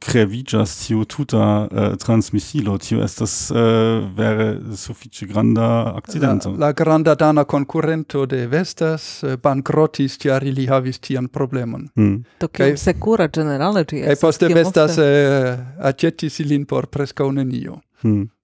crevigas 0.04 0.74
tiu 0.82 1.04
tuta 1.08 1.44
uh, 1.64 1.94
transmisilo. 2.00 2.76
Tiu 2.78 3.00
estas 3.04 3.34
uh, 3.50 4.04
vere 4.16 4.48
sufiĉe 4.76 5.26
granda 5.30 5.68
accidento 5.96 6.52
la, 6.52 6.66
la 6.66 6.72
granda 6.72 7.14
dana 7.14 7.44
concurrento 7.44 8.26
de 8.26 8.44
vestas 8.46 9.24
äh, 9.24 9.38
bankrotis 9.42 10.18
tiar 10.20 10.44
ili 10.44 10.66
havis 10.66 11.00
tian 11.00 11.28
problemon. 11.28 11.88
Mm. 11.96 12.24
to 12.38 12.48
kai 12.48 12.76
sekura 12.76 13.28
generale 13.28 13.84
ti 13.84 14.00
estas 14.00 14.20
poste 14.20 14.48
vestas 14.54 14.98
uh, 14.98 15.58
aĉetis 15.80 16.40
ilin 16.44 16.66
por 16.66 16.86
presca 16.86 17.24
unenio 17.24 17.80
mm 18.02 18.34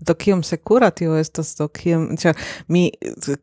do 0.00 0.14
kiom 0.14 0.42
sekura 0.42 0.90
tio 0.90 1.16
estas 1.16 1.54
do 1.58 1.68
kiom 1.68 2.16
ĉar 2.20 2.36
mi 2.68 2.90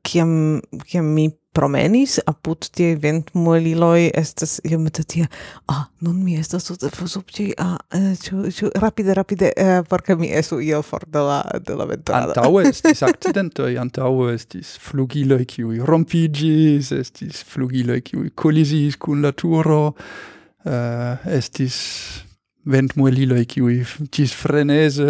kiam 0.01 0.61
kiam 0.85 1.13
mi 1.13 1.29
promenis 1.57 2.17
apud 2.29 2.69
tie 2.77 2.93
ventmueliloj 3.01 4.11
estas 4.21 4.57
iomete 4.67 5.05
tia 5.13 5.27
ah 5.73 5.87
nun 6.05 6.19
mi 6.23 6.37
estas 6.37 6.69
sub 6.69 7.31
tie 7.33 7.53
ah 7.63 7.77
ĉu 8.23 8.51
ĉu 8.57 8.71
rapide 8.83 9.15
rapide 9.17 9.51
eh, 9.55 9.81
porque 9.89 10.15
mi 10.19 10.29
esu 10.41 10.59
io 10.61 10.81
for 10.85 11.07
de 11.07 11.23
la 11.29 11.39
de 11.67 11.79
la 11.79 11.89
ventrada 11.89 12.35
antau 12.35 12.61
estis 12.61 13.03
akcidentoj 13.09 13.71
antau 13.81 14.29
estis 14.33 14.75
flugiloi 14.89 15.45
qui 15.49 15.65
rompigis 15.91 16.91
estis 17.01 17.43
flugiloi 17.53 18.01
qui 18.01 18.29
kolizis 18.35 18.97
kun 18.97 19.25
la 19.25 19.33
turo 19.33 19.81
uh, 19.87 21.27
estis 21.39 21.75
ventmueliloj 22.67 23.43
qui 23.47 23.61
tis 24.11 24.33
frenese 24.35 25.05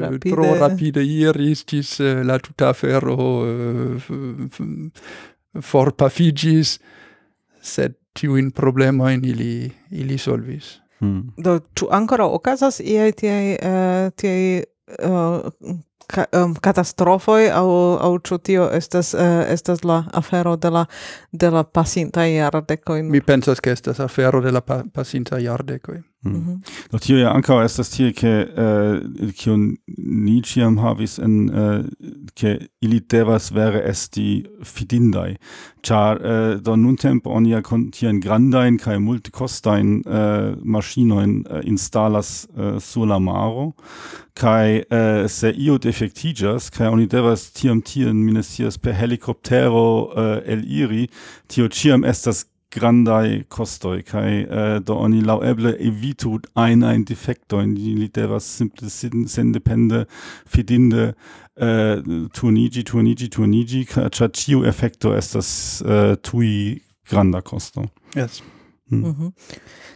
rapide. 0.00 0.30
tro 0.30 0.50
rapide 0.60 1.02
iris 1.02 1.64
ĝis 1.70 1.96
la 2.28 2.38
tuta 2.38 2.72
ferro 2.78 3.16
uh, 3.42 4.12
forpafigis, 5.62 6.78
sed 7.60 7.94
tiu 8.14 8.36
in 8.36 8.50
problema 8.52 9.12
in 9.12 9.24
ili, 9.24 9.72
ili 9.90 10.18
solvis. 10.18 10.80
Hmm. 10.98 11.32
Do, 11.36 11.58
tu 11.74 11.88
ancora 11.90 12.26
occasas 12.26 12.80
ie 12.80 13.12
tie 13.12 13.58
uh, 13.58 14.12
tie 14.16 14.64
uh, 15.02 15.50
ka, 16.06 16.24
eh, 16.32 16.42
um, 16.42 16.54
catastrofoi 16.62 17.50
au 17.50 17.98
au 18.00 18.18
tio 18.42 18.70
estas 18.70 19.14
uh, 19.14 19.20
estas 19.48 19.84
la 19.84 20.04
afero 20.12 20.56
de 20.56 20.70
la 20.70 20.86
de 21.32 21.50
la 21.50 21.64
pasinta 21.64 22.26
jardekoj? 22.26 23.02
Mi 23.02 23.20
pensas 23.20 23.60
ke 23.60 23.72
estas 23.72 24.00
afero 24.00 24.40
de 24.40 24.52
la 24.52 24.60
pa, 24.60 24.82
pasinta 24.92 25.38
jardekoj. 25.38 26.02
Mm. 26.24 26.32
Mm 26.32 26.44
-hmm. 26.46 26.88
Do 26.92 26.98
tio 26.98 27.18
ja 27.18 27.32
ankaŭ 27.34 27.64
estas 27.64 27.90
tie 27.90 28.12
ke 28.12 28.48
eh, 28.56 29.00
kion 29.36 29.76
ni 29.98 30.42
ĉiam 30.42 30.78
havis 30.78 31.18
en 31.18 31.50
eh, 31.50 31.84
ke 32.34 32.58
ili 32.80 33.00
devas 33.00 33.52
vere 33.52 33.82
esti 33.88 34.44
fidindaj, 34.62 35.36
ĉar 35.82 36.20
eh, 36.24 36.60
do 36.60 36.76
nuntempe 36.76 37.28
oni 37.28 37.50
ja 37.50 37.60
tiajn 37.92 38.20
grandajn 38.20 38.78
kaj 38.78 38.98
multekostajn 38.98 40.02
eh, 40.06 40.54
maŝinojn 40.64 41.44
eh, 41.50 41.60
instalas 41.64 42.48
eh, 42.56 42.80
sur 42.80 43.06
la 43.06 43.18
maro 43.18 43.72
kaj 44.34 44.76
eh, 44.76 45.28
se 45.28 45.52
io 45.56 45.78
defektiĝas 45.78 46.70
kaj 46.70 46.88
oni 46.88 47.06
devas 47.06 47.52
tiam 47.52 47.82
tien 47.82 48.16
mi 48.16 48.32
ne 48.32 48.42
scias 48.42 48.78
per 48.78 48.94
helikoptero 48.94 50.10
eh, 50.16 50.52
eliri, 50.52 51.08
tio 51.46 51.68
ĉiam 51.68 52.04
estas 52.04 52.46
grandai 52.74 53.44
costoi 53.48 54.02
kai 54.02 54.42
eh, 54.42 54.80
do 54.80 54.96
oni 54.96 55.20
laueble 55.22 55.76
evitu 55.78 56.40
ein 56.54 56.82
ein 56.82 57.04
defekto 57.04 57.60
in 57.60 57.74
die 57.74 57.94
literas 57.94 58.56
simple 58.56 58.88
sendepende 59.26 60.06
fidinde 60.46 61.14
eh, 61.56 62.02
tunigi 62.32 62.84
tunigi 62.84 63.28
tunigi 63.28 63.84
ca 63.84 64.28
ciu 64.32 64.64
effecto 64.64 65.14
estas 65.14 65.82
eh, 65.86 66.16
tui 66.22 66.82
granda 67.10 67.42
costo 67.42 67.84
yes 68.14 68.42
mm. 68.90 68.98
mm 68.98 69.14
-hmm. 69.14 69.32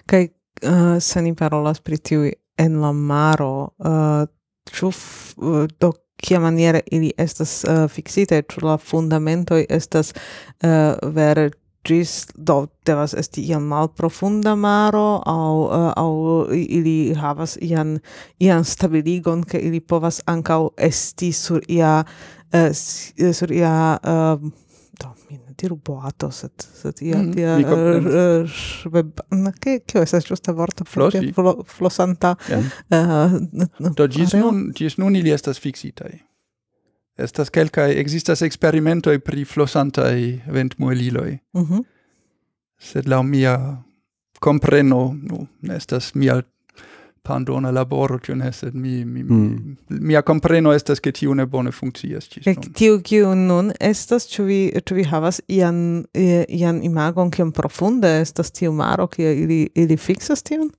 kai 0.06 0.30
uh, 0.62 0.98
se 0.98 1.22
ni 1.22 1.34
parolas 1.34 1.80
pri 1.80 1.98
tiu 1.98 2.30
en 2.56 2.80
la 2.80 2.92
maro 2.92 3.74
eh, 3.84 3.88
uh, 3.88 4.26
chuf 4.70 5.34
uh, 5.36 5.62
eh, 5.62 5.68
do 5.80 5.92
kia 6.16 6.40
maniere 6.40 6.80
ili 6.90 7.12
estas 7.16 7.64
uh, 7.64 7.88
fixite 7.90 8.42
ĉu 8.42 8.66
la 8.66 8.76
fundamentoj 8.76 9.66
estas 9.68 10.12
uh, 10.12 11.14
vere 11.14 11.50
gis 11.84 12.26
do 12.34 12.66
devas 12.86 13.14
esti 13.14 13.56
mal 13.60 13.88
profunda 13.88 14.54
maro 14.56 15.22
au 15.26 15.64
uh, 15.64 15.92
au 15.96 16.46
ili 16.52 17.14
havas 17.14 17.58
ian 17.60 17.98
ian 18.40 18.64
stabiligon 18.64 19.44
ke 19.44 19.58
ili 19.58 19.80
povas 19.80 20.22
ankaŭ 20.26 20.68
esti 20.76 21.32
sur 21.32 21.60
ia 21.68 22.04
uh, 22.54 23.32
sur 23.32 23.52
ia 23.52 23.98
uh, 24.02 24.50
do 25.00 25.14
min 25.30 25.40
diru 25.58 25.76
boato 25.76 26.30
sed 26.30 26.52
sed 26.82 27.02
ia 27.02 27.16
mm 27.16 27.38
ia 27.38 27.56
web 28.92 29.20
na 29.30 29.52
ke 29.52 29.80
ke 29.86 30.02
estas 30.02 30.24
justa 30.30 30.52
vorto 30.52 30.84
flosi. 30.84 31.32
flo, 31.32 31.62
flosanta 31.66 32.36
yeah. 32.48 32.64
uh, 32.90 33.92
do 33.96 34.08
gis 34.08 34.34
nun 34.34 34.72
gis 34.74 34.98
nun 34.98 35.16
ili 35.16 35.30
estas 35.30 35.60
fixitai 35.60 36.18
estas 37.18 37.50
kelkaj 37.50 37.92
existas 38.00 38.42
experimentoi 38.42 39.18
pri 39.18 39.44
flosantaj 39.44 40.40
ventmueliloj. 40.46 41.38
Mm 41.52 41.62
-hmm. 41.62 41.84
Sed 42.78 43.08
la 43.08 43.22
mia 43.22 43.82
compreno, 44.40 45.16
nu, 45.22 45.46
estas 45.74 46.14
mia 46.14 46.42
pandona 47.22 47.70
laboro, 47.70 48.18
tio 48.18 48.34
ne, 48.34 48.52
sed 48.52 48.74
mi, 48.74 49.04
mi, 49.04 49.22
mm. 49.22 49.76
mia 49.88 50.22
compreno 50.22 50.72
estas 50.72 51.00
che 51.00 51.12
tiu 51.12 51.34
ne 51.34 51.46
bone 51.46 51.72
funccias 51.72 52.28
cis. 52.28 52.46
Tiu, 52.74 53.00
kiu 53.04 53.34
nun 53.34 53.72
estas, 53.80 54.28
ĉu 54.32 54.44
vi, 54.48 54.60
ĉu 54.84 54.94
vi 54.94 55.04
havas 55.04 55.40
ian, 55.48 56.04
ian 56.48 56.82
imagon, 56.82 57.30
kiom 57.30 57.52
profunde 57.52 58.20
estas 58.22 58.50
tiu 58.50 58.72
maro, 58.72 59.06
kie 59.12 59.34
ili, 59.42 59.60
ili 59.74 59.96
fixas 59.96 60.42
tion? 60.42 60.70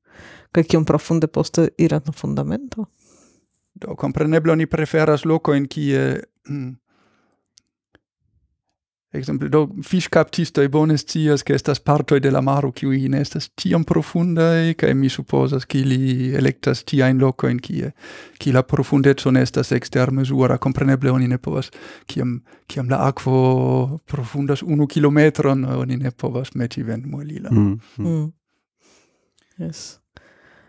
Kaj 0.51 0.63
kiom 0.63 0.85
profunde 0.85 1.27
poste 1.27 1.67
iras 1.77 2.07
la 2.07 2.13
fundamento? 2.13 2.87
Do 3.74 3.95
compreneble 3.95 4.51
oni 4.51 4.65
preferas 4.67 5.26
loco 5.26 5.53
in 5.53 5.67
kie 5.67 6.22
mm, 6.49 6.74
Exemple, 9.09 9.47
do 9.49 9.63
fiŝkaptistoj 9.82 10.67
bone 10.70 10.93
scias, 11.01 11.41
che 11.41 11.55
estas 11.57 11.80
parto 11.82 12.20
de 12.22 12.30
la 12.30 12.43
maro 12.45 12.70
qui 12.72 13.05
in 13.05 13.15
estas 13.17 13.49
tiam 13.57 13.84
profunda 13.84 14.51
e 14.61 14.76
che 14.76 14.93
mi 14.93 15.09
supposa 15.09 15.57
che 15.65 15.80
li 15.80 16.32
electas 16.36 16.84
tia 16.84 17.07
in 17.07 17.17
loco 17.17 17.47
in 17.47 17.59
kie 17.59 17.93
qui 18.38 18.51
la 18.51 18.61
profundeco 18.61 19.32
ne 19.32 19.41
estas 19.41 19.72
mesura 20.11 20.59
compreneble 20.59 21.09
oni 21.09 21.28
ne 21.28 21.38
povas, 21.38 21.72
kiam 22.05 22.43
kiam 22.67 22.88
la 22.88 23.07
aquo 23.07 23.99
profundas 24.05 24.61
1 24.61 24.86
kilometron, 24.86 25.63
oni 25.65 25.97
ne 25.97 26.11
povas 26.11 26.53
meti 26.53 26.84
vent 26.84 27.05
molila 27.05 27.49
Mm, 27.49 27.80
mm. 27.97 28.05
Mm. 28.05 28.32
Yes. 29.57 29.99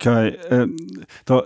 Kai, 0.01 0.29
äh, 0.29 0.67
da 1.27 1.41
äh, 1.41 1.45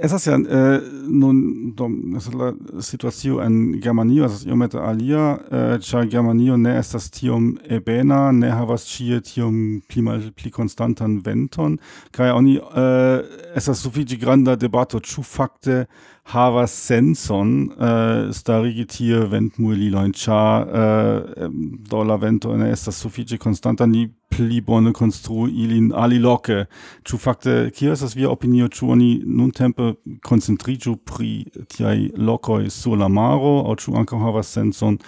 es 0.00 0.12
ist 0.12 0.26
ja 0.26 0.36
äh, 0.36 0.80
nun 1.08 1.74
da 1.74 1.86
ist 2.16 2.32
la 2.32 2.52
situatio 2.80 3.40
en 3.40 3.80
Germanio, 3.80 4.24
esas 4.24 4.44
iomete 4.44 4.80
alia, 4.80 5.40
äh, 5.50 5.80
cha 5.80 6.04
Germanio 6.04 6.56
ne 6.56 6.74
das 6.76 7.10
tium 7.10 7.58
ebena, 7.68 8.30
ne 8.32 8.52
havas 8.52 8.86
ĉie 8.86 9.20
tium 9.22 9.82
pli 9.88 10.02
malpli 10.02 10.50
konstantan 10.50 11.24
venton, 11.26 11.80
kai 12.12 12.30
oni 12.30 12.58
äh, 12.58 13.60
so 13.60 13.90
viel 13.90 14.06
granda 14.18 14.54
debato, 14.54 15.00
zu 15.00 15.22
fakte 15.22 15.88
havas 16.26 16.72
senson 16.74 17.50
uh, 17.78 18.32
starigi 18.34 18.84
tie 18.90 19.20
ventmuelilojn, 19.30 20.10
ĉar 20.16 20.64
uh, 20.66 21.44
äh, 21.46 21.52
do 21.90 22.02
la 22.02 22.16
vento 22.18 22.56
ne 22.58 22.72
estas 22.74 22.98
sufiĉe 23.04 23.38
konstanta, 23.38 23.86
ni 23.86 24.08
pli 24.34 24.58
bone 24.60 24.90
konstru 24.92 25.46
ilin 25.46 25.92
aliloke. 25.94 26.66
chu 27.04 27.18
fakte 27.18 27.70
kio 27.70 27.92
estas 27.92 28.16
via 28.16 28.30
opinio, 28.30 28.68
chu 28.68 28.90
oni 28.90 29.22
nuntempe 29.24 29.94
koncentriĝu 30.22 30.96
pri 30.96 31.46
tiaj 31.68 32.10
lokoj 32.18 32.70
sur 32.70 32.98
la 32.98 33.08
maro 33.08 33.62
aŭ 33.70 33.76
chu 33.76 33.94
ankaŭ 33.94 34.18
havas 34.18 34.50
senson 34.50 34.98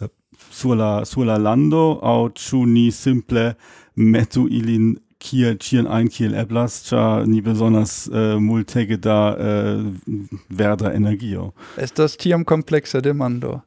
uh, 0.00 0.08
sur 0.50 0.76
la 0.76 1.04
sur 1.04 1.26
la 1.26 1.36
lando 1.36 2.00
aŭ 2.02 2.32
chu 2.34 2.64
ni 2.66 2.90
simple 2.90 3.54
metu 3.96 4.48
ilin 4.50 4.96
kiel 5.18 5.58
Chien 5.58 5.86
ein 5.86 6.08
kiel 6.08 6.34
eblas 6.34 6.82
cha 6.88 7.24
ni 7.26 7.40
besonders 7.40 8.08
äh, 8.12 8.38
multege 8.38 8.98
da 8.98 9.36
äh, 9.36 9.84
verda 10.48 10.92
energio 10.92 11.52
estas 11.76 12.16
tiam 12.16 12.44
kompleksa 12.44 13.00
demando 13.00 13.62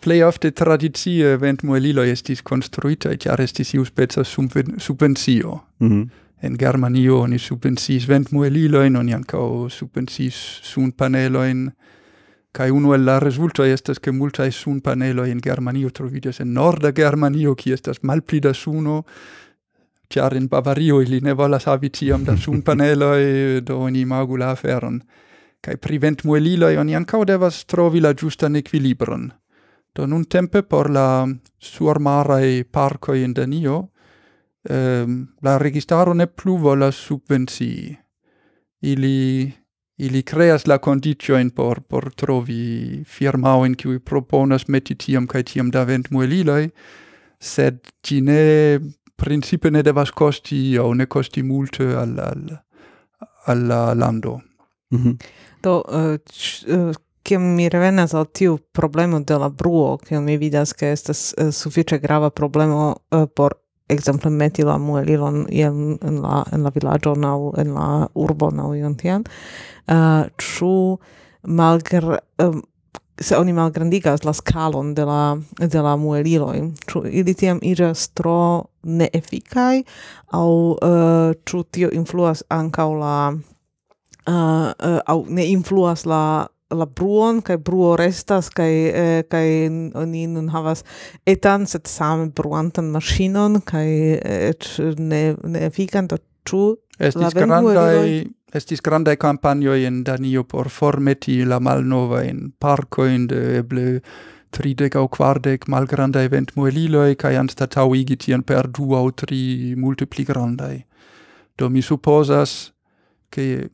play 0.00 0.22
of 0.22 0.38
the 0.38 0.50
tradizie 0.50 1.40
vent 1.40 1.62
muelilo 1.62 2.02
estis 2.04 2.42
konstruitaj 2.42 3.16
ĉar 3.16 3.40
estis 3.40 3.74
iuspeca 3.74 4.24
subvencio. 4.24 5.60
Mm 5.78 5.88
-hmm. 5.88 6.08
En 6.42 6.56
Germanio 6.58 7.20
oni 7.20 7.38
subvenciis 7.38 8.08
ventmuelilojn, 8.08 8.96
oni 8.96 9.12
sun 10.62 10.92
panelo 10.92 11.44
in 11.44 11.70
Kai 12.52 12.70
uno 12.70 12.94
el 12.94 13.04
la 13.04 13.18
resulto 13.18 13.62
estas 13.62 14.00
ke 14.00 14.10
multa 14.10 14.50
sun 14.50 14.80
panelo 14.80 15.24
in 15.24 15.38
Germanio 15.40 15.90
trovidas 15.90 16.40
en 16.40 16.52
norda 16.52 16.90
Germanio, 16.92 17.54
ki 17.54 17.72
estas 17.72 18.02
malpli 18.02 18.40
da 18.40 18.52
suno, 18.52 19.04
char 20.10 20.34
in 20.36 20.48
Bavario 20.48 21.00
ili 21.02 21.20
ne 21.20 21.34
volas 21.34 21.64
havi 21.64 21.88
tiam 21.88 22.24
da 22.24 22.36
sunpaneloj, 22.36 23.60
do 23.60 23.78
oni 23.78 24.00
imagu 24.00 24.36
la 24.36 24.50
aferon. 24.50 25.00
Kaj 25.60 25.76
pri 25.76 25.98
ventmueliloj 25.98 26.76
oni 26.76 26.96
ancao 26.96 27.24
devas 27.24 27.64
trovi 27.64 28.00
la 28.00 28.12
giustan 28.14 28.56
equilibron. 28.56 29.30
Do 29.94 30.06
nun 30.06 30.24
tempe 30.24 30.62
por 30.62 30.90
la 30.90 31.28
surmaraj 31.58 32.64
parco 32.72 33.14
in 33.14 33.34
Danio, 33.34 33.88
ehm, 34.68 35.22
la 35.42 35.58
registaro 35.58 36.14
ne 36.14 36.26
plu 36.26 36.56
volas 36.56 36.96
subvencii. 36.96 37.96
Ili 38.82 39.52
ili 40.00 40.22
creas 40.22 40.66
la 40.66 40.78
condicio 40.78 41.36
in 41.38 41.50
por, 41.50 41.82
por 41.82 42.14
trovi 42.14 43.04
firmao 43.04 43.66
in 43.66 43.74
cui 43.76 43.98
proponas 43.98 44.64
meti 44.68 44.94
tiam 44.94 45.26
kai 45.26 45.42
tiam 45.44 45.70
da 45.70 45.84
vent 45.84 46.08
mueliloi, 46.10 46.70
sed 47.40 47.80
ci 48.02 48.20
ne 48.20 48.80
principe 49.20 49.70
ne 49.70 49.82
devas 49.82 50.10
costi 50.10 50.78
o 50.78 50.92
ne 50.94 51.06
costi 51.06 51.42
multe 51.42 51.84
al 51.94 52.18
al 52.18 52.64
alla 53.46 53.94
lando. 53.94 54.40
Mm. 54.94 55.12
Do 55.60 55.82
uh, 55.86 56.92
che 57.22 57.38
mi 57.38 57.68
revenas 57.68 58.14
al 58.14 58.30
tiu 58.32 58.58
problema 58.72 59.20
de 59.20 59.38
la 59.38 59.50
bruo, 59.50 59.96
che 59.96 60.18
mi 60.18 60.36
vidas 60.36 60.72
che 60.74 60.90
estas 60.90 61.34
uh, 61.36 61.50
suffice 61.50 61.98
grava 61.98 62.30
problema 62.30 62.94
uh, 63.10 63.26
por 63.32 63.60
exemple 63.86 64.30
meti 64.30 64.62
la 64.62 64.78
muelilon 64.78 65.46
in, 65.48 65.98
in 66.02 66.20
la 66.20 66.44
in 66.52 66.62
la 66.62 66.70
villaggio 66.70 67.14
naŭ 67.14 67.60
in 67.60 67.74
la 67.74 68.08
urbo 68.14 68.50
naŭ 68.50 68.74
ion 68.74 68.96
tian. 68.96 69.24
Uh, 69.86 70.24
malgr 71.42 72.18
um, 72.38 72.62
se 73.20 73.36
oni 73.36 73.52
malgrandigas 73.52 74.24
la 74.24 74.32
scalon 74.32 74.94
de 74.94 75.04
la, 75.04 75.38
de 75.58 75.82
la 75.82 75.96
mueliloj, 75.96 76.62
ĉu 76.88 77.04
ili 77.10 77.34
tiam 77.34 77.60
iras 77.62 78.08
tro 78.16 78.64
neefikaj? 78.82 79.82
Au 80.32 80.52
uh, 80.70 80.78
eh, 80.88 81.34
ĉu 81.44 81.62
tio 81.70 81.90
influas 81.92 82.42
ankaŭ 82.48 82.88
la 82.98 83.16
eh, 83.34 84.32
eh, 84.32 84.32
uh, 84.34 84.72
uh, 84.92 84.98
au 85.06 85.26
ne 85.28 85.46
influas 85.52 86.06
la 86.06 86.46
la 86.70 86.86
bruon 86.86 87.40
kai 87.42 87.56
bruo 87.58 87.96
restas 87.98 88.50
kai 88.54 88.74
eh, 88.94 89.22
kai 89.28 89.66
oni 89.94 90.26
nun 90.30 90.48
havas 90.54 90.84
etan 91.26 91.66
set 91.66 91.88
same 91.90 92.30
bruantan 92.30 92.92
machinon 92.94 93.60
kai 93.66 93.88
et 94.22 94.68
ne 94.98 95.22
ne 95.44 95.64
efikan 95.66 96.06
do 96.06 96.20
ĉu 96.46 96.62
estis 97.00 97.34
grandai 97.34 98.26
estis 98.54 98.80
grandai 98.80 99.16
campagnoi 99.16 99.84
in 99.84 100.02
Danio 100.02 100.44
por 100.44 100.68
formeti 100.68 101.44
la 101.44 101.60
malnovajn 101.60 102.52
parkojn 102.58 103.26
de 103.26 103.40
eble 103.58 104.00
tridec 104.50 104.96
au 104.96 105.08
quardec 105.08 105.64
kvardek 105.64 106.30
vent 106.30 106.54
mueliloi 106.56 107.14
kaj 107.16 107.36
anstataŭigi 107.36 108.16
tion 108.16 108.42
per 108.42 108.68
du 108.68 108.94
au 108.94 109.10
tri 109.10 109.74
multipli 109.76 110.24
grandai. 110.24 110.84
Do 111.58 111.68
mi 111.68 111.82
supposas 111.82 112.72
ke 113.30 113.68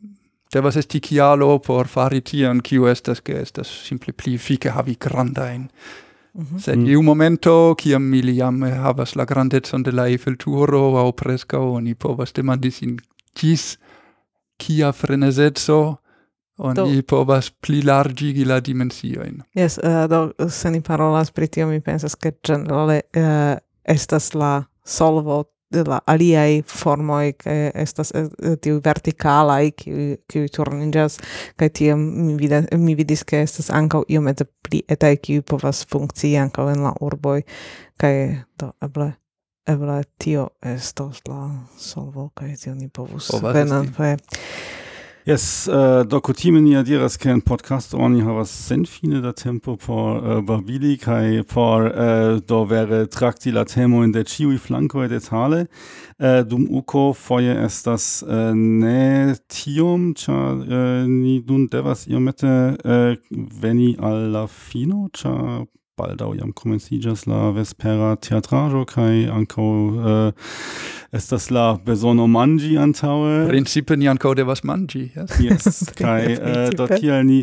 devas 0.52 0.76
esti 0.76 1.00
kialo 1.00 1.58
por 1.58 1.88
fari 1.88 2.20
tion, 2.20 2.60
kiu 2.60 2.86
estas, 2.86 3.20
ke 3.20 3.40
estas 3.40 3.68
simple 3.88 4.12
pli 4.12 4.34
efike 4.34 4.70
havi 4.70 4.96
grandajn. 5.00 5.68
Mm 6.34 6.44
-hmm. 6.44 6.58
Sed 6.58 6.88
iu 6.88 7.02
momento, 7.02 7.74
kiam 7.74 8.14
ili 8.14 8.36
jam 8.36 8.62
havas 8.62 9.16
la 9.16 9.24
grandezon 9.24 9.82
de 9.82 9.92
la 9.92 10.08
Eiffelturo, 10.08 10.96
au 10.96 11.12
presca, 11.12 11.58
oni 11.58 11.94
povas 11.94 12.32
demandi 12.32 12.70
sin, 12.70 12.98
ĝis 13.34 13.78
kia 14.58 14.92
frenesetso 14.92 15.96
oni 16.58 16.96
do. 16.96 17.02
povas 17.08 17.50
pli 17.50 17.82
largigi 17.82 18.44
la 18.44 18.60
dimensioin. 18.60 19.42
Yes, 19.54 19.78
uh, 19.78 20.06
do, 20.08 20.48
se 20.48 20.70
ni 20.70 20.80
parolas 20.80 21.30
pri 21.30 21.48
tio, 21.48 21.66
mi 21.66 21.80
pensas 21.80 22.16
che 22.16 22.32
generale 22.42 23.02
uh, 23.16 23.58
estas 23.84 24.32
la 24.34 24.62
solvo 24.84 25.44
de 25.68 25.82
la 25.84 26.02
aliai 26.06 26.62
formoi 26.66 27.34
che 27.36 27.72
estas 27.74 28.10
eh, 28.10 28.30
uh, 28.38 28.56
tiu 28.56 28.80
verticalai 28.80 29.72
qui 29.74 30.16
qui 30.26 30.48
turningas 30.48 31.18
kai 31.56 31.70
tiam 31.70 31.98
mi 31.98 32.36
vida 32.36 32.62
mi 32.76 32.94
vidis 32.94 33.24
che 33.24 33.42
estas 33.42 33.70
ankaŭ 33.70 34.04
iomete 34.08 34.46
pli 34.62 34.84
etaj 34.88 35.16
kiu 35.16 35.42
povas 35.42 35.84
funkcii 35.90 36.36
ankaŭ 36.38 36.68
en 36.70 36.82
la 36.86 36.94
urboj 37.00 37.42
kai 37.98 38.44
do 38.58 38.72
eble 38.80 39.10
eble 39.66 40.02
tio 40.18 40.48
estos 40.62 41.22
la 41.28 41.50
solvo 41.78 42.30
kaj 42.34 42.56
tio 42.62 42.74
ni 42.74 42.88
povus 42.88 43.30
venanfe. 43.42 44.16
Yes, 45.26 45.66
uh, 45.66 46.06
do 46.06 46.20
kutime 46.22 46.60
ni 46.62 46.76
adiras 46.78 47.16
ke 47.18 47.32
en 47.32 47.40
podcasto 47.42 47.98
oni 47.98 48.20
havas 48.22 48.50
senfine 48.68 49.18
da 49.20 49.32
tempo 49.32 49.74
por 49.76 50.20
uh, 50.22 50.38
babili 50.38 50.96
kai 51.02 51.42
por 51.42 51.88
uh, 51.90 52.38
do 52.38 52.62
vere 52.64 53.06
trakti 53.10 53.50
la 53.50 53.64
temojn 53.64 54.12
de 54.12 54.22
ĉiuj 54.22 55.08
de 55.08 55.20
tale 55.20 55.66
Uh, 56.18 56.40
dum 56.48 56.66
uko 56.70 57.12
foje 57.12 57.52
estas 57.64 58.22
uh, 58.22 58.54
ne 58.54 59.34
tiom, 59.48 60.14
cha 60.14 60.32
uh, 60.32 61.04
ni 61.04 61.42
dun 61.44 61.66
devas 61.66 62.06
iomete 62.06 62.46
uh, 62.48 63.12
veni 63.60 63.96
al 64.00 64.32
la 64.32 64.46
fino, 64.46 65.10
cha 65.12 65.60
baldau 65.96 66.34
jam 66.36 66.52
komenciĝas 66.52 67.24
la 67.30 67.50
vespera 67.56 68.10
teatrajo 68.20 68.84
kai 68.90 69.24
anko 69.32 69.64
es 69.96 70.02
eh, 70.12 71.16
estas 71.16 71.48
la 71.54 71.78
besono 71.86 72.26
manĝi 72.28 72.74
antaue 72.76 73.46
Principe 73.48 73.96
ni 73.96 74.08
ankaŭ 74.10 74.34
devas 74.36 74.60
manĝi, 74.68 75.06
yes. 75.16 75.38
Yes, 75.40 75.80
kai 76.00 76.34
eh, 76.34 76.68
dort 76.76 76.98
hier 77.00 77.24
ni 77.24 77.38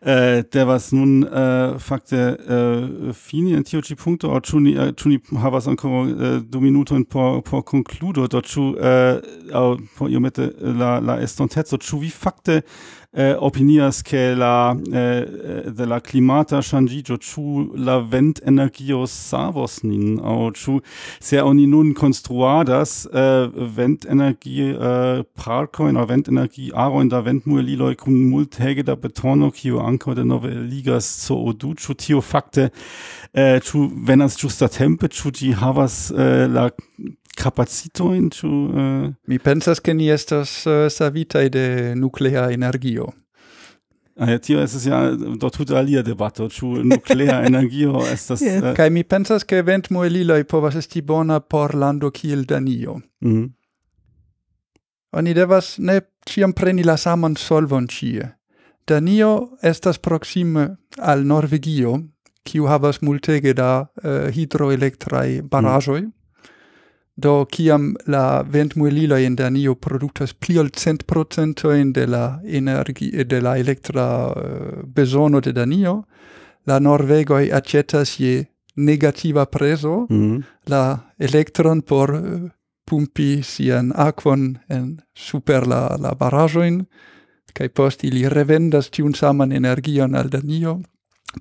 eh, 0.00 0.40
devas 0.48 0.92
nun 0.96 1.26
äh, 1.26 1.76
fakte 1.78 2.22
äh, 2.40 3.12
fini 3.12 3.52
en 3.58 3.66
tio 3.68 3.82
ĉi 3.84 3.98
punkto, 4.00 4.32
aŭ 4.32 4.40
ĉu 4.48 4.62
ni, 4.64 4.72
eh, 4.80 5.36
havas 5.42 5.68
anko 5.68 6.06
eh, 6.06 6.38
du 6.40 6.64
minutojn 6.64 7.04
por, 7.04 7.42
por 7.44 7.66
konkludo, 7.68 8.24
do 8.32 8.40
ĉu 8.40 8.70
eh, 8.80 9.20
aŭ 9.52 9.66
por 9.98 10.08
iomete 10.08 10.48
la, 10.80 10.96
la 11.04 11.20
estonteco, 11.20 11.76
chu 11.76 12.00
vi 12.00 12.08
fakte 12.08 12.62
eh, 12.62 12.80
eh, 13.12 13.34
opinias 13.38 14.02
che 14.02 14.34
la 14.34 14.76
eh, 14.92 15.70
de 15.72 15.84
la 15.84 16.00
climata 16.00 16.60
changigio 16.60 17.16
chu 17.18 17.72
la 17.74 17.98
vent 17.98 18.40
energio 18.44 19.04
savos 19.06 19.82
nin? 19.82 20.20
Au 20.22 20.52
chu 20.52 20.80
se 21.18 21.40
oni 21.40 21.66
nun 21.66 21.92
construadas 21.94 23.08
eh, 23.12 23.48
vent 23.54 24.04
energie 24.04 24.70
eh, 24.70 25.24
parco 25.34 25.88
in 25.88 25.98
vent 26.06 26.28
energie 26.28 26.72
aro 26.72 27.00
in 27.00 27.08
da 27.08 27.20
vent 27.20 27.46
mueliloi 27.46 27.96
cum 27.96 28.14
multege 28.14 28.84
da 28.84 28.94
betono 28.94 29.50
kio 29.50 29.80
anco 29.80 30.14
de 30.14 30.24
nove 30.24 30.54
ligas 30.54 31.04
so 31.04 31.34
odu 31.34 31.74
chu 31.74 31.94
tio 31.94 32.20
fakte 32.20 32.70
äh, 33.32 33.60
ĉu 33.60 33.90
justa 34.38 34.68
tempe, 34.68 35.08
ĉu 35.08 35.30
di 35.30 35.52
havas 35.52 36.10
äh, 36.10 36.46
la 36.48 36.70
kapacitoin, 37.36 38.30
tu... 38.30 38.48
Äh... 38.74 39.14
Mi 39.26 39.38
pensas, 39.38 39.80
che 39.82 39.94
ni 39.94 40.08
estas 40.08 40.66
äh, 40.66 40.90
savitaj 40.90 41.50
de 41.50 41.94
nuclea 41.94 42.50
energio. 42.50 43.12
Ah, 44.16 44.30
ja, 44.30 44.38
tio 44.38 44.60
es 44.60 44.84
ja 44.84 45.16
do 45.16 45.48
tut 45.50 45.70
alia 45.70 46.02
debato, 46.02 46.48
ĉu 46.48 46.82
nuclea 46.84 47.42
energio 47.48 48.02
estas... 48.12 48.42
yeah. 48.42 48.72
äh... 48.72 48.74
Kai 48.76 48.90
mi 48.90 49.04
pensas, 49.04 49.44
ke 49.44 49.62
ventmueliloj 49.62 50.44
povas 50.44 50.76
esti 50.76 51.00
bona 51.02 51.40
por 51.40 51.74
lando 51.74 52.10
kiel 52.10 52.44
Danio. 52.44 53.00
Mm. 53.24 53.48
Oni 55.12 55.34
devas 55.34 55.78
ne 55.78 56.00
ciam 56.28 56.52
preni 56.52 56.84
la 56.84 56.96
saman 56.96 57.36
solvon 57.36 57.88
cie. 57.88 58.28
Danio 58.86 59.56
estas 59.62 59.98
proxime 59.98 60.76
al 60.98 61.24
Norvegio, 61.24 61.96
kiu 62.44 62.66
havas 62.66 63.00
multege 63.02 63.52
da 63.54 63.86
eh, 64.02 64.10
uh, 64.10 64.30
hidroelektrai 64.34 65.42
barajoi. 65.42 66.00
Mm. 66.00 66.12
Do 67.20 67.44
kiam 67.44 67.94
la 68.06 68.42
ventmuelilo 68.42 69.18
in 69.18 69.34
Danio 69.36 69.74
produktas 69.74 70.32
pli 70.32 70.56
ol 70.58 70.70
cent 70.72 71.04
procentojn 71.06 71.92
de 71.92 72.06
la 72.06 72.40
energi 72.44 73.10
de 73.24 73.40
la 73.40 73.56
elektra 73.58 74.06
uh, 74.28 74.84
bezono 74.84 75.40
de 75.40 75.52
Danio, 75.52 76.04
la 76.66 76.78
Norvegoj 76.78 77.50
aĉetas 77.52 78.16
je 78.20 78.44
negativa 78.76 79.44
preso 79.46 80.06
mm. 80.10 80.42
la 80.66 80.98
elektron 81.18 81.82
por 81.82 82.14
uh, 82.14 82.48
pumpi 82.90 83.42
sian 83.42 83.92
aquon 83.94 84.58
en 84.68 85.00
super 85.14 85.66
la 85.66 85.96
la 86.00 86.14
barajoin 86.14 86.84
kaj 87.54 87.68
post 87.68 88.04
ili 88.04 88.28
revendas 88.28 88.90
tiun 88.90 89.14
saman 89.14 89.52
energion 89.52 90.14
al 90.14 90.30
Danio 90.30 90.80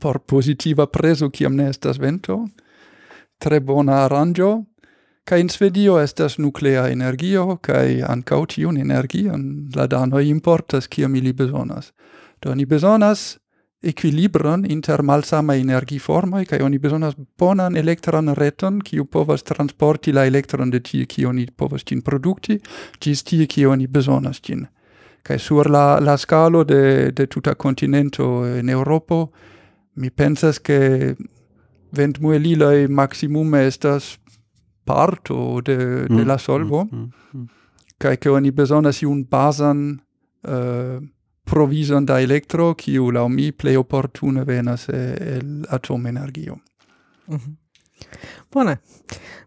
por 0.01 0.19
positiva 0.19 0.85
preso 0.87 1.29
kiam 1.29 1.55
ne 1.55 1.69
estas 1.69 1.97
vento, 1.99 2.47
tre 3.39 3.59
bona 3.59 4.03
aranĝo, 4.05 4.51
ca 5.23 5.37
in 5.37 5.49
Svedio 5.49 5.99
estas 6.01 6.37
nuclea 6.37 6.87
energio 6.89 7.57
ca 7.61 7.81
ancau 8.07 8.45
tiun 8.45 8.77
energion 8.77 9.69
la 9.75 9.87
danoi 9.87 10.29
importas 10.29 10.87
ciam 10.89 11.15
ili 11.15 11.33
besonas. 11.33 11.93
Do 12.41 12.55
ni 12.55 12.65
besonas 12.65 13.37
equilibron 13.81 14.65
inter 14.71 15.01
malsama 15.03 15.55
energiformoi, 15.55 16.45
ca 16.45 16.57
oni 16.63 16.79
besonas 16.79 17.15
bonan 17.37 17.77
elektran 17.77 18.33
reton, 18.35 18.81
kiu 18.81 19.05
povas 19.05 19.43
transporti 19.43 20.11
la 20.11 20.25
elektron 20.25 20.69
de 20.69 20.79
tie, 20.79 21.05
kiu 21.05 21.29
oni 21.29 21.47
povas 21.55 21.85
cin 21.85 22.01
producti, 22.01 22.59
gis 22.99 23.23
tie, 23.23 23.47
kiu 23.47 23.71
oni 23.71 23.87
besonas 23.87 24.41
cin. 24.41 24.65
Ca 25.23 25.37
sur 25.37 25.69
la, 25.69 25.99
la 25.99 26.17
scalo 26.17 26.63
de, 26.63 27.11
de 27.11 27.27
tuta 27.27 27.55
continento 27.55 28.45
in 28.57 28.69
Europo, 28.69 29.31
mi 29.99 30.09
pensas 30.11 30.59
che 30.61 31.15
vent 31.91 32.19
mueliloi 32.19 32.87
maximum 32.87 33.55
estas 33.55 34.17
parto 34.83 35.61
de, 35.61 35.77
de 36.07 36.21
mm, 36.21 36.25
la 36.25 36.33
mm, 36.33 36.37
solvo, 36.37 36.87
mm, 36.91 36.97
mm, 36.97 37.11
mm, 37.37 37.47
cae 37.97 38.17
che 38.17 38.29
oni 38.29 38.51
besonas 38.51 39.01
iun 39.01 39.25
basan 39.29 40.01
uh, 40.47 40.97
provision 41.43 42.05
da 42.05 42.19
electro, 42.21 42.73
kiu 42.75 43.11
lau 43.11 43.27
mi 43.27 43.51
plei 43.51 43.75
opportune 43.75 44.45
venas 44.45 44.87
el 44.89 45.65
atomenergio. 45.69 46.59
Mm 47.27 47.35
-hmm. 47.35 47.55
Bone. 48.51 48.79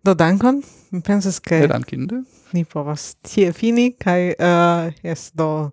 Do 0.02 0.14
dankon. 0.14 0.62
Mi 0.90 1.00
pensas 1.00 1.40
che... 1.40 1.66
Dankinde. 1.66 2.22
Ni 2.52 2.64
povas 2.64 3.16
tie 3.22 3.52
fini, 3.52 3.94
kai 3.98 4.34
uh, 4.38 4.44
eh, 4.44 4.92
jes 5.02 5.30
do 5.34 5.70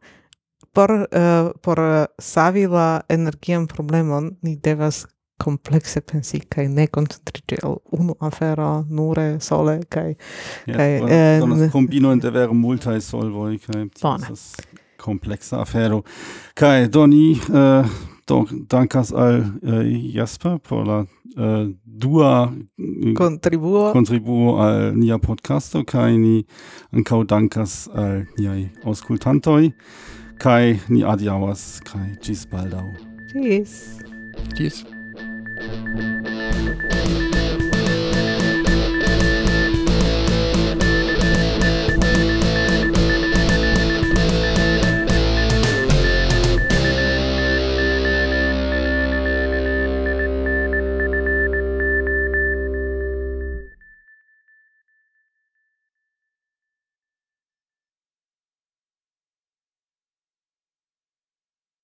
por 0.80 0.92
uh, 0.92 1.52
por 1.62 1.80
savi 2.18 2.68
la 2.68 3.02
energian 3.10 3.68
problemon 3.68 4.32
ni 4.42 4.56
devas 4.56 5.06
komplekse 5.40 6.02
pensi 6.02 6.40
kaj 6.40 6.68
ne 6.72 6.86
koncentriĝi 6.88 7.60
al 7.68 7.78
unu 7.96 8.16
afero 8.28 8.70
nure 8.90 9.26
sole 9.44 9.80
kaj 9.92 10.14
yes, 10.14 10.76
kaj 10.78 10.90
eh, 10.96 11.44
um, 11.44 11.56
kombino 11.74 12.14
inter 12.16 12.32
vere 12.36 12.56
multaj 12.56 13.02
solvoj 13.04 13.58
kaj 13.66 13.82
komplexa 14.02 14.68
kompleksa 15.00 15.62
afero. 15.64 16.02
Kaj 16.60 16.88
doni 16.96 17.32
uh, 17.36 17.60
eh, 17.60 17.94
do 18.28 18.44
dankas 18.72 19.12
al 19.12 19.40
uh, 19.42 19.84
Jasper 20.16 20.60
por 20.70 20.88
la 20.88 21.00
uh, 21.02 21.68
dua 21.84 22.52
contribuo 23.18 23.92
contribuo 23.94 24.58
al 24.64 24.96
nia 24.96 25.20
podcasto 25.20 25.84
kaj 25.84 26.18
ni 26.18 26.44
ankaŭ 26.92 27.24
dankas 27.36 27.88
al 27.96 28.26
niaj 28.38 28.70
aŭskultantoj 28.84 29.72
kai 30.40 30.80
ni 30.88 31.02
adiaŭas 31.04 31.64
kaj 31.90 32.06
ĝis 32.24 32.46
baldaŭ. 32.52 32.86
Ĝis. 33.34 33.76
Ĝis. 34.56 34.84